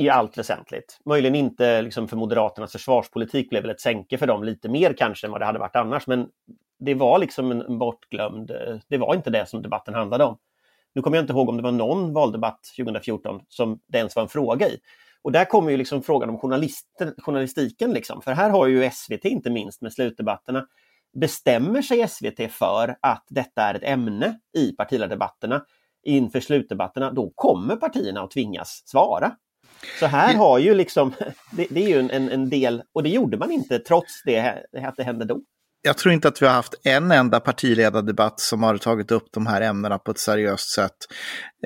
i 0.00 0.08
allt 0.08 0.38
väsentligt. 0.38 0.98
Möjligen 1.04 1.34
inte 1.34 1.82
liksom 1.82 2.08
för 2.08 2.16
Moderaternas 2.16 2.72
försvarspolitik 2.72 3.50
blev 3.50 3.62
väl 3.62 3.70
ett 3.70 3.80
sänke 3.80 4.18
för 4.18 4.26
dem 4.26 4.44
lite 4.44 4.68
mer 4.68 4.92
kanske 4.92 5.26
än 5.26 5.30
vad 5.30 5.40
det 5.40 5.44
hade 5.44 5.58
varit 5.58 5.76
annars, 5.76 6.06
men 6.06 6.28
det 6.78 6.94
var 6.94 7.18
liksom 7.18 7.50
en 7.50 7.78
bortglömd, 7.78 8.50
eh, 8.50 8.76
det 8.88 8.98
var 8.98 9.14
inte 9.14 9.30
det 9.30 9.48
som 9.48 9.62
debatten 9.62 9.94
handlade 9.94 10.24
om. 10.24 10.38
Nu 10.94 11.02
kommer 11.02 11.16
jag 11.16 11.22
inte 11.22 11.32
ihåg 11.32 11.48
om 11.48 11.56
det 11.56 11.62
var 11.62 11.72
någon 11.72 12.12
valdebatt 12.12 12.60
2014 12.76 13.40
som 13.48 13.80
det 13.86 13.98
ens 13.98 14.16
var 14.16 14.22
en 14.22 14.28
fråga 14.28 14.68
i. 14.68 14.78
Och 15.22 15.32
där 15.32 15.44
kommer 15.44 15.70
ju 15.70 15.76
liksom 15.76 16.02
frågan 16.02 16.30
om 16.30 16.38
journalistiken, 17.18 17.90
liksom. 17.90 18.22
för 18.22 18.32
här 18.32 18.50
har 18.50 18.66
ju 18.66 18.90
SVT 18.90 19.24
inte 19.24 19.50
minst 19.50 19.82
med 19.82 19.92
slutdebatterna 19.92 20.66
Bestämmer 21.12 21.82
sig 21.82 22.08
SVT 22.08 22.52
för 22.52 22.96
att 23.02 23.24
detta 23.28 23.62
är 23.62 23.74
ett 23.74 23.82
ämne 23.84 24.38
i 24.56 24.72
partiledardebatterna 24.72 25.64
inför 26.02 26.40
slutdebatterna, 26.40 27.12
då 27.12 27.32
kommer 27.34 27.76
partierna 27.76 28.22
att 28.22 28.30
tvingas 28.30 28.82
svara. 28.86 29.36
Så 30.00 30.06
här 30.06 30.34
har 30.34 30.58
ju 30.58 30.74
liksom, 30.74 31.12
det, 31.52 31.66
det 31.70 31.84
är 31.84 31.88
ju 31.88 31.98
en, 31.98 32.30
en, 32.30 32.50
del, 32.50 32.82
och 32.92 33.02
det 33.02 33.08
gjorde 33.08 33.36
man 33.36 33.50
inte 33.50 33.78
trots 33.78 34.22
det, 34.24 34.64
att 34.72 34.96
det 34.96 35.04
hände 35.04 35.24
då 35.24 35.40
jag 35.82 35.96
tror 35.96 36.14
inte 36.14 36.28
att 36.28 36.42
vi 36.42 36.46
har 36.46 36.54
haft 36.54 36.74
en 36.82 37.10
enda 37.12 37.40
partiledardebatt 37.40 38.40
som 38.40 38.62
har 38.62 38.78
tagit 38.78 39.10
upp 39.10 39.28
de 39.30 39.46
här 39.46 39.60
ämnena 39.60 39.98
på 39.98 40.10
ett 40.10 40.18
seriöst 40.18 40.70
sätt 40.70 40.96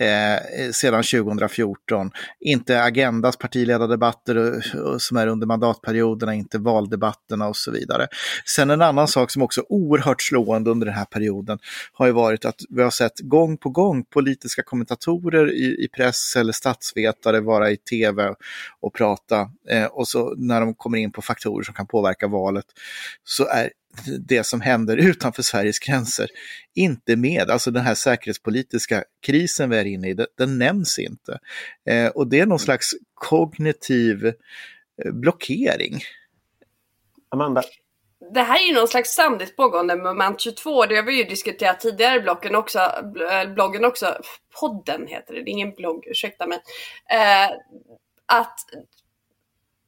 eh, 0.01 0.71
sedan 0.73 1.03
2014. 1.03 2.11
Inte 2.41 2.83
Agendas 2.83 3.37
partiledardebatter 3.37 4.37
eh, 4.37 4.97
som 4.99 5.17
är 5.17 5.27
under 5.27 5.47
mandatperioderna, 5.47 6.35
inte 6.35 6.59
valdebatterna 6.59 7.49
och 7.49 7.57
så 7.57 7.71
vidare. 7.71 8.07
Sen 8.47 8.71
en 8.71 8.83
annan 8.83 9.09
sak 9.09 9.31
som 9.31 9.43
också 9.43 9.61
är 9.61 9.73
oerhört 9.73 10.23
slående 10.23 10.71
under 10.71 10.87
den 10.87 10.97
här 10.97 11.05
perioden 11.05 11.59
har 11.93 12.07
ju 12.07 12.13
varit 12.13 12.45
att 12.45 12.61
vi 12.69 12.83
har 12.83 12.91
sett 12.91 13.21
gång 13.21 13.57
på 13.57 13.71
gång 13.71 14.05
politiska 14.05 14.63
kommentatorer 14.63 15.53
i, 15.53 15.85
i 15.85 15.89
press 15.89 16.37
eller 16.37 16.53
statsvetare 16.53 17.41
vara 17.41 17.71
i 17.71 17.77
tv 17.77 18.35
och 18.81 18.95
prata 18.95 19.51
eh, 19.69 19.85
och 19.85 20.09
så 20.09 20.35
när 20.37 20.61
de 20.61 20.75
kommer 20.75 20.99
in 20.99 21.13
på 21.13 21.23
faktorer 21.23 21.65
som 21.65 21.75
kan 21.75 21.87
påverka 21.87 22.27
valet 22.27 22.67
så 23.25 23.47
är 23.47 23.71
det 24.21 24.45
som 24.45 24.61
händer 24.61 24.97
utanför 24.97 25.43
Sveriges 25.43 25.79
gränser 25.79 26.29
inte 26.75 27.17
med. 27.17 27.51
Alltså 27.51 27.71
den 27.71 27.83
här 27.83 27.95
säkerhetspolitiska 27.95 29.05
krisen 29.21 29.71
vi 29.71 29.79
är 29.79 29.85
inne 29.85 30.09
i, 30.09 30.27
den, 30.39 30.59
nämns 30.59 30.99
inte. 30.99 31.39
Eh, 31.87 32.09
och 32.09 32.27
det 32.27 32.41
är 32.41 32.47
någon 32.47 32.59
slags 32.59 32.91
kognitiv 33.15 34.27
eh, 35.05 35.13
blockering. 35.13 36.01
Amanda? 37.29 37.63
Det 38.35 38.43
här 38.43 38.63
är 38.63 38.67
ju 38.67 38.75
någon 38.75 38.89
slags 38.89 39.11
ständigt 39.11 39.57
pågående 39.57 39.97
moment 39.97 40.41
22. 40.41 40.87
Det 40.87 40.97
har 40.97 41.03
vi 41.03 41.19
ju 41.19 41.25
diskuterat 41.25 41.81
tidigare 41.81 42.17
i 42.17 42.21
bloggen 42.21 42.55
också. 42.55 42.79
Eh, 43.31 43.55
bloggen 43.55 43.85
också. 43.85 44.17
Podden 44.61 45.07
heter 45.07 45.35
det, 45.35 45.43
det 45.43 45.51
är 45.51 45.53
ingen 45.53 45.75
blogg, 45.75 46.07
ursäkta 46.07 46.47
mig. 46.47 46.59
Eh, 47.11 47.51
att 48.27 48.59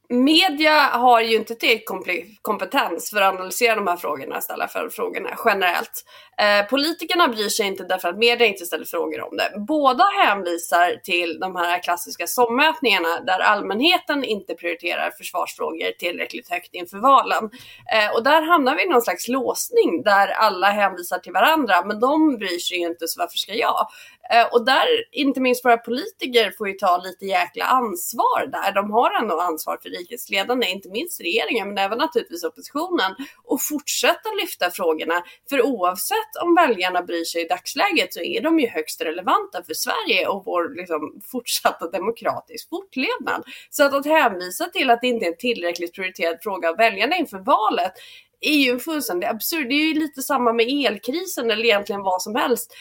media 0.09 0.79
har 0.79 1.21
ju 1.21 1.35
inte 1.35 1.55
tillräcklig 1.55 2.37
kompetens 2.41 3.09
för 3.09 3.21
att 3.21 3.35
analysera 3.35 3.75
de 3.75 3.87
här 3.87 3.97
frågorna, 3.97 4.41
ställa 4.41 4.67
för 4.67 4.89
frågorna 4.89 5.29
generellt. 5.45 6.05
Eh, 6.37 6.69
politikerna 6.69 7.27
bryr 7.27 7.49
sig 7.49 7.67
inte 7.67 7.83
därför 7.83 8.09
att 8.09 8.17
media 8.17 8.47
inte 8.47 8.65
ställer 8.65 8.85
frågor 8.85 9.21
om 9.21 9.37
det. 9.37 9.59
Båda 9.67 10.03
hänvisar 10.03 11.01
till 11.03 11.39
de 11.39 11.55
här 11.55 11.83
klassiska 11.83 12.27
sommätningarna 12.27 13.19
där 13.19 13.39
allmänheten 13.39 14.23
inte 14.23 14.53
prioriterar 14.53 15.11
försvarsfrågor 15.11 15.91
tillräckligt 15.99 16.49
högt 16.49 16.73
inför 16.73 16.97
valen. 16.97 17.49
Eh, 17.93 18.15
och 18.15 18.23
där 18.23 18.41
hamnar 18.41 18.75
vi 18.75 18.83
i 18.83 18.89
någon 18.89 19.01
slags 19.01 19.27
låsning 19.27 20.03
där 20.03 20.27
alla 20.27 20.67
hänvisar 20.67 21.19
till 21.19 21.33
varandra, 21.33 21.85
men 21.85 21.99
de 21.99 22.37
bryr 22.37 22.59
sig 22.59 22.77
ju 22.77 22.85
inte 22.85 23.07
så 23.07 23.19
varför 23.19 23.37
ska 23.37 23.53
jag? 23.53 23.87
Eh, 24.33 24.45
och 24.51 24.65
där, 24.65 24.87
inte 25.11 25.41
minst 25.41 25.65
våra 25.65 25.77
politiker 25.77 26.53
får 26.57 26.67
ju 26.67 26.73
ta 26.73 26.97
lite 26.97 27.25
jäkla 27.25 27.65
ansvar 27.65 28.47
där. 28.47 28.71
De 28.71 28.91
har 28.91 29.21
ändå 29.21 29.39
ansvar 29.39 29.77
för 29.81 29.89
rikets 29.89 30.29
ledande, 30.29 30.67
inte 30.67 30.89
minst 30.89 31.21
regeringen, 31.21 31.67
men 31.67 31.77
även 31.77 31.97
naturligtvis 31.97 32.43
oppositionen, 32.43 33.15
och 33.43 33.61
fortsätta 33.61 34.29
lyfta 34.41 34.71
frågorna. 34.71 35.23
För 35.49 35.61
oavsett 35.61 36.35
om 36.43 36.55
väljarna 36.55 37.01
bryr 37.01 37.23
sig 37.23 37.41
i 37.41 37.47
dagsläget 37.47 38.13
så 38.13 38.21
är 38.21 38.41
de 38.41 38.59
ju 38.59 38.67
högst 38.67 39.01
relevanta 39.01 39.63
för 39.63 39.73
Sverige 39.73 40.27
och 40.27 40.45
vår 40.45 40.75
liksom, 40.75 41.21
fortsatta 41.31 41.89
demokratisk 41.89 42.69
fortlevnad. 42.69 43.43
Så 43.69 43.83
att, 43.83 43.93
att 43.93 44.05
hänvisa 44.05 44.65
till 44.65 44.89
att 44.89 45.01
det 45.01 45.07
inte 45.07 45.25
är 45.25 45.31
en 45.31 45.37
tillräckligt 45.37 45.93
prioriterad 45.93 46.37
fråga 46.41 46.69
av 46.69 46.77
väljarna 46.77 47.15
inför 47.15 47.39
valet 47.39 47.93
är 48.41 48.57
ju 48.57 48.79
fullständigt 48.79 49.29
absurd. 49.29 49.69
Det 49.69 49.75
är 49.75 49.87
ju 49.87 49.93
lite 49.93 50.21
samma 50.21 50.53
med 50.53 50.65
elkrisen 50.69 51.51
eller 51.51 51.65
egentligen 51.65 52.01
vad 52.01 52.21
som 52.21 52.35
helst 52.35 52.73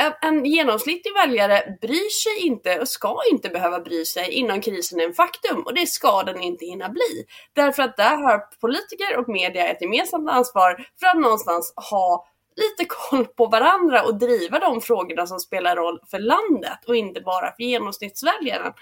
en, 0.00 0.12
en 0.20 0.44
genomsnittlig 0.44 1.14
väljare 1.14 1.76
bryr 1.80 2.10
sig 2.10 2.46
inte 2.46 2.80
och 2.80 2.88
ska 2.88 3.16
inte 3.32 3.48
behöva 3.48 3.80
bry 3.80 4.04
sig 4.04 4.30
innan 4.30 4.60
krisen 4.60 5.00
är 5.00 5.04
en 5.04 5.14
faktum 5.14 5.62
och 5.62 5.74
det 5.74 5.86
ska 5.86 6.22
den 6.22 6.40
inte 6.40 6.64
hinna 6.64 6.88
bli. 6.88 7.24
Därför 7.52 7.82
att 7.82 7.96
där 7.96 8.16
har 8.16 8.38
politiker 8.60 9.18
och 9.18 9.28
media 9.28 9.68
ett 9.68 9.82
gemensamt 9.82 10.30
ansvar 10.30 10.86
för 11.00 11.06
att 11.06 11.20
någonstans 11.22 11.72
ha 11.90 12.26
lite 12.60 12.84
koll 12.88 13.26
på 13.26 13.46
varandra 13.46 14.02
och 14.02 14.18
driva 14.18 14.58
de 14.58 14.80
frågorna 14.80 15.26
som 15.26 15.40
spelar 15.40 15.76
roll 15.76 16.00
för 16.10 16.18
landet 16.18 16.78
och 16.86 16.96
inte 16.96 17.20
bara 17.20 17.52
för 17.56 17.62
genomsnittsväljaren. 17.62 18.72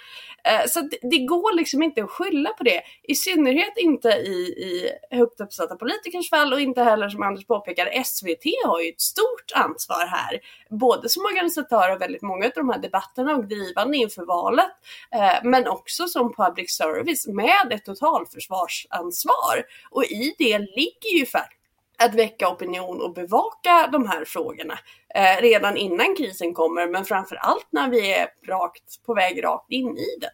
Eh, 0.45 0.66
så 0.68 0.89
det, 1.03 1.18
går 1.18 1.57
liksom 1.57 1.83
inte 1.83 2.05
att 2.05 2.11
skylla 2.11 2.51
på 2.51 2.64
det, 2.64 2.83
i 3.03 3.14
synnerhet 3.14 3.72
inte 3.76 4.09
i, 4.09 4.39
i 4.39 4.91
högt 5.11 5.41
uppsatta 5.41 5.76
politikers 5.76 6.31
fall 6.31 6.53
och 6.53 6.61
inte 6.61 6.83
heller 6.83 7.09
som 7.09 7.22
Anders 7.22 7.47
påpekar, 7.47 8.03
SVT 8.05 8.45
har 8.66 8.81
ju 8.81 8.89
ett 8.89 9.01
stort 9.01 9.53
ansvar 9.55 10.07
här, 10.07 10.41
både 10.70 11.09
som 11.09 11.24
organisatör 11.24 11.91
av 11.91 11.99
väldigt 11.99 12.22
många 12.22 12.47
av 12.47 12.53
de 12.55 12.68
här 12.70 12.79
debatterna 12.79 13.37
och 13.37 13.45
drivande 13.45 13.97
inför 13.97 14.24
valet, 14.24 14.70
eh, 15.14 15.45
men 15.45 15.68
också 15.68 16.09
som 16.09 16.35
public 16.35 16.70
service 16.76 17.26
med 17.26 17.72
ett 17.72 17.85
totalförsvarsansvar. 17.85 19.64
Och 19.91 20.05
i 20.05 20.35
det 20.39 20.59
ligger 20.59 21.18
ju 21.18 21.26
faktiskt 21.26 21.57
att 22.03 22.14
väcka 22.14 22.49
opinion 22.49 23.03
och 23.03 23.14
bevaka 23.14 23.88
de 23.92 24.07
här 24.07 24.24
frågorna 24.24 24.78
eh, 25.14 25.42
redan 25.42 25.76
innan 25.76 26.14
krisen 26.16 26.55
kommer, 26.55 26.86
men 26.86 27.05
framför 27.05 27.36
allt 27.36 27.66
när 27.70 27.90
vi 27.90 28.12
är 28.12 28.28
rakt, 28.46 29.05
på 29.07 29.14
väg 29.14 29.44
rakt 29.44 29.70
in 29.70 29.99
i 29.99 30.18
den. 30.20 30.30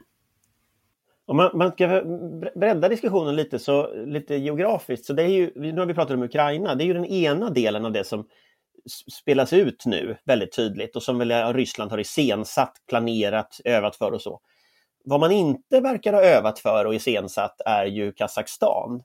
Om 1.26 1.36
man, 1.36 1.50
man 1.54 1.72
ska 1.72 2.02
bredda 2.54 2.88
diskussionen 2.88 3.36
lite, 3.36 3.58
så, 3.58 3.94
lite 3.94 4.34
geografiskt, 4.34 5.04
så 5.06 5.12
det 5.12 5.22
är 5.22 5.28
ju, 5.28 5.52
nu 5.54 5.78
har 5.78 5.86
vi 5.86 5.94
pratat 5.94 6.14
om 6.14 6.22
Ukraina, 6.22 6.74
det 6.74 6.84
är 6.84 6.86
ju 6.86 6.94
den 6.94 7.06
ena 7.06 7.50
delen 7.50 7.84
av 7.84 7.92
det 7.92 8.04
som 8.04 8.26
spelas 9.22 9.52
ut 9.52 9.86
nu 9.86 10.16
väldigt 10.24 10.56
tydligt 10.56 10.96
och 10.96 11.02
som 11.02 11.18
väl 11.18 11.54
Ryssland 11.54 11.90
har 11.90 11.98
iscensatt, 11.98 12.76
planerat, 12.88 13.60
övat 13.64 13.96
för 13.96 14.12
och 14.12 14.22
så. 14.22 14.40
Vad 15.04 15.20
man 15.20 15.32
inte 15.32 15.80
verkar 15.80 16.12
ha 16.12 16.22
övat 16.22 16.58
för 16.58 16.84
och 16.84 16.94
iscensatt 16.94 17.60
är 17.66 17.86
ju 17.86 18.12
Kazakstan. 18.12 19.02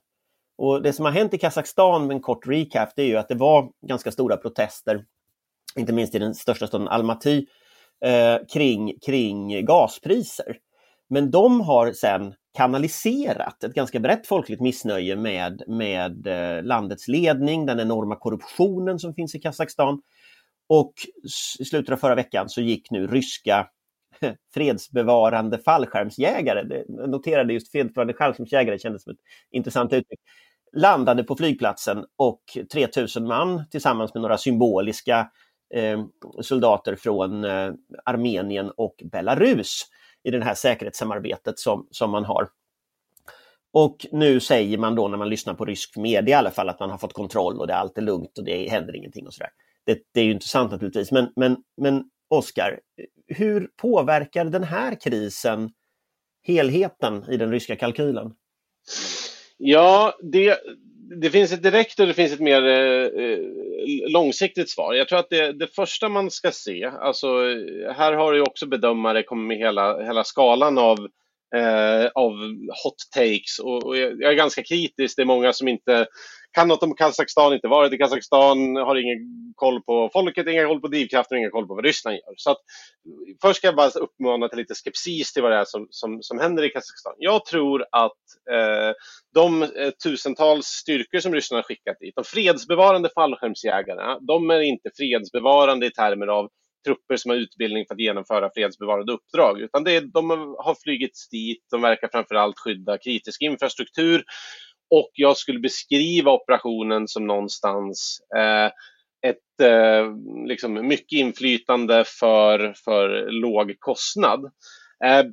Och 0.60 0.82
det 0.82 0.92
som 0.92 1.04
har 1.04 1.12
hänt 1.12 1.34
i 1.34 1.38
Kazakstan, 1.38 2.06
med 2.06 2.14
en 2.14 2.20
kort 2.20 2.46
recap, 2.46 2.88
det 2.96 3.02
är 3.02 3.06
ju 3.06 3.16
att 3.16 3.28
det 3.28 3.34
var 3.34 3.70
ganska 3.86 4.12
stora 4.12 4.36
protester, 4.36 5.04
inte 5.76 5.92
minst 5.92 6.14
i 6.14 6.18
den 6.18 6.34
största 6.34 6.66
staden 6.66 6.88
Almaty, 6.88 7.46
eh, 8.04 8.36
kring, 8.52 8.92
kring 9.06 9.66
gaspriser. 9.66 10.56
Men 11.08 11.30
de 11.30 11.60
har 11.60 11.92
sen 11.92 12.34
kanaliserat 12.56 13.64
ett 13.64 13.74
ganska 13.74 14.00
brett 14.00 14.26
folkligt 14.26 14.60
missnöje 14.60 15.16
med, 15.16 15.62
med 15.66 16.26
eh, 16.26 16.62
landets 16.62 17.08
ledning, 17.08 17.66
den 17.66 17.80
enorma 17.80 18.16
korruptionen 18.16 18.98
som 18.98 19.14
finns 19.14 19.34
i 19.34 19.38
Kazakstan. 19.38 20.02
Och 20.68 20.92
i 21.60 21.64
slutet 21.64 21.92
av 21.92 21.96
förra 21.96 22.14
veckan 22.14 22.48
så 22.48 22.60
gick 22.60 22.90
nu 22.90 23.06
ryska 23.06 23.66
eh, 24.20 24.32
fredsbevarande 24.54 25.58
fallskärmsjägare, 25.58 26.84
jag 26.88 27.10
noterade 27.10 27.52
just 27.52 27.72
fredsbevarande 27.72 28.14
fallskärmsjägare 28.14 28.78
kändes 28.78 29.02
som 29.02 29.12
ett 29.12 29.20
intressant 29.50 29.92
uttryck, 29.92 30.20
landade 30.72 31.24
på 31.24 31.36
flygplatsen 31.36 32.04
och 32.16 32.42
3000 32.72 33.26
man 33.26 33.64
tillsammans 33.70 34.14
med 34.14 34.20
några 34.22 34.38
symboliska 34.38 35.30
eh, 35.74 36.04
soldater 36.40 36.96
från 36.96 37.44
eh, 37.44 37.72
Armenien 38.04 38.70
och 38.76 39.02
Belarus 39.04 39.82
i 40.22 40.30
det 40.30 40.44
här 40.44 40.54
säkerhetssamarbetet 40.54 41.58
som, 41.58 41.86
som 41.90 42.10
man 42.10 42.24
har. 42.24 42.48
Och 43.72 44.06
nu 44.12 44.40
säger 44.40 44.78
man 44.78 44.94
då 44.94 45.08
när 45.08 45.18
man 45.18 45.28
lyssnar 45.28 45.54
på 45.54 45.64
rysk 45.64 45.96
media 45.96 46.36
i 46.36 46.38
alla 46.38 46.50
fall 46.50 46.68
att 46.68 46.80
man 46.80 46.90
har 46.90 46.98
fått 46.98 47.12
kontroll 47.12 47.60
och 47.60 47.66
det 47.66 47.72
är 47.72 47.76
allt 47.76 47.98
är 47.98 48.02
lugnt 48.02 48.38
och 48.38 48.44
det 48.44 48.70
händer 48.70 48.96
ingenting 48.96 49.26
och 49.26 49.34
sådär. 49.34 49.50
Det, 49.84 49.98
det 50.14 50.20
är 50.20 50.24
ju 50.24 50.32
intressant 50.32 50.72
naturligtvis 50.72 51.12
men, 51.12 51.32
men, 51.36 51.56
men 51.76 52.04
Oskar, 52.28 52.80
hur 53.26 53.68
påverkar 53.76 54.44
den 54.44 54.64
här 54.64 55.00
krisen 55.00 55.70
helheten 56.42 57.24
i 57.30 57.36
den 57.36 57.50
ryska 57.50 57.76
kalkylen? 57.76 58.34
Ja, 59.62 60.14
det, 60.22 60.58
det 61.20 61.30
finns 61.30 61.52
ett 61.52 61.62
direkt 61.62 62.00
och 62.00 62.06
det 62.06 62.14
finns 62.14 62.32
ett 62.32 62.40
mer 62.40 62.66
eh, 62.66 63.38
långsiktigt 64.08 64.70
svar. 64.70 64.94
Jag 64.94 65.08
tror 65.08 65.18
att 65.18 65.30
det, 65.30 65.52
det 65.52 65.74
första 65.74 66.08
man 66.08 66.30
ska 66.30 66.50
se, 66.50 66.84
alltså 66.84 67.26
här 67.96 68.12
har 68.12 68.32
ju 68.32 68.40
också 68.40 68.66
bedömare 68.66 69.22
kommit 69.22 69.48
med 69.48 69.58
hela, 69.66 70.02
hela 70.02 70.24
skalan 70.24 70.78
av, 70.78 70.98
eh, 71.56 72.06
av 72.14 72.32
hot 72.84 72.96
takes 73.14 73.58
och, 73.62 73.86
och 73.86 73.96
jag, 73.96 74.22
jag 74.22 74.32
är 74.32 74.36
ganska 74.36 74.62
kritisk. 74.62 75.16
Det 75.16 75.22
är 75.22 75.26
många 75.26 75.52
som 75.52 75.68
inte 75.68 76.06
kan 76.52 76.68
något 76.68 76.82
om 76.82 76.94
Kazakstan, 76.94 77.54
inte 77.54 77.68
varit 77.68 77.92
i 77.92 77.98
Kazakstan, 77.98 78.76
har 78.76 78.96
ingen 78.96 79.18
koll 79.56 79.82
på 79.82 80.10
folket, 80.12 80.46
ingen 80.46 80.66
koll 80.66 80.80
på 80.80 80.88
drivkraften, 80.88 81.38
ingen 81.38 81.50
koll 81.50 81.66
på 81.66 81.74
vad 81.74 81.84
Ryssland 81.84 82.16
gör. 82.16 82.34
Så 82.36 82.50
att, 82.50 82.58
först 83.42 83.56
ska 83.56 83.66
jag 83.66 83.76
bara 83.76 83.88
uppmana 83.88 84.48
till 84.48 84.58
lite 84.58 84.74
skepsis 84.74 85.32
till 85.32 85.42
vad 85.42 85.52
det 85.52 85.58
är 85.58 85.64
som, 85.64 85.86
som, 85.90 86.22
som 86.22 86.38
händer 86.38 86.62
i 86.62 86.68
Kazakstan. 86.68 87.14
Jag 87.18 87.44
tror 87.44 87.84
att 87.92 88.22
eh, 88.52 88.92
de 89.34 89.62
eh, 89.62 89.90
tusentals 90.04 90.66
styrkor 90.66 91.18
som 91.18 91.34
Ryssland 91.34 91.58
har 91.58 91.62
skickat 91.62 91.96
dit, 92.00 92.14
de 92.16 92.24
fredsbevarande 92.24 93.10
fallskärmsjägarna, 93.14 94.18
de 94.20 94.50
är 94.50 94.60
inte 94.60 94.90
fredsbevarande 94.96 95.86
i 95.86 95.90
termer 95.90 96.26
av 96.26 96.48
trupper 96.84 97.16
som 97.16 97.30
har 97.30 97.38
utbildning 97.38 97.84
för 97.88 97.94
att 97.94 98.00
genomföra 98.00 98.50
fredsbevarande 98.54 99.12
uppdrag, 99.12 99.60
utan 99.60 99.84
det 99.84 99.96
är, 99.96 100.00
de 100.00 100.30
har 100.58 100.82
flygits 100.82 101.28
dit, 101.28 101.64
de 101.70 101.82
verkar 101.82 102.08
framför 102.12 102.34
allt 102.34 102.58
skydda 102.58 102.98
kritisk 102.98 103.42
infrastruktur 103.42 104.24
och 104.90 105.10
jag 105.12 105.36
skulle 105.36 105.60
beskriva 105.60 106.32
operationen 106.32 107.08
som 107.08 107.26
någonstans 107.26 108.18
eh, 108.36 108.70
ett 109.26 109.60
eh, 109.62 110.14
liksom 110.46 110.88
mycket 110.88 111.18
inflytande 111.18 112.04
för, 112.20 112.74
för 112.84 113.30
låg 113.30 113.74
kostnad. 113.78 114.44
Eh, 115.04 115.24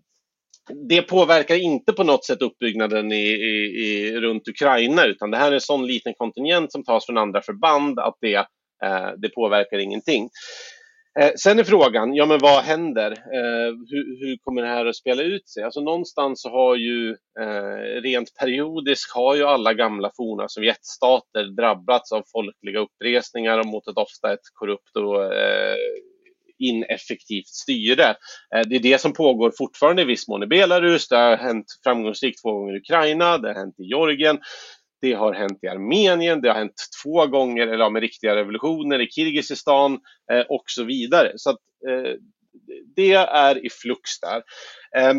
det 0.89 1.01
påverkar 1.01 1.55
inte 1.55 1.93
på 1.93 2.03
något 2.03 2.25
sätt 2.25 2.41
uppbyggnaden 2.41 3.11
i, 3.11 3.25
i, 3.25 3.85
i, 3.85 4.19
runt 4.19 4.47
Ukraina 4.47 5.05
utan 5.05 5.31
det 5.31 5.37
här 5.37 5.51
är 5.51 5.55
en 5.55 5.61
sån 5.61 5.87
liten 5.87 6.13
kontingent 6.13 6.71
som 6.71 6.83
tas 6.83 7.05
från 7.05 7.17
andra 7.17 7.41
förband 7.41 7.99
att 7.99 8.17
det, 8.21 8.35
eh, 8.85 9.09
det 9.17 9.29
påverkar 9.29 9.77
ingenting. 9.77 10.29
Eh, 11.19 11.31
sen 11.35 11.59
är 11.59 11.63
frågan, 11.63 12.15
ja 12.15 12.25
men 12.25 12.39
vad 12.39 12.63
händer? 12.63 13.11
Eh, 13.11 13.73
hur, 13.89 14.19
hur, 14.19 14.37
kommer 14.37 14.61
det 14.61 14.67
här 14.67 14.85
att 14.85 14.95
spela 14.95 15.23
ut 15.23 15.49
sig? 15.49 15.63
Alltså 15.63 15.81
någonstans 15.81 16.41
så 16.41 16.49
har 16.49 16.75
ju 16.75 17.09
eh, 17.39 18.01
rent 18.01 18.35
periodiskt 18.39 19.15
har 19.15 19.35
ju 19.35 19.43
alla 19.43 19.73
gamla 19.73 20.11
forna 20.17 20.47
Sovjetstater 20.47 21.43
drabbats 21.43 22.11
av 22.11 22.23
folkliga 22.31 22.79
uppresningar 22.79 23.59
och 23.59 23.65
mot 23.65 23.87
ett 23.87 23.97
ofta 23.97 24.33
ett 24.33 24.39
korrupt 24.53 24.95
och 24.95 25.33
eh, 25.33 25.75
ineffektivt 26.59 27.47
styre. 27.47 28.09
Eh, 28.55 28.61
det 28.69 28.75
är 28.75 28.79
det 28.79 29.01
som 29.01 29.13
pågår 29.13 29.53
fortfarande 29.57 30.01
i 30.01 30.05
viss 30.05 30.27
mån 30.27 30.43
i 30.43 30.47
Belarus. 30.47 31.07
Det 31.07 31.17
har 31.17 31.37
hänt 31.37 31.65
framgångsrikt 31.83 32.41
två 32.41 32.51
gånger 32.51 32.73
i 32.73 32.77
Ukraina, 32.77 33.37
det 33.37 33.47
har 33.47 33.55
hänt 33.55 33.79
i 33.79 33.83
Georgien. 33.83 34.39
Det 35.01 35.13
har 35.13 35.33
hänt 35.33 35.59
i 35.61 35.67
Armenien, 35.67 36.41
det 36.41 36.47
har 36.49 36.55
hänt 36.55 36.83
två 37.03 37.27
gånger 37.27 37.67
eller 37.67 37.89
med 37.89 38.01
riktiga 38.01 38.35
revolutioner 38.35 39.01
i 39.01 39.11
Kirgizistan 39.11 39.99
eh, 40.31 40.45
och 40.49 40.63
så 40.65 40.83
vidare. 40.83 41.31
Så 41.35 41.49
att, 41.49 41.59
eh, 41.89 42.13
det 42.95 43.13
är 43.13 43.65
i 43.65 43.69
flux 43.69 44.19
där. 44.19 44.43
Eh, 44.97 45.13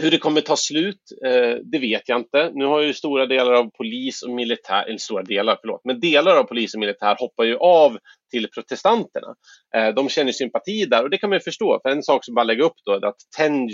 hur 0.00 0.10
det 0.10 0.18
kommer 0.18 0.40
ta 0.40 0.56
slut, 0.56 1.00
eh, 1.24 1.56
det 1.64 1.78
vet 1.78 2.08
jag 2.08 2.20
inte. 2.20 2.50
Nu 2.54 2.64
har 2.64 2.80
ju 2.80 2.94
stora 2.94 3.26
delar 3.26 3.52
av 3.52 3.70
polis 3.70 4.22
och 4.22 4.30
militär, 4.30 4.84
eller 4.84 4.98
stora 4.98 5.22
delar, 5.22 5.58
förlåt, 5.60 5.80
men 5.84 6.00
delar 6.00 6.36
av 6.36 6.44
polis 6.44 6.74
och 6.74 6.80
militär 6.80 7.16
hoppar 7.18 7.44
ju 7.44 7.56
av 7.56 7.98
till 8.30 8.48
protestanterna. 8.54 9.34
Eh, 9.76 9.88
de 9.94 10.08
känner 10.08 10.32
sympati 10.32 10.86
där 10.86 11.02
och 11.02 11.10
det 11.10 11.18
kan 11.18 11.30
man 11.30 11.36
ju 11.36 11.40
förstå. 11.40 11.80
För 11.82 11.90
en 11.90 12.02
sak 12.02 12.24
som 12.24 12.34
bara 12.34 12.44
lägger 12.44 12.64
upp 12.64 12.76
då 12.84 12.92
är 12.92 13.04
att 13.06 13.16
Tenj 13.36 13.70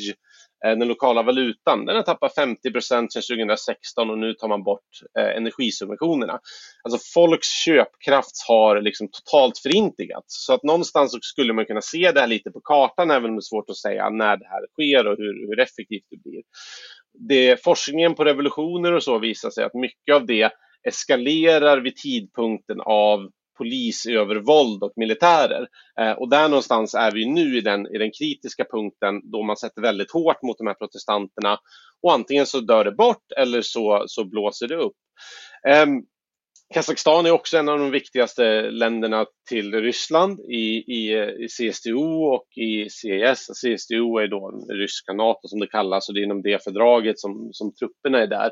Eh, 0.64 0.78
den 0.78 0.88
lokala 0.88 1.22
valutan, 1.22 1.84
den 1.84 1.96
har 1.96 2.02
tappat 2.02 2.34
50 2.34 2.72
procent 2.72 3.12
sedan 3.12 3.22
2016 3.22 4.10
och 4.10 4.18
nu 4.18 4.34
tar 4.34 4.48
man 4.48 4.62
bort 4.62 4.80
eh, 5.18 5.36
energisubventionerna. 5.36 6.38
Alltså 6.84 6.98
folks 7.14 7.48
köpkraft 7.64 8.44
har 8.48 8.80
liksom 8.80 9.08
totalt 9.08 9.58
förintigats. 9.58 10.46
Så 10.46 10.54
att 10.54 10.62
någonstans 10.62 11.18
skulle 11.20 11.52
man 11.52 11.64
kunna 11.64 11.80
se 11.80 12.12
det 12.12 12.20
här 12.20 12.26
lite 12.26 12.50
på 12.50 12.60
kartan, 12.60 13.10
även 13.10 13.30
om 13.30 13.36
det 13.36 13.40
är 13.40 13.50
svårt 13.50 13.70
att 13.70 13.76
säga 13.76 14.10
när 14.10 14.36
det 14.36 14.48
här 14.48 14.66
sker 14.72 15.06
och 15.06 15.16
hur, 15.18 15.48
hur 15.48 15.60
effektivt 15.60 16.06
det 16.10 16.22
blir. 16.22 16.42
Det, 17.28 17.64
forskningen 17.64 18.14
på 18.14 18.24
revolutioner 18.24 18.92
och 18.92 19.02
så 19.02 19.18
visar 19.18 19.50
sig 19.50 19.64
att 19.64 19.74
mycket 19.74 20.14
av 20.14 20.26
det 20.26 20.50
eskalerar 20.88 21.80
vid 21.80 21.96
tidpunkten 21.96 22.80
av 22.80 23.30
polisövervåld 23.58 24.82
och 24.82 24.92
militärer. 24.96 25.68
Eh, 26.00 26.12
och 26.12 26.28
där 26.30 26.48
någonstans 26.48 26.94
är 26.94 27.12
vi 27.12 27.26
nu 27.26 27.58
i 27.58 27.60
den, 27.60 27.86
i 27.94 27.98
den 27.98 28.10
kritiska 28.18 28.64
punkten 28.64 29.30
då 29.30 29.42
man 29.42 29.56
sätter 29.56 29.82
väldigt 29.82 30.12
hårt 30.12 30.42
mot 30.42 30.58
de 30.58 30.66
här 30.66 30.74
protestanterna 30.74 31.58
och 32.02 32.12
antingen 32.12 32.46
så 32.46 32.60
dör 32.60 32.84
det 32.84 32.92
bort 32.92 33.32
eller 33.36 33.62
så, 33.62 34.04
så 34.06 34.24
blåser 34.24 34.68
det 34.68 34.76
upp. 34.76 34.96
Eh, 35.68 35.86
Kazakstan 36.74 37.26
är 37.26 37.30
också 37.30 37.58
en 37.58 37.68
av 37.68 37.78
de 37.78 37.90
viktigaste 37.90 38.70
länderna 38.70 39.26
till 39.48 39.74
Ryssland 39.74 40.40
i, 40.40 40.84
i, 40.92 41.14
i 41.44 41.48
CSTO 41.48 42.24
och 42.24 42.46
i 42.56 42.90
CES. 42.90 43.46
CSTO 43.46 44.18
är 44.18 44.28
då 44.28 44.66
ryska 44.68 45.12
NATO 45.12 45.48
som 45.48 45.60
det 45.60 45.66
kallas 45.66 46.08
och 46.08 46.14
det 46.14 46.20
är 46.20 46.24
inom 46.24 46.42
det 46.42 46.64
fördraget 46.64 47.18
som, 47.18 47.48
som 47.52 47.74
trupperna 47.74 48.18
är 48.18 48.26
där. 48.26 48.50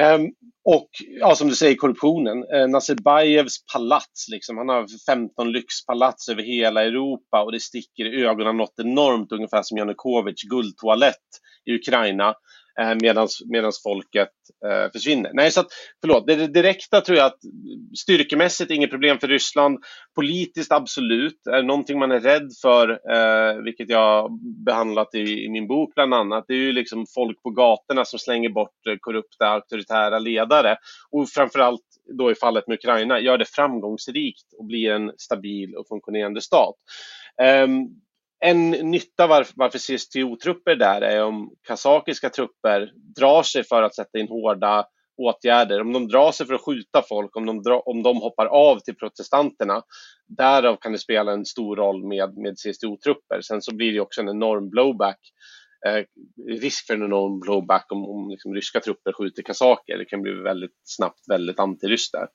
Ehm, 0.00 0.30
och 0.64 0.88
ja, 1.20 1.34
som 1.34 1.48
du 1.48 1.54
säger, 1.54 1.76
korruptionen. 1.76 2.44
Eh, 2.52 2.60
uh, 2.60 2.68
Nazarbajevs 2.68 3.66
palats, 3.72 4.28
liksom, 4.28 4.56
han 4.58 4.68
har 4.68 4.86
15 5.06 5.52
lyxpalats 5.52 6.28
över 6.28 6.42
hela 6.42 6.84
Europa 6.84 7.42
och 7.42 7.52
det 7.52 7.60
sticker 7.60 8.04
i 8.04 8.24
ögonen 8.24 8.56
något 8.56 8.78
enormt, 8.78 9.32
ungefär 9.32 9.62
som 9.62 9.78
Janukovics 9.78 10.42
guldtoalett 10.42 11.16
i 11.64 11.74
Ukraina. 11.74 12.34
Eh, 12.80 12.94
Medan 13.46 13.72
folket 13.82 14.28
eh, 14.66 14.92
försvinner. 14.92 15.30
Nej, 15.34 15.50
så 15.50 15.60
att, 15.60 15.66
förlåt, 16.00 16.26
det 16.26 16.46
direkta 16.46 17.00
tror 17.00 17.18
jag 17.18 17.26
att 17.26 17.38
styrkemässigt 17.98 18.70
inget 18.70 18.90
problem 18.90 19.18
för 19.18 19.28
Ryssland. 19.28 19.78
Politiskt 20.14 20.72
absolut, 20.72 21.46
är 21.46 21.56
det 21.56 21.62
någonting 21.62 21.98
man 21.98 22.12
är 22.12 22.20
rädd 22.20 22.50
för, 22.62 22.90
eh, 22.90 23.62
vilket 23.62 23.88
jag 23.88 24.38
behandlat 24.64 25.14
i, 25.14 25.44
i, 25.44 25.48
min 25.48 25.66
bok 25.66 25.94
bland 25.94 26.14
annat, 26.14 26.44
det 26.48 26.54
är 26.54 26.58
ju 26.58 26.72
liksom 26.72 27.06
folk 27.14 27.42
på 27.42 27.50
gatorna 27.50 28.04
som 28.04 28.18
slänger 28.18 28.48
bort 28.48 28.86
eh, 28.88 28.96
korrupta 29.00 29.48
auktoritära 29.48 30.18
ledare. 30.18 30.76
Och 31.10 31.28
framförallt 31.28 31.82
då 32.18 32.30
i 32.30 32.34
fallet 32.34 32.66
med 32.68 32.74
Ukraina, 32.74 33.20
gör 33.20 33.38
det 33.38 33.44
framgångsrikt 33.44 34.52
och 34.58 34.64
blir 34.64 34.90
en 34.90 35.12
stabil 35.16 35.74
och 35.74 35.88
funktionerande 35.88 36.40
stat. 36.40 36.74
Ehm, 37.42 37.88
en 38.44 38.70
nytta 38.70 39.26
varför, 39.26 39.54
varför 39.56 39.78
CSTO-trupper 39.78 40.76
där 40.76 41.00
är 41.00 41.24
om 41.24 41.54
kazakiska 41.66 42.30
trupper 42.30 42.92
drar 43.16 43.42
sig 43.42 43.64
för 43.64 43.82
att 43.82 43.94
sätta 43.94 44.18
in 44.18 44.28
hårda 44.28 44.86
åtgärder, 45.16 45.80
om 45.80 45.92
de 45.92 46.08
drar 46.08 46.32
sig 46.32 46.46
för 46.46 46.54
att 46.54 46.64
skjuta 46.64 47.02
folk, 47.08 47.36
om 47.36 47.46
de, 47.46 47.62
dra, 47.62 47.80
om 47.80 48.02
de 48.02 48.16
hoppar 48.16 48.46
av 48.46 48.78
till 48.78 48.96
protestanterna. 48.96 49.82
Därav 50.26 50.76
kan 50.76 50.92
det 50.92 50.98
spela 50.98 51.32
en 51.32 51.44
stor 51.44 51.76
roll 51.76 52.04
med, 52.04 52.38
med 52.38 52.54
CSTO-trupper. 52.54 53.40
Sen 53.40 53.62
så 53.62 53.74
blir 53.74 53.92
det 53.92 54.00
också 54.00 54.20
en 54.20 54.28
enorm 54.28 54.70
blowback, 54.70 55.20
eh, 55.86 56.04
risk 56.60 56.86
för 56.86 56.94
en 56.94 57.02
enorm 57.02 57.40
blowback 57.40 57.92
om, 57.92 58.04
om 58.04 58.30
liksom 58.30 58.54
ryska 58.54 58.80
trupper 58.80 59.12
skjuter 59.12 59.42
kazaker. 59.42 59.98
Det 59.98 60.04
kan 60.04 60.22
bli 60.22 60.32
väldigt 60.32 60.80
snabbt 60.84 61.28
väldigt 61.28 61.58
antiryskt 61.58 62.12
där. 62.12 62.28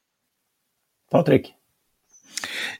Patrik? 1.11 1.53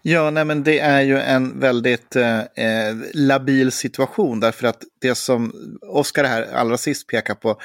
Ja, 0.01 0.29
nej, 0.29 0.45
men 0.45 0.63
det 0.63 0.79
är 0.79 1.01
ju 1.01 1.19
en 1.19 1.59
väldigt 1.59 2.15
eh, 2.15 2.39
eh 2.39 2.95
labil 3.13 3.71
situation 3.71 4.39
därför 4.39 4.67
att 4.67 4.83
det 5.01 5.15
som 5.15 5.53
Oskar 5.81 6.23
här 6.23 6.47
allra 6.53 6.77
sist 6.77 7.07
pekar 7.07 7.35
på, 7.35 7.61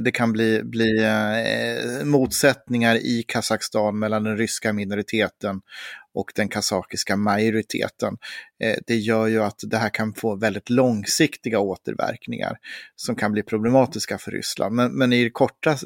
det 0.00 0.10
kan 0.10 0.32
bli, 0.32 0.62
bli 0.64 1.04
eh, 1.04 2.04
motsättningar 2.04 2.96
i 2.96 3.24
Kazakstan 3.28 3.98
mellan 3.98 4.24
den 4.24 4.36
ryska 4.36 4.72
minoriteten 4.72 5.60
och 6.14 6.32
den 6.34 6.48
kazakiska 6.48 7.16
majoriteten. 7.16 8.16
Eh, 8.62 8.76
det 8.86 8.96
gör 8.96 9.26
ju 9.26 9.42
att 9.42 9.60
det 9.62 9.76
här 9.76 9.88
kan 9.88 10.14
få 10.14 10.36
väldigt 10.36 10.70
långsiktiga 10.70 11.58
återverkningar 11.58 12.58
som 12.96 13.16
kan 13.16 13.32
bli 13.32 13.42
problematiska 13.42 14.18
för 14.18 14.30
Ryssland. 14.30 14.74
Men, 14.74 14.92
men 14.92 15.12
i 15.12 15.24
det 15.24 15.30
korta 15.30 15.76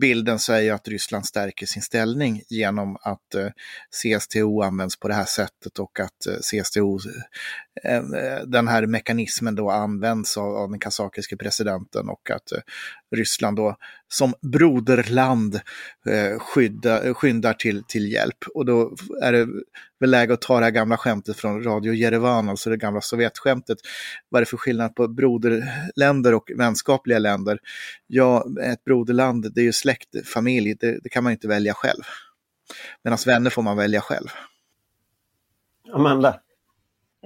bilden 0.00 0.38
säger 0.38 0.72
att 0.72 0.88
Ryssland 0.88 1.26
stärker 1.26 1.66
sin 1.66 1.82
ställning 1.82 2.42
genom 2.48 2.96
att 3.00 3.34
eh, 3.34 3.48
CSTO 3.90 4.62
används 4.62 4.98
på 4.98 5.08
det 5.08 5.14
här 5.14 5.24
sättet 5.24 5.78
och 5.78 6.00
att 6.00 6.26
eh, 6.26 6.34
CSTO, 6.34 6.98
eh, 7.84 8.02
den 8.46 8.68
här 8.68 8.86
mekanismen 8.86 9.54
då 9.54 9.70
används 9.70 10.36
av, 10.36 10.56
av 10.56 10.70
den 10.70 10.80
kazakiske 10.80 11.36
presidenten 11.36 12.08
och 12.08 12.30
att 12.30 12.52
Ryssland 13.16 13.56
då 13.56 13.76
som 14.12 14.34
broderland 14.40 15.54
eh, 16.06 16.38
skydda, 16.38 17.14
skyndar 17.14 17.52
till, 17.52 17.82
till 17.88 18.12
hjälp. 18.12 18.44
Och 18.54 18.64
då 18.64 18.96
är 19.22 19.32
det 19.32 19.48
väl 20.00 20.10
läge 20.10 20.34
att 20.34 20.40
ta 20.40 20.58
det 20.58 20.64
här 20.64 20.70
gamla 20.70 20.96
skämtet 20.96 21.36
från 21.36 21.64
Radio 21.64 21.94
Jerevan, 21.94 22.48
alltså 22.48 22.70
det 22.70 22.76
gamla 22.76 23.00
Sovjetskämtet. 23.00 23.78
Vad 24.28 24.38
är 24.38 24.44
det 24.44 24.48
för 24.48 24.56
skillnad 24.56 24.94
på 24.94 25.08
broderländer 25.08 26.34
och 26.34 26.50
vänskapliga 26.56 27.18
länder? 27.18 27.58
Ja, 28.06 28.46
ett 28.62 28.84
broderland, 28.84 29.54
det 29.54 29.60
är 29.60 29.64
ju 29.64 29.72
släkt, 29.72 30.28
familj, 30.28 30.74
det, 30.80 30.98
det 31.02 31.08
kan 31.08 31.24
man 31.24 31.32
inte 31.32 31.48
välja 31.48 31.74
själv. 31.74 32.02
Medan 33.04 33.18
vänner 33.26 33.50
får 33.50 33.62
man 33.62 33.76
välja 33.76 34.00
själv. 34.00 34.28
Amanda? 35.92 36.40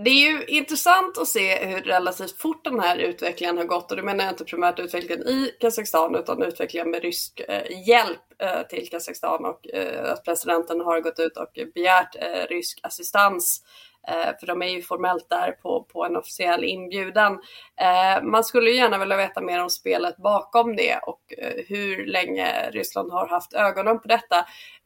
Det 0.05 0.11
är 0.11 0.31
ju 0.31 0.45
intressant 0.45 1.19
att 1.19 1.29
se 1.29 1.67
hur 1.67 1.81
relativt 1.81 2.39
fort 2.39 2.65
den 2.65 2.81
här 2.81 2.99
utvecklingen 2.99 3.57
har 3.57 3.65
gått. 3.65 3.91
Och 3.91 3.97
då 3.97 4.03
menar 4.03 4.25
jag 4.25 4.33
inte 4.33 4.45
primärt 4.45 4.79
utvecklingen 4.79 5.29
i 5.29 5.51
Kazakstan 5.61 6.15
utan 6.15 6.43
utvecklingen 6.43 6.91
med 6.91 7.03
rysk 7.03 7.41
eh, 7.49 7.89
hjälp 7.89 8.43
eh, 8.43 8.63
till 8.69 8.89
Kazakstan. 8.89 9.45
Och 9.45 9.75
eh, 9.75 10.13
att 10.13 10.25
presidenten 10.25 10.81
har 10.81 11.01
gått 11.01 11.19
ut 11.19 11.37
och 11.37 11.59
begärt 11.75 12.17
eh, 12.17 12.47
rysk 12.49 12.81
assistans 12.83 13.63
Eh, 13.96 13.96
Eh, 14.09 14.39
för 14.41 14.47
de 14.47 14.63
är 14.63 14.69
ju 14.69 14.83
formellt 14.83 15.27
där 15.31 15.53
på, 15.53 15.83
på 15.83 16.05
en 16.05 16.17
officiell 16.17 16.65
inbjudan. 16.65 17.33
Eh, 17.81 18.23
man 18.23 18.45
skulle 18.45 18.71
ju 18.71 18.77
gärna 18.77 18.99
vilja 18.99 19.17
veta 19.17 19.41
mer 19.41 19.63
om 19.63 19.71
spelet 19.71 20.17
bakom 20.17 20.77
det 20.77 20.99
och 20.99 21.35
eh, 21.39 21.65
hur 21.69 22.07
länge 22.07 22.71
Ryssland 22.71 23.13
har 23.13 23.29
haft 23.29 23.53
ögonen 23.53 24.01
på 24.01 24.09
detta. 24.09 24.39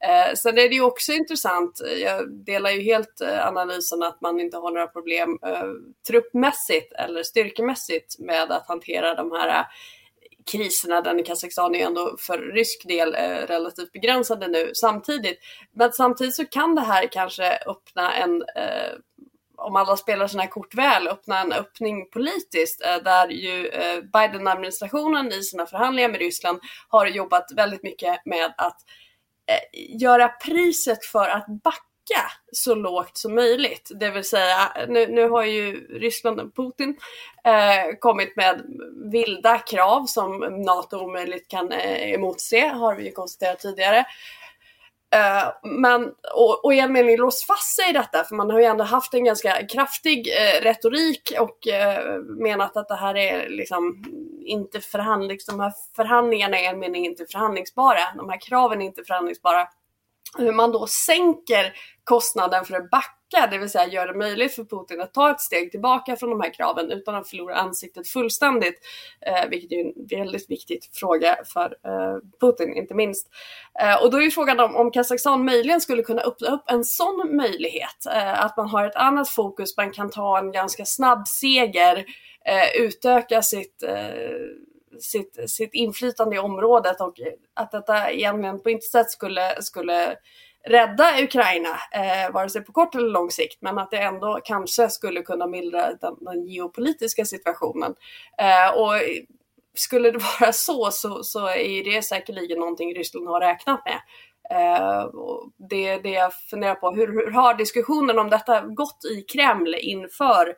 Eh, 0.04 0.34
sen 0.34 0.58
är 0.58 0.68
det 0.68 0.74
ju 0.74 0.82
också 0.82 1.12
intressant, 1.12 1.80
jag 2.02 2.30
delar 2.30 2.70
ju 2.70 2.82
helt 2.82 3.20
eh, 3.20 3.46
analysen 3.46 4.02
att 4.02 4.20
man 4.20 4.40
inte 4.40 4.56
har 4.56 4.70
några 4.70 4.86
problem 4.86 5.38
truppmässigt 6.06 6.92
eller 6.92 7.22
styrkemässigt 7.22 8.18
med 8.18 8.52
att 8.52 8.68
hantera 8.68 9.14
de 9.14 9.32
här 9.32 9.66
kriserna, 10.52 11.00
den 11.00 11.20
i 11.20 11.22
Kazakstan 11.22 11.74
är 11.74 11.78
ju 11.78 11.84
ändå 11.84 12.16
för 12.18 12.38
rysk 12.38 12.88
del 12.88 13.14
eh, 13.14 13.46
relativt 13.46 13.92
begränsade 13.92 14.48
nu 14.48 14.70
samtidigt. 14.74 15.38
Men 15.72 15.92
samtidigt 15.92 16.34
så 16.34 16.46
kan 16.46 16.74
det 16.74 16.80
här 16.80 17.12
kanske 17.12 17.58
öppna 17.66 18.14
en 18.14 18.42
eh, 18.42 18.92
om 19.60 19.76
alla 19.76 19.96
spelar 19.96 20.26
sina 20.26 20.46
kort 20.46 20.74
väl, 20.74 21.08
öppna 21.08 21.40
en 21.40 21.52
öppning 21.52 22.10
politiskt 22.10 22.84
eh, 22.84 22.96
där 22.96 23.28
ju 23.28 23.66
eh, 23.66 24.02
Biden-administrationen 24.02 25.32
i 25.32 25.42
sina 25.42 25.66
förhandlingar 25.66 26.08
med 26.08 26.20
Ryssland 26.20 26.60
har 26.88 27.06
jobbat 27.06 27.52
väldigt 27.56 27.82
mycket 27.82 28.26
med 28.26 28.54
att 28.56 28.78
eh, 29.46 29.96
göra 30.00 30.28
priset 30.28 31.04
för 31.04 31.28
att 31.28 31.46
backa 31.46 32.30
så 32.52 32.74
lågt 32.74 33.16
som 33.16 33.34
möjligt. 33.34 33.90
Det 33.94 34.10
vill 34.10 34.24
säga, 34.24 34.72
nu, 34.88 35.06
nu 35.06 35.28
har 35.28 35.44
ju 35.44 35.86
Ryssland 35.98 36.40
och 36.40 36.56
Putin 36.56 36.96
eh, 37.44 37.96
kommit 37.98 38.36
med 38.36 38.62
vilda 39.12 39.58
krav 39.58 40.06
som 40.06 40.38
NATO 40.38 40.98
omöjligt 40.98 41.48
kan 41.48 41.72
eh, 41.72 42.12
emotse, 42.12 42.66
har 42.68 42.94
vi 42.94 43.04
ju 43.04 43.12
konstaterat 43.12 43.58
tidigare. 43.58 44.04
Uh, 45.16 45.70
men, 45.70 46.12
och, 46.34 46.64
och 46.64 46.74
i 46.74 46.80
en 46.80 46.92
mening 46.92 47.16
låst 47.16 47.46
fast 47.46 47.76
sig 47.76 47.90
i 47.90 47.92
detta, 47.92 48.24
för 48.24 48.34
man 48.34 48.50
har 48.50 48.58
ju 48.58 48.64
ändå 48.64 48.84
haft 48.84 49.14
en 49.14 49.24
ganska 49.24 49.66
kraftig 49.66 50.28
uh, 50.28 50.64
retorik 50.64 51.32
och 51.40 51.58
uh, 51.66 52.20
menat 52.22 52.76
att 52.76 52.88
det 52.88 52.96
här 52.96 53.16
är 53.16 53.48
liksom 53.48 54.04
inte 54.44 54.80
förhandlings... 54.80 55.46
De 55.46 55.60
här 55.60 55.72
förhandlingarna 55.96 56.58
är 56.58 56.62
i 56.62 56.66
en 56.66 56.78
mening 56.78 57.06
inte 57.06 57.26
förhandlingsbara. 57.26 58.00
De 58.16 58.28
här 58.28 58.40
kraven 58.40 58.82
är 58.82 58.86
inte 58.86 59.04
förhandlingsbara 59.04 59.68
hur 60.38 60.52
man 60.52 60.72
då 60.72 60.86
sänker 60.86 61.72
kostnaden 62.04 62.64
för 62.64 62.74
att 62.74 62.90
backa, 62.90 63.46
det 63.50 63.58
vill 63.58 63.70
säga 63.70 63.86
gör 63.86 64.06
det 64.06 64.18
möjligt 64.18 64.54
för 64.54 64.64
Putin 64.64 65.00
att 65.00 65.14
ta 65.14 65.30
ett 65.30 65.40
steg 65.40 65.70
tillbaka 65.70 66.16
från 66.16 66.30
de 66.30 66.40
här 66.40 66.54
kraven 66.54 66.90
utan 66.90 67.14
att 67.14 67.28
förlora 67.28 67.54
ansiktet 67.54 68.08
fullständigt, 68.08 68.80
eh, 69.26 69.48
vilket 69.48 69.72
är 69.72 69.80
en 69.80 70.06
väldigt 70.10 70.50
viktig 70.50 70.80
fråga 70.92 71.36
för 71.44 71.64
eh, 71.64 72.16
Putin, 72.40 72.74
inte 72.74 72.94
minst. 72.94 73.28
Eh, 73.80 74.02
och 74.02 74.10
då 74.10 74.16
är 74.16 74.22
ju 74.22 74.30
frågan 74.30 74.60
om, 74.60 74.76
om 74.76 74.90
Kazakstan 74.90 75.44
möjligen 75.44 75.80
skulle 75.80 76.02
kunna 76.02 76.22
öppna 76.22 76.48
upp 76.48 76.64
en 76.66 76.84
sån 76.84 77.36
möjlighet, 77.36 78.06
eh, 78.06 78.44
att 78.44 78.56
man 78.56 78.68
har 78.68 78.86
ett 78.86 78.96
annat 78.96 79.28
fokus, 79.28 79.76
man 79.76 79.92
kan 79.92 80.10
ta 80.10 80.38
en 80.38 80.52
ganska 80.52 80.84
snabb 80.84 81.28
seger, 81.28 82.04
eh, 82.44 82.82
utöka 82.82 83.42
sitt 83.42 83.82
eh, 83.82 84.69
sitt, 85.00 85.50
sitt 85.50 85.74
inflytande 85.74 86.36
i 86.36 86.38
området 86.38 87.00
och 87.00 87.20
att 87.54 87.70
detta 87.70 88.10
egentligen 88.10 88.62
på 88.62 88.70
intet 88.70 88.90
sätt 88.90 89.10
skulle, 89.10 89.62
skulle 89.62 90.16
rädda 90.66 91.22
Ukraina, 91.22 91.78
eh, 91.92 92.32
vare 92.32 92.48
sig 92.48 92.64
på 92.64 92.72
kort 92.72 92.94
eller 92.94 93.08
lång 93.08 93.30
sikt, 93.30 93.62
men 93.62 93.78
att 93.78 93.90
det 93.90 93.98
ändå 93.98 94.40
kanske 94.44 94.88
skulle 94.88 95.22
kunna 95.22 95.46
mildra 95.46 95.94
den, 95.94 96.16
den 96.20 96.46
geopolitiska 96.46 97.24
situationen. 97.24 97.94
Eh, 98.38 98.78
och 98.78 98.92
skulle 99.74 100.10
det 100.10 100.18
vara 100.40 100.52
så, 100.52 100.90
så, 100.90 101.22
så 101.22 101.48
är 101.48 101.84
det 101.84 102.02
säkerligen 102.02 102.58
någonting 102.58 102.94
Ryssland 102.94 103.28
har 103.28 103.40
räknat 103.40 103.80
med. 103.84 104.00
Eh, 104.50 105.10
det, 105.56 105.96
det 105.96 106.10
jag 106.10 106.34
funderar 106.34 106.74
på, 106.74 106.90
hur, 106.90 107.06
hur 107.06 107.30
har 107.30 107.54
diskussionen 107.54 108.18
om 108.18 108.30
detta 108.30 108.60
gått 108.60 109.04
i 109.04 109.22
Kreml 109.22 109.74
inför 109.74 110.54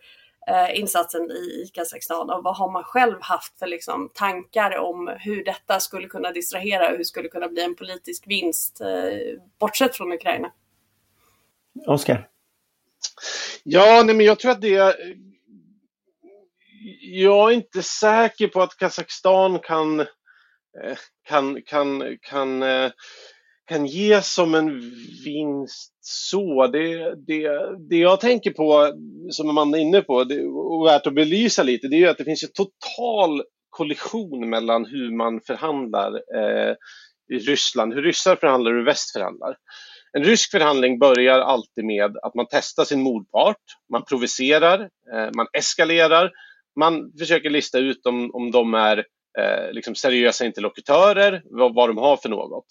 eh, 0.48 0.78
insatsen 0.80 1.30
i 1.30 1.70
Kazakstan 1.74 2.30
och 2.30 2.44
vad 2.44 2.56
har 2.56 2.70
man 2.72 2.84
själv 2.84 3.16
haft 3.20 3.58
för 3.58 3.66
liksom, 3.66 4.10
tankar 4.14 4.78
om 4.78 5.16
hur 5.20 5.44
detta 5.44 5.80
skulle 5.80 6.08
kunna 6.08 6.32
distrahera 6.32 6.90
och 6.90 6.96
hur 6.96 7.04
skulle 7.04 7.28
kunna 7.28 7.48
bli 7.48 7.64
en 7.64 7.74
politisk 7.74 8.24
vinst 8.26 8.80
eh, 8.80 9.38
bortsett 9.60 9.96
från 9.96 10.12
Ukraina? 10.12 10.52
Oskar? 11.86 12.28
Ja, 13.62 14.02
nej, 14.06 14.14
men 14.14 14.26
jag 14.26 14.38
tror 14.38 14.52
att 14.52 14.60
det... 14.60 14.96
Jag 17.00 17.50
är 17.50 17.54
inte 17.54 17.82
säker 17.82 18.48
på 18.48 18.62
att 18.62 18.76
Kazakstan 18.76 19.58
kan, 19.58 20.00
eh, 20.00 20.06
kan, 21.24 21.62
kan, 21.62 22.18
kan 22.22 22.62
eh, 22.62 22.90
kan 23.72 23.86
ge 23.86 24.22
som 24.22 24.54
en 24.54 24.80
vinst 25.24 25.92
så. 26.00 26.66
Det, 26.66 27.14
det, 27.26 27.48
det 27.88 27.96
jag 27.96 28.20
tänker 28.20 28.50
på, 28.50 28.92
som 29.30 29.48
Amanda 29.48 29.78
är 29.78 29.82
inne 29.82 30.00
på, 30.00 30.24
det, 30.24 30.44
och 30.46 30.86
värt 30.86 31.06
att 31.06 31.14
belysa 31.14 31.62
lite, 31.62 31.88
det 31.88 32.04
är 32.04 32.08
att 32.08 32.18
det 32.18 32.24
finns 32.24 32.42
en 32.42 32.52
total 32.52 33.42
kollision 33.70 34.50
mellan 34.50 34.84
hur 34.84 35.16
man 35.16 35.40
förhandlar 35.40 36.12
eh, 36.14 36.74
i 37.32 37.38
Ryssland, 37.38 37.94
hur 37.94 38.02
ryssar 38.02 38.36
förhandlar 38.36 38.70
och 38.70 38.78
hur 38.78 38.84
väst 38.86 39.12
förhandlar. 39.12 39.56
En 40.12 40.24
rysk 40.24 40.50
förhandling 40.50 40.98
börjar 40.98 41.40
alltid 41.40 41.84
med 41.84 42.16
att 42.22 42.34
man 42.34 42.46
testar 42.50 42.84
sin 42.84 43.02
motpart, 43.02 43.62
man 43.92 44.04
provocerar, 44.04 44.80
eh, 45.14 45.30
man 45.36 45.46
eskalerar, 45.52 46.30
man 46.80 47.12
försöker 47.18 47.50
lista 47.50 47.78
ut 47.78 48.06
om, 48.06 48.30
om 48.34 48.50
de 48.50 48.74
är 48.74 48.98
eh, 49.38 49.72
liksom 49.72 49.94
seriösa 49.94 50.44
interlokutörer, 50.44 51.42
vad, 51.44 51.74
vad 51.74 51.88
de 51.88 51.98
har 51.98 52.16
för 52.16 52.28
något. 52.28 52.66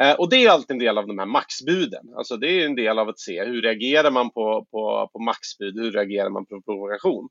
Eh, 0.00 0.12
och 0.12 0.30
det 0.30 0.36
är 0.36 0.50
alltid 0.50 0.70
en 0.70 0.78
del 0.78 0.98
av 0.98 1.06
de 1.06 1.18
här 1.18 1.26
maxbuden. 1.26 2.14
Alltså 2.16 2.36
det 2.36 2.48
är 2.48 2.66
en 2.66 2.74
del 2.74 2.98
av 2.98 3.08
att 3.08 3.20
se 3.20 3.44
hur 3.44 3.62
reagerar 3.62 4.10
man 4.10 4.30
på, 4.30 4.66
på, 4.70 5.10
på 5.12 5.18
maxbud, 5.18 5.74
hur 5.74 5.92
reagerar 5.92 6.30
man 6.30 6.46
på 6.46 6.62
provokation. 6.62 7.28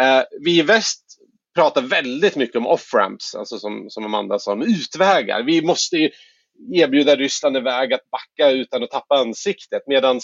Eh, 0.00 0.22
vi 0.40 0.58
i 0.58 0.62
väst 0.62 1.02
pratar 1.54 1.82
väldigt 1.82 2.36
mycket 2.36 2.56
om 2.56 2.66
off-ramps, 2.66 3.36
alltså 3.38 3.58
som, 3.58 3.86
som 3.90 4.04
Amanda 4.04 4.38
sa, 4.38 4.52
om 4.52 4.62
utvägar. 4.62 5.42
Vi 5.42 5.62
måste 5.62 6.10
erbjuda 6.72 7.16
Ryssland 7.16 7.56
en 7.56 7.64
väg 7.64 7.92
att 7.92 8.10
backa 8.10 8.50
utan 8.50 8.82
att 8.82 8.90
tappa 8.90 9.14
ansiktet. 9.14 9.82
Medan 9.86 10.20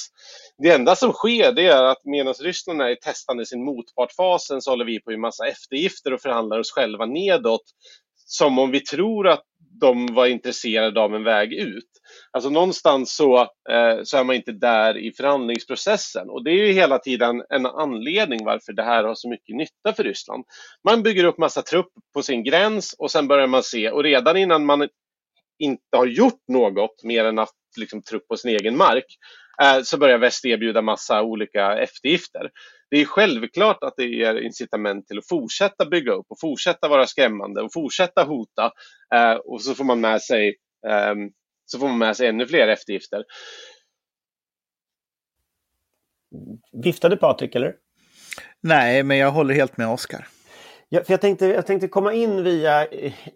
det 0.59 0.71
enda 0.71 0.97
som 0.97 1.13
sker 1.13 1.53
det 1.53 1.67
är 1.67 1.83
att 1.83 2.05
medan 2.05 2.35
Ryssland 2.35 2.83
är 2.83 2.89
i 2.89 2.97
testande 2.97 3.47
sin 3.47 3.65
motpartfasen 3.65 4.63
så 4.63 4.71
håller 4.71 4.85
vi 4.85 5.01
på 5.01 5.11
med 5.11 5.21
massa 5.21 5.47
eftergifter 5.47 6.13
och 6.13 6.21
förhandlar 6.21 6.59
oss 6.59 6.73
själva 6.73 7.07
nedåt. 7.07 7.65
Som 8.27 8.59
om 8.59 8.71
vi 8.71 8.81
tror 8.81 9.29
att 9.29 9.45
de 9.83 10.15
var 10.15 10.27
intresserade 10.27 11.01
av 11.01 11.15
en 11.15 11.25
väg 11.25 11.53
ut. 11.53 11.89
Alltså 12.31 12.51
någonstans 12.51 13.17
så, 13.17 13.41
eh, 13.41 14.03
så 14.05 14.17
är 14.17 14.25
man 14.25 14.37
inte 14.37 14.53
där 14.53 14.99
i 14.99 15.13
förhandlingsprocessen 15.13 16.31
och 16.31 16.45
det 16.45 16.51
är 16.51 16.67
ju 16.67 16.73
hela 16.73 16.99
tiden 16.99 17.43
en 17.49 17.67
anledning 17.67 18.45
varför 18.45 18.73
det 18.73 18.83
här 18.83 19.05
har 19.05 19.15
så 19.15 19.29
mycket 19.29 19.57
nytta 19.57 19.93
för 19.97 20.05
Ryssland. 20.05 20.45
Man 20.89 21.03
bygger 21.03 21.25
upp 21.25 21.39
massa 21.39 21.63
trupp 21.63 21.93
på 22.15 22.23
sin 22.23 22.45
gräns 22.45 22.95
och 22.99 23.11
sen 23.11 23.29
börjar 23.29 23.47
man 23.47 23.63
se 23.63 23.91
och 23.91 24.03
redan 24.03 24.37
innan 24.37 24.67
man 24.67 24.89
inte 25.59 25.97
har 25.97 26.07
gjort 26.07 26.43
något 26.49 27.03
mer 27.03 27.25
än 27.25 27.39
att 27.39 27.55
liksom, 27.77 28.03
trupp 28.03 28.29
på 28.29 28.37
sin 28.37 28.51
egen 28.51 28.77
mark 28.77 29.07
så 29.85 29.99
börjar 29.99 30.19
väst 30.19 30.45
erbjuda 30.45 30.83
massa 30.83 31.23
olika 31.23 31.79
eftergifter 31.79 32.51
det 32.93 33.01
är 33.01 33.05
självklart 33.05 33.83
att 33.83 33.95
det 33.97 34.05
ger 34.05 34.35
incitament 34.35 35.07
till 35.07 35.19
att 35.19 35.29
fortsätta 35.29 35.87
bygga 35.87 36.13
upp 36.13 36.27
och 36.29 36.41
fortsätta 36.41 36.89
vara 36.89 37.07
skrämmande 37.07 37.63
och 37.63 37.73
fortsätta 37.73 38.25
hota. 38.25 38.73
Eh, 39.15 39.35
och 39.35 39.63
så 39.63 39.75
får 39.75 39.85
man 39.85 40.01
med 40.01 40.23
sig 40.23 40.49
eh, 40.89 41.15
så 41.67 41.79
får 41.79 41.89
man 41.89 41.99
med 41.99 42.17
sig 42.17 42.29
ännu 42.29 42.47
fler 42.47 42.69
eftergifter. 42.69 43.25
Viftade 46.73 47.17
Patrik, 47.17 47.55
eller? 47.55 47.75
Nej, 48.61 49.03
men 49.03 49.17
jag 49.17 49.31
håller 49.31 49.55
helt 49.55 49.77
med 49.77 49.89
Oskar. 49.89 50.29
Ja, 50.95 51.05
för 51.05 51.13
jag, 51.13 51.21
tänkte, 51.21 51.47
jag 51.47 51.67
tänkte 51.67 51.89
komma 51.89 52.13
in 52.13 52.45
via, 52.45 52.87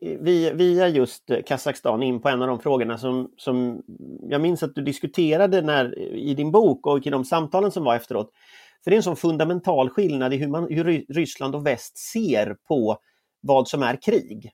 via, 0.01 0.53
via 0.53 0.89
just 0.89 1.31
Kazakstan 1.47 2.03
in 2.03 2.21
på 2.21 2.29
en 2.29 2.43
av 2.43 2.49
de 2.49 2.61
frågorna 2.61 2.99
som, 2.99 3.31
som 3.37 3.83
jag 4.23 4.41
minns 4.41 4.63
att 4.63 4.75
du 4.75 4.83
diskuterade 4.83 5.63
när, 5.63 5.99
i 5.99 6.35
din 6.35 6.51
bok 6.53 6.87
och 6.87 7.07
i 7.07 7.11
de 7.11 7.25
samtalen 7.25 7.71
som 7.71 7.85
var 7.85 7.97
efteråt. 7.97 8.31
För 8.85 8.91
det 8.91 8.95
är 8.95 8.97
en 8.97 9.03
sån 9.03 9.17
fundamental 9.17 9.91
skillnad 9.91 10.35
i 10.35 10.37
hur, 10.37 10.49
man, 10.49 10.67
hur 10.71 11.05
Ryssland 11.09 11.55
och 11.55 11.67
väst 11.67 11.99
ser 11.99 12.57
på 12.69 12.99
vad 13.41 13.69
som 13.69 13.83
är 13.83 14.03
krig. 14.03 14.51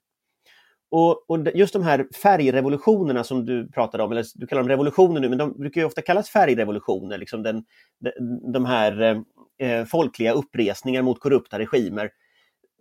Och, 0.91 1.31
och, 1.31 1.49
just 1.55 1.73
de 1.73 1.83
här 1.83 2.07
färgrevolutionerna 2.23 3.25
som 3.25 3.47
du 3.47 3.71
pratade 3.71 4.03
om, 4.03 4.13
eller 4.13 4.25
du 4.35 4.47
kallar 4.47 4.63
dem 4.63 4.69
revolutioner 4.69 5.21
nu, 5.21 5.29
men 5.29 5.39
de 5.39 5.53
brukar 5.53 5.81
ju 5.81 5.87
ofta 5.87 6.03
kallas 6.03 6.31
färgrevolutioner, 6.31 7.19
liksom 7.19 7.43
den, 7.43 7.65
de, 8.01 8.53
de 8.53 8.65
här 8.65 9.23
eh, 9.59 9.85
folkliga 9.85 10.33
uppresningar 10.33 11.03
mot 11.03 11.21
korrupta 11.21 11.59
regimer. 11.59 12.11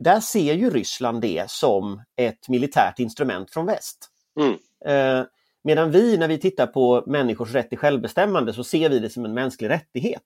Där 0.03 0.19
ser 0.19 0.53
ju 0.53 0.69
Ryssland 0.69 1.21
det 1.21 1.51
som 1.51 2.01
ett 2.15 2.49
militärt 2.49 2.99
instrument 2.99 3.51
från 3.51 3.65
väst. 3.65 4.09
Mm. 4.39 4.57
Eh, 4.85 5.25
medan 5.63 5.91
vi, 5.91 6.17
när 6.17 6.27
vi 6.27 6.37
tittar 6.37 6.67
på 6.67 7.03
människors 7.07 7.53
rätt 7.53 7.69
till 7.69 7.77
självbestämmande, 7.77 8.53
så 8.53 8.63
ser 8.63 8.89
vi 8.89 8.99
det 8.99 9.09
som 9.09 9.25
en 9.25 9.33
mänsklig 9.33 9.69
rättighet. 9.69 10.23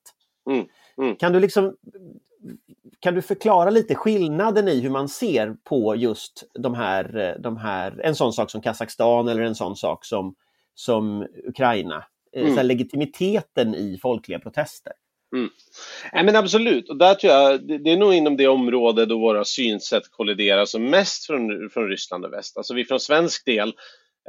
Mm. 0.50 0.66
Mm. 0.98 1.16
Kan 1.16 1.34
du 1.34 1.40
liksom 1.40 1.76
kan 3.00 3.16
du 3.16 3.22
förklara 3.22 3.70
lite 3.70 3.96
skillnaden 3.96 4.68
i 4.68 4.80
hur 4.82 4.90
man 4.90 5.10
ser 5.10 5.56
på 5.64 5.96
just 5.96 6.44
de 6.54 6.74
här, 6.74 7.38
de 7.40 7.58
här 7.58 8.02
en 8.04 8.16
sån 8.16 8.34
sak 8.34 8.52
som 8.52 8.62
Kazakstan 8.62 9.28
eller 9.28 9.42
en 9.42 9.56
sån 9.56 9.76
sak 9.76 10.06
som, 10.06 10.36
som 10.76 11.28
Ukraina? 11.48 12.06
Eh, 12.34 12.44
mm. 12.44 12.56
Så 12.56 12.64
legitimiteten 12.64 13.76
i 13.76 13.98
folkliga 14.02 14.40
protester. 14.40 14.94
Mm. 15.34 15.50
Ja, 16.12 16.24
men 16.24 16.36
absolut, 16.36 16.90
och 16.90 16.98
där 16.98 17.16
tror 17.16 17.34
jag 17.34 17.68
det 17.84 17.92
är 17.92 17.98
nog 17.98 18.14
inom 18.14 18.38
det 18.38 18.48
område 18.48 19.06
då 19.06 19.20
våra 19.20 19.46
synsätt 19.46 20.04
kolliderar 20.12 20.66
som 20.66 20.90
mest 20.90 21.26
från, 21.26 21.70
från 21.70 21.88
Ryssland 21.88 22.26
och 22.26 22.34
väst. 22.34 22.58
Alltså 22.58 22.74
vi 22.74 22.86
från 22.86 23.00
svensk 23.00 23.46
del, 23.46 23.70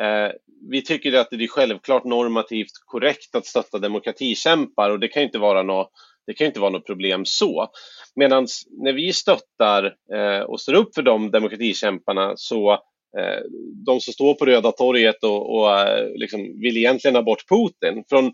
eh, 0.00 0.32
vi 0.70 0.82
tycker 0.82 1.12
att 1.12 1.30
det 1.30 1.44
är 1.44 1.48
självklart 1.48 2.04
normativt 2.04 2.72
korrekt 2.84 3.34
att 3.34 3.46
stötta 3.46 3.78
demokratikämpar 3.78 4.90
och 4.90 5.00
det 5.00 5.08
kan 5.08 5.22
inte 5.22 5.38
vara 5.38 5.62
något 5.62 5.90
det 6.26 6.34
kan 6.34 6.46
inte 6.46 6.60
vara 6.60 6.70
något 6.70 6.86
problem 6.86 7.24
så. 7.24 7.68
Medan 8.14 8.46
när 8.70 8.92
vi 8.92 9.12
stöttar 9.12 9.94
eh, 10.14 10.40
och 10.40 10.60
står 10.60 10.74
upp 10.74 10.94
för 10.94 11.02
de 11.02 11.30
demokratikämparna 11.30 12.32
så 12.36 12.78
Eh, 13.18 13.42
de 13.86 14.00
som 14.00 14.12
står 14.12 14.34
på 14.34 14.46
Röda 14.46 14.72
torget 14.72 15.24
och, 15.24 15.54
och 15.54 15.80
eh, 15.80 16.08
liksom 16.14 16.60
vill 16.60 16.76
egentligen 16.76 17.14
ha 17.14 17.22
bort 17.22 17.48
Putin. 17.48 18.04
Från 18.08 18.32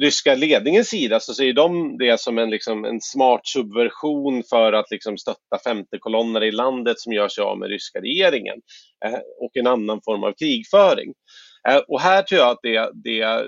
ryska 0.00 0.34
ledningens 0.34 0.88
sida 0.88 1.20
så 1.20 1.34
ser 1.34 1.52
de 1.52 1.98
det 1.98 2.20
som 2.20 2.38
en, 2.38 2.50
liksom, 2.50 2.84
en 2.84 3.00
smart 3.00 3.40
subversion 3.44 4.42
för 4.50 4.72
att 4.72 4.90
liksom, 4.90 5.18
stötta 5.18 5.58
femte 5.64 5.98
kolonner 5.98 6.44
i 6.44 6.52
landet 6.52 7.00
som 7.00 7.12
gör 7.12 7.28
sig 7.28 7.44
av 7.44 7.58
med 7.58 7.68
ryska 7.68 8.00
regeringen 8.00 8.60
eh, 9.04 9.18
och 9.40 9.56
en 9.56 9.66
annan 9.66 10.00
form 10.04 10.24
av 10.24 10.32
krigföring. 10.32 11.12
Och 11.88 12.00
här 12.00 12.22
tror 12.22 12.40
jag 12.40 12.50
att 12.50 12.58
det, 12.62 12.90
det 13.04 13.44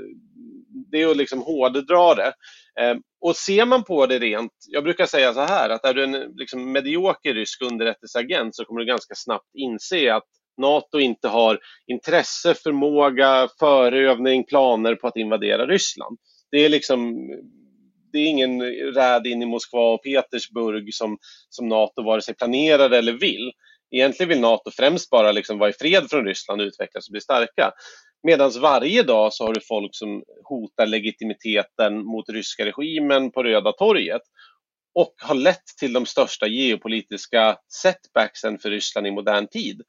det 0.91 1.03
är 1.03 1.11
att 1.11 1.17
liksom 1.17 1.43
hårdedra 1.43 2.15
det. 2.15 2.33
Och 3.21 3.37
ser 3.37 3.67
man 3.67 3.85
på 3.85 4.07
det 4.07 4.19
rent, 4.19 4.53
jag 4.69 4.85
brukar 4.85 5.07
säga 5.07 5.35
så 5.35 5.41
här 5.41 5.71
att 5.71 5.85
är 5.85 5.95
du 5.95 6.05
en 6.05 6.33
liksom, 6.37 6.73
medioker 6.73 7.35
rysk 7.35 7.63
underrättelseagent 7.63 8.57
så 8.57 8.65
kommer 8.65 8.81
du 8.81 8.87
ganska 8.87 9.15
snabbt 9.15 9.51
inse 9.55 10.15
att 10.15 10.25
Nato 10.61 10.99
inte 10.99 11.29
har 11.29 11.59
intresse, 11.87 12.55
förmåga, 12.55 13.49
förövning, 13.59 14.45
planer 14.45 14.95
på 14.95 15.07
att 15.07 15.17
invadera 15.17 15.67
Ryssland. 15.67 16.19
Det 16.51 16.65
är 16.65 16.69
liksom 16.69 17.29
det 18.13 18.19
är 18.19 18.27
ingen 18.27 18.63
räd 18.95 19.27
in 19.27 19.43
i 19.43 19.47
Moskva 19.47 19.95
och 19.95 20.03
Petersburg 20.03 20.95
som, 20.95 21.19
som 21.49 21.69
Nato 21.69 22.03
vare 22.03 22.23
sig 22.23 22.35
planerar 22.35 22.91
eller 22.91 23.13
vill. 23.13 23.53
Egentligen 23.91 24.29
vill 24.29 24.41
Nato 24.41 24.71
främst 24.71 25.11
bara 25.11 25.33
liksom 25.33 25.59
vara 25.59 25.71
i 25.71 25.73
fred 25.73 26.07
från 26.11 26.25
Ryssland, 26.25 26.63
utvecklas 26.63 27.09
och 27.09 27.13
bli 27.13 27.21
starka. 27.21 27.73
Medan 28.23 28.51
varje 28.61 29.03
dag 29.03 29.33
så 29.33 29.47
har 29.47 29.55
du 29.55 29.61
folk 29.61 29.91
som 29.93 30.23
hotar 30.45 30.87
legitimiteten 30.87 32.05
mot 32.05 32.29
ryska 32.29 32.67
regimen 32.67 33.31
på 33.31 33.43
Röda 33.43 33.73
torget 33.73 34.23
och 34.95 35.15
har 35.23 35.35
lett 35.35 35.65
till 35.81 35.93
de 35.93 36.07
största 36.07 36.47
geopolitiska 36.47 37.57
setbacksen 37.83 38.59
för 38.59 38.71
Ryssland 38.71 39.07
i 39.07 39.11
modern 39.11 39.49
tid. 39.49 39.83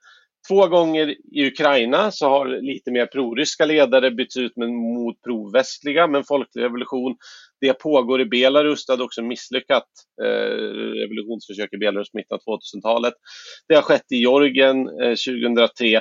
Två 0.47 0.67
gånger 0.67 1.15
i 1.35 1.47
Ukraina 1.47 2.11
så 2.11 2.29
har 2.29 2.45
lite 2.45 2.91
mer 2.91 3.05
proryska 3.05 3.65
ledare 3.65 4.11
bytts 4.11 4.37
ut 4.37 4.57
mot 4.57 5.21
provästliga 5.21 6.07
med 6.07 6.27
folklig 6.27 6.63
revolution. 6.63 7.15
Det 7.61 7.73
pågår 7.73 8.21
i 8.21 8.25
Belarus, 8.25 8.85
det 8.85 8.93
hade 8.93 9.03
också 9.03 9.21
misslyckat 9.21 9.87
eh, 10.23 10.55
revolutionsförsök 11.01 11.73
i 11.73 11.77
Belarus 11.77 12.13
mitten 12.13 12.37
av 12.45 12.59
2000-talet. 12.59 13.13
Det 13.67 13.75
har 13.75 13.81
skett 13.81 14.11
i 14.11 14.15
Georgien 14.15 14.87
eh, 15.01 15.15
2003 15.15 15.95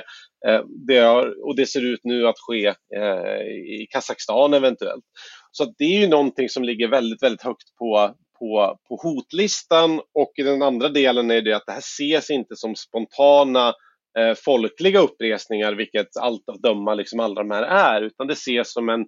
eh, 0.47 0.61
det 0.87 0.97
har, 0.97 1.47
och 1.47 1.55
det 1.55 1.65
ser 1.65 1.85
ut 1.85 2.01
nu 2.03 2.27
att 2.27 2.39
ske 2.39 2.67
eh, 2.95 3.41
i 3.81 3.87
Kazakstan 3.89 4.53
eventuellt. 4.53 5.03
Så 5.51 5.73
det 5.77 5.83
är 5.83 5.99
ju 5.99 6.07
någonting 6.07 6.49
som 6.49 6.63
ligger 6.63 6.87
väldigt, 6.87 7.23
väldigt 7.23 7.43
högt 7.43 7.75
på, 7.79 8.15
på, 8.39 8.79
på 8.87 8.95
hotlistan 8.95 10.01
och 10.13 10.31
i 10.35 10.43
den 10.43 10.61
andra 10.61 10.89
delen 10.89 11.31
är 11.31 11.41
det 11.41 11.53
att 11.53 11.65
det 11.65 11.71
här 11.71 11.79
ses 11.79 12.29
inte 12.29 12.55
som 12.55 12.75
spontana 12.75 13.73
eh, 14.19 14.33
folkliga 14.45 14.99
uppresningar, 14.99 15.73
vilket 15.73 16.17
allt 16.17 16.49
att 16.49 16.61
döma 16.61 16.93
liksom 16.93 17.19
alla 17.19 17.35
de 17.35 17.51
här 17.51 17.63
är, 17.63 18.01
utan 18.01 18.27
det 18.27 18.33
ses 18.33 18.73
som 18.73 18.89
en 18.89 19.05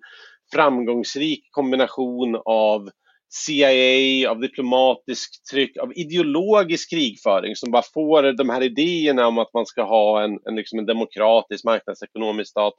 framgångsrik 0.53 1.47
kombination 1.51 2.41
av 2.45 2.89
CIA, 3.35 4.29
av 4.29 4.39
diplomatiskt 4.39 5.45
tryck, 5.51 5.77
av 5.77 5.91
ideologisk 5.95 6.89
krigföring 6.89 7.55
som 7.55 7.71
bara 7.71 7.83
får 7.93 8.37
de 8.37 8.49
här 8.49 8.63
idéerna 8.63 9.27
om 9.27 9.37
att 9.37 9.53
man 9.53 9.65
ska 9.65 9.83
ha 9.83 10.23
en, 10.23 10.39
en, 10.45 10.55
liksom 10.55 10.79
en 10.79 10.85
demokratisk 10.85 11.65
marknadsekonomisk 11.65 12.49
stat. 12.49 12.73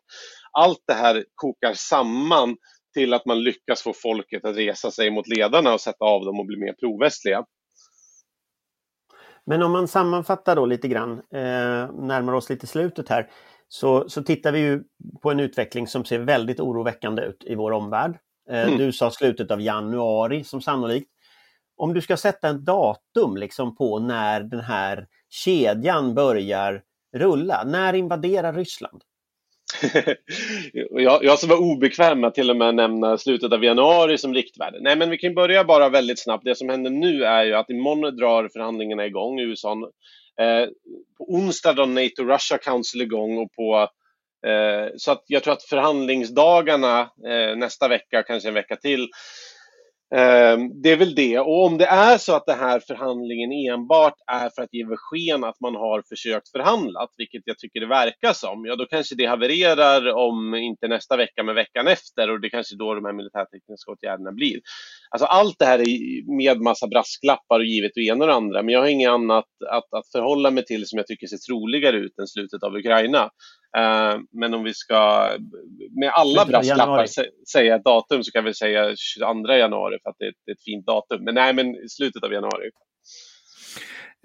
Allt 0.53 0.83
det 0.87 0.95
här 0.95 1.25
kokar 1.35 1.73
samman 1.75 2.57
till 2.95 3.15
att 3.15 3.27
man 3.27 3.43
lyckas 3.43 3.83
få 3.83 3.93
folket 3.93 4.45
att 4.45 4.57
resa 4.57 4.91
sig 4.91 5.11
mot 5.11 5.29
ledarna 5.29 5.75
och 5.75 5.81
sätta 5.81 6.05
av 6.05 6.25
dem 6.25 6.41
och 6.41 6.47
bli 6.47 6.57
mer 6.57 6.73
provästliga. 6.73 7.45
Men 9.47 9.63
om 9.63 9.73
man 9.73 9.89
sammanfattar 9.89 10.57
då 10.57 10.67
lite 10.67 10.89
grann, 10.89 11.13
eh, 11.13 11.93
närmar 11.93 12.33
oss 12.33 12.51
lite 12.51 12.67
slutet 12.67 13.09
här, 13.09 13.31
så, 13.69 14.09
så 14.09 14.23
tittar 14.23 14.53
vi 14.53 14.59
ju 14.59 14.83
på 15.23 15.31
en 15.31 15.41
utveckling 15.41 15.87
som 15.87 16.05
ser 16.05 16.19
väldigt 16.19 16.61
oroväckande 16.61 17.23
ut 17.23 17.45
i 17.47 17.55
vår 17.55 17.71
omvärld. 17.71 18.19
Eh, 18.51 18.63
mm. 18.63 18.79
Du 18.79 18.93
sa 18.93 19.11
slutet 19.11 19.51
av 19.51 19.61
januari 19.61 20.45
som 20.45 20.61
sannolikt. 20.61 21.11
Om 21.77 21.95
du 21.95 22.01
ska 22.01 22.17
sätta 22.17 22.51
ett 22.51 22.65
datum 22.65 23.37
liksom 23.37 23.77
på 23.77 23.99
när 23.99 24.41
den 24.41 24.61
här 24.61 25.07
kedjan 25.29 26.15
börjar 26.15 26.83
rulla, 27.17 27.65
när 27.67 27.93
invaderar 27.93 28.53
Ryssland? 28.53 29.03
jag, 30.73 31.25
jag 31.25 31.39
som 31.39 31.49
var 31.49 31.57
obekväm 31.57 32.21
med 32.21 32.29
att 32.29 32.35
till 32.35 32.51
och 32.51 32.57
med 32.57 32.75
nämna 32.75 33.19
slutet 33.19 33.53
av 33.53 33.65
januari 33.65 34.19
som 34.19 34.35
riktvärde. 34.35 34.79
Nej, 34.81 34.97
men 34.97 35.11
vi 35.11 35.19
kan 35.19 35.35
börja 35.35 35.65
bara 35.65 35.89
väldigt 35.89 36.23
snabbt. 36.23 36.45
Det 36.45 36.55
som 36.55 36.69
händer 36.69 36.91
nu 36.91 37.25
är 37.25 37.45
ju 37.45 37.55
att 37.55 37.71
imorgon 37.71 38.17
drar 38.17 38.49
förhandlingarna 38.53 39.07
igång 39.07 39.41
i 39.41 39.43
USA. 39.43 39.73
Eh, 40.41 40.69
på 41.19 41.25
onsdag 41.35 41.73
drar 41.73 41.87
NATO-Russia 41.87 42.59
Council 42.59 43.03
igång 43.03 43.39
och 43.39 43.53
på 43.53 43.89
eh, 44.49 44.93
så 44.97 45.13
att 45.13 45.23
jag 45.27 45.43
tror 45.43 45.53
att 45.53 45.63
förhandlingsdagarna 45.63 47.01
eh, 47.01 47.57
nästa 47.57 47.89
vecka, 47.89 48.23
kanske 48.23 48.49
en 48.49 48.55
vecka 48.55 48.77
till, 48.77 49.09
Ehm, 50.17 50.83
det 50.83 50.91
är 50.93 50.97
väl 50.97 51.15
det. 51.15 51.39
Och 51.39 51.65
om 51.65 51.79
det 51.79 51.87
är 51.87 52.19
så 52.19 52.35
att 52.35 52.47
den 52.47 52.59
här 52.59 52.81
förhandlingen 52.81 53.53
enbart 53.53 54.15
är 54.33 54.51
för 54.55 54.63
att 54.63 54.75
ge 54.75 54.85
sken 54.97 55.45
att 55.45 55.61
man 55.61 55.75
har 55.75 56.03
försökt 56.09 56.51
förhandla, 56.51 57.07
vilket 57.17 57.43
jag 57.45 57.59
tycker 57.59 57.81
det 57.81 57.87
verkar 57.87 58.33
som, 58.33 58.65
ja 58.67 58.77
då 58.77 58.87
kanske 58.87 59.15
det 59.15 59.27
havererar 59.27 60.15
om 60.15 60.55
inte 60.55 60.89
nästa 60.89 61.17
vecka 61.17 61.43
men 61.43 61.55
veckan 61.55 61.87
efter 61.87 62.31
och 62.31 62.41
det 62.41 62.51
kanske 62.51 62.77
då 62.77 62.95
de 62.95 63.05
här 63.05 63.13
militärtekniska 63.13 63.93
åtgärderna 63.93 64.33
blir. 64.33 64.61
Alltså 65.11 65.27
allt 65.27 65.59
det 65.59 65.65
här 65.65 65.79
är 65.79 66.37
med 66.37 66.61
massa 66.61 66.87
brasklappar 66.87 67.59
och 67.59 67.65
givet 67.67 67.97
och 67.97 68.03
ena 68.03 68.25
och 68.25 68.29
det 68.29 68.35
andra, 68.35 68.63
men 68.63 68.75
jag 68.75 68.81
har 68.81 68.89
inget 68.89 69.11
annat 69.11 69.49
att, 69.71 69.95
att 69.95 70.13
förhålla 70.13 70.51
mig 70.51 70.65
till 70.65 70.87
som 70.87 70.97
jag 70.97 71.07
tycker 71.07 71.27
ser 71.27 71.37
troligare 71.37 71.97
ut 71.97 72.19
än 72.19 72.27
slutet 72.27 72.63
av 72.63 72.77
Ukraina. 72.77 73.31
Uh, 73.79 74.21
men 74.33 74.55
om 74.55 74.65
vi 74.65 74.75
ska 74.75 75.31
med 76.01 76.11
alla 76.15 76.45
brasklappar 76.45 77.07
säga 77.53 77.77
ett 77.77 77.85
datum 77.85 78.25
så 78.25 78.31
kan 78.31 78.45
vi 78.45 78.55
säga 78.55 78.97
22 78.97 79.53
januari 79.53 79.99
för 80.03 80.11
att 80.11 80.17
det 80.19 80.25
är, 80.25 80.53
ett, 80.53 80.63
fint 80.65 80.87
datum. 80.87 81.25
Men 81.25 81.35
nej, 81.35 81.55
men 81.55 81.89
slutet 81.89 82.25
av 82.25 82.33
januari. 82.33 82.71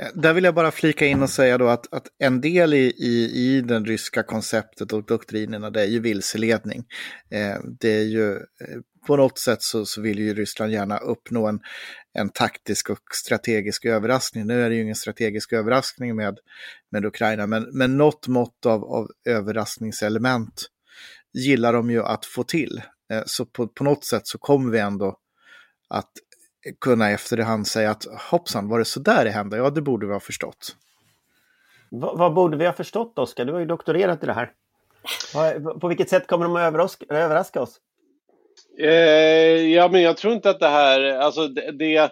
Eh, 0.01 0.07
där 0.13 0.33
vill 0.33 0.43
jag 0.43 0.55
bara 0.55 0.71
flika 0.71 1.05
in 1.05 1.23
och 1.23 1.29
säga 1.29 1.57
då 1.57 1.67
att, 1.67 1.93
att 1.93 2.07
en 2.19 2.41
del 2.41 2.73
i, 2.73 2.93
i, 2.97 3.31
i 3.35 3.61
den 3.61 3.85
ryska 3.85 4.23
konceptet 4.23 4.93
och 4.93 5.05
doktrinerna 5.05 5.69
det 5.69 5.81
är 5.81 5.87
ju 5.87 5.99
vilseledning. 5.99 6.83
Eh, 7.31 7.63
det 7.79 7.89
är 7.89 8.03
ju 8.03 8.31
eh, 8.31 8.39
på 9.07 9.15
något 9.15 9.37
sätt 9.37 9.61
så, 9.61 9.85
så 9.85 10.01
vill 10.01 10.19
ju 10.19 10.33
Ryssland 10.33 10.71
gärna 10.71 10.97
uppnå 10.97 11.47
en, 11.47 11.59
en 12.13 12.29
taktisk 12.29 12.89
och 12.89 12.99
strategisk 13.13 13.85
överraskning. 13.85 14.47
Nu 14.47 14.63
är 14.63 14.69
det 14.69 14.75
ju 14.75 14.81
ingen 14.81 14.95
strategisk 14.95 15.53
överraskning 15.53 16.15
med, 16.15 16.39
med 16.89 17.05
Ukraina, 17.05 17.47
men, 17.47 17.69
men 17.71 17.97
något 17.97 18.27
mått 18.27 18.65
av, 18.65 18.83
av 18.83 19.11
överraskningselement 19.25 20.65
gillar 21.33 21.73
de 21.73 21.91
ju 21.91 22.03
att 22.03 22.25
få 22.25 22.43
till. 22.43 22.81
Eh, 23.11 23.23
så 23.25 23.45
på, 23.45 23.67
på 23.67 23.83
något 23.83 24.05
sätt 24.05 24.27
så 24.27 24.37
kommer 24.37 24.71
vi 24.71 24.79
ändå 24.79 25.17
att 25.87 26.11
kunna 26.81 27.09
efterhand 27.09 27.67
säga 27.67 27.91
att 27.91 28.05
hoppsan, 28.31 28.67
var 28.67 28.79
det 28.79 28.85
så 28.85 28.99
där 28.99 29.25
det 29.25 29.31
hände? 29.31 29.57
Ja, 29.57 29.69
det 29.69 29.81
borde 29.81 30.07
vi 30.07 30.13
ha 30.13 30.19
förstått. 30.19 30.75
V 31.91 31.97
vad 31.99 32.33
borde 32.33 32.57
vi 32.57 32.65
ha 32.65 32.73
förstått, 32.73 33.19
Oskar? 33.19 33.45
Du 33.45 33.53
har 33.53 33.59
ju 33.59 33.65
doktorerat 33.65 34.23
i 34.23 34.25
det 34.25 34.33
här. 34.33 34.51
På 35.79 35.87
vilket 35.87 36.09
sätt 36.09 36.27
kommer 36.27 36.45
de 36.45 36.55
att 36.55 37.01
överraska 37.09 37.61
oss? 37.61 37.79
Eh, 38.81 39.67
ja, 39.73 39.89
men 39.91 40.01
jag 40.01 40.17
tror 40.17 40.33
inte 40.33 40.49
att 40.49 40.59
det 40.59 40.69
här, 40.69 41.01
alltså 41.01 41.47
det, 41.47 41.71
det 41.71 42.11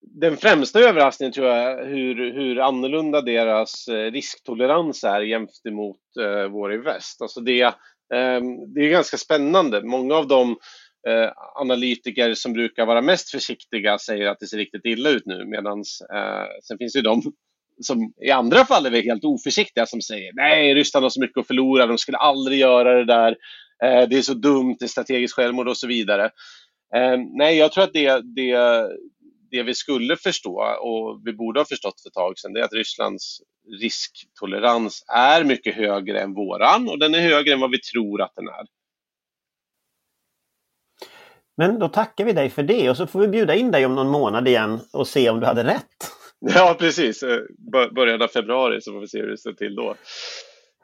den 0.00 0.36
främsta 0.36 0.80
överraskningen 0.80 1.32
tror 1.32 1.46
jag 1.46 1.84
hur, 1.84 2.32
hur 2.32 2.60
annorlunda 2.60 3.20
deras 3.20 3.88
eh, 3.88 4.10
risktolerans 4.10 5.04
är 5.04 5.20
jämfört 5.20 5.66
emot 5.66 6.00
eh, 6.20 6.48
vår 6.48 6.74
i 6.74 6.76
väst. 6.76 7.22
Alltså 7.22 7.40
det, 7.40 7.62
eh, 7.62 8.40
det 8.74 8.80
är 8.80 8.90
ganska 8.90 9.16
spännande. 9.16 9.82
Många 9.82 10.14
av 10.14 10.28
de 10.28 10.50
eh, 11.08 11.30
analytiker 11.54 12.34
som 12.34 12.52
brukar 12.52 12.86
vara 12.86 13.02
mest 13.02 13.30
försiktiga 13.30 13.98
säger 13.98 14.26
att 14.26 14.40
det 14.40 14.46
ser 14.46 14.56
riktigt 14.56 14.84
illa 14.84 15.10
ut 15.10 15.26
nu 15.26 15.44
medan 15.44 15.78
eh, 16.14 16.46
sen 16.62 16.78
finns 16.78 16.92
det 16.92 16.98
ju 16.98 17.02
de 17.02 17.22
som 17.80 18.12
i 18.26 18.30
andra 18.30 18.64
fall 18.64 18.86
är 18.86 19.02
helt 19.02 19.24
oförsiktiga 19.24 19.86
som 19.86 20.00
säger 20.00 20.32
nej, 20.34 20.74
Ryssland 20.74 21.04
har 21.04 21.10
så 21.10 21.20
mycket 21.20 21.38
att 21.38 21.46
förlora, 21.46 21.86
de 21.86 21.98
skulle 21.98 22.18
aldrig 22.18 22.58
göra 22.58 22.94
det 22.94 23.04
där, 23.04 23.36
det 23.80 24.16
är 24.16 24.22
så 24.22 24.34
dumt, 24.34 24.76
det 24.78 24.84
är 24.84 24.88
strategiskt 24.88 25.34
självmord 25.34 25.68
och 25.68 25.76
så 25.76 25.86
vidare. 25.86 26.24
Eh, 26.94 27.16
nej, 27.38 27.58
jag 27.58 27.72
tror 27.72 27.84
att 27.84 27.92
det, 27.92 28.20
det, 28.34 28.56
det 29.50 29.62
vi 29.62 29.74
skulle 29.74 30.16
förstå 30.16 30.60
och 30.80 31.20
vi 31.24 31.32
borde 31.32 31.60
ha 31.60 31.64
förstått 31.64 32.00
för 32.02 32.08
ett 32.08 32.14
tag 32.14 32.38
sedan, 32.38 32.52
det 32.52 32.60
är 32.60 32.64
att 32.64 32.72
Rysslands 32.72 33.40
risktolerans 33.80 35.04
är 35.08 35.44
mycket 35.44 35.74
högre 35.74 36.20
än 36.20 36.34
våran 36.34 36.88
och 36.88 36.98
den 36.98 37.14
är 37.14 37.20
högre 37.20 37.52
än 37.52 37.60
vad 37.60 37.70
vi 37.70 37.80
tror 37.80 38.22
att 38.22 38.34
den 38.34 38.48
är. 38.48 38.66
Men 41.56 41.78
då 41.78 41.88
tackar 41.88 42.24
vi 42.24 42.32
dig 42.32 42.50
för 42.50 42.62
det 42.62 42.90
och 42.90 42.96
så 42.96 43.06
får 43.06 43.20
vi 43.20 43.28
bjuda 43.28 43.54
in 43.54 43.70
dig 43.70 43.86
om 43.86 43.94
någon 43.94 44.08
månad 44.08 44.48
igen 44.48 44.80
och 44.92 45.08
se 45.08 45.30
om 45.30 45.40
du 45.40 45.46
hade 45.46 45.64
rätt. 45.64 46.10
Ja, 46.38 46.76
precis. 46.78 47.22
Eh, 47.22 47.40
början 47.94 48.22
av 48.22 48.28
februari 48.28 48.80
så 48.80 48.92
får 48.92 49.00
vi 49.00 49.08
se 49.08 49.20
hur 49.20 49.30
det 49.30 49.38
står 49.38 49.52
till 49.52 49.74
då. 49.74 49.94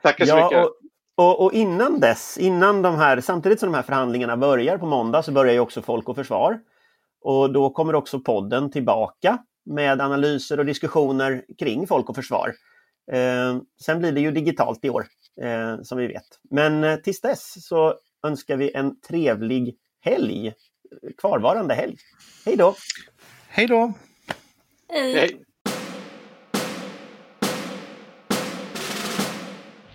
Tackar 0.02 0.24
så 0.24 0.30
ja, 0.30 0.44
mycket. 0.44 0.64
Och, 0.64 0.76
och, 1.14 1.44
och, 1.44 1.52
innan 1.52 2.00
dess, 2.00 2.38
innan 2.38 2.82
de 2.82 2.94
här, 2.94 3.20
samtidigt 3.20 3.60
som 3.60 3.72
de 3.72 3.76
här 3.76 3.82
förhandlingarna 3.82 4.36
börjar 4.36 4.78
på 4.78 4.86
måndag 4.86 5.22
så 5.22 5.32
börjar 5.32 5.52
ju 5.52 5.60
också 5.60 5.82
Folk 5.82 6.08
och 6.08 6.16
Försvar. 6.16 6.60
Och 7.20 7.52
då 7.52 7.70
kommer 7.70 7.94
också 7.94 8.20
podden 8.20 8.70
tillbaka 8.70 9.38
med 9.64 10.00
analyser 10.00 10.58
och 10.58 10.66
diskussioner 10.66 11.44
kring 11.58 11.86
Folk 11.86 12.08
och 12.08 12.14
Försvar. 12.14 12.52
Eh, 13.12 13.56
sen 13.84 13.98
blir 13.98 14.12
det 14.12 14.20
ju 14.20 14.30
digitalt 14.30 14.84
i 14.84 14.90
år, 14.90 15.06
eh, 15.42 15.82
som 15.82 15.98
vi 15.98 16.06
vet. 16.06 16.26
Men 16.50 16.84
eh, 16.84 16.96
tills 16.96 17.20
dess 17.20 17.66
så 17.66 17.94
önskar 18.26 18.56
vi 18.56 18.72
en 18.74 19.00
trevlig 19.00 19.76
helg, 20.00 20.52
kvarvarande 21.18 21.74
helg. 21.74 21.96
Hej 22.46 22.56
då! 22.56 22.74
Hej 23.48 23.66
då! 23.66 23.92
Hej! 24.88 25.44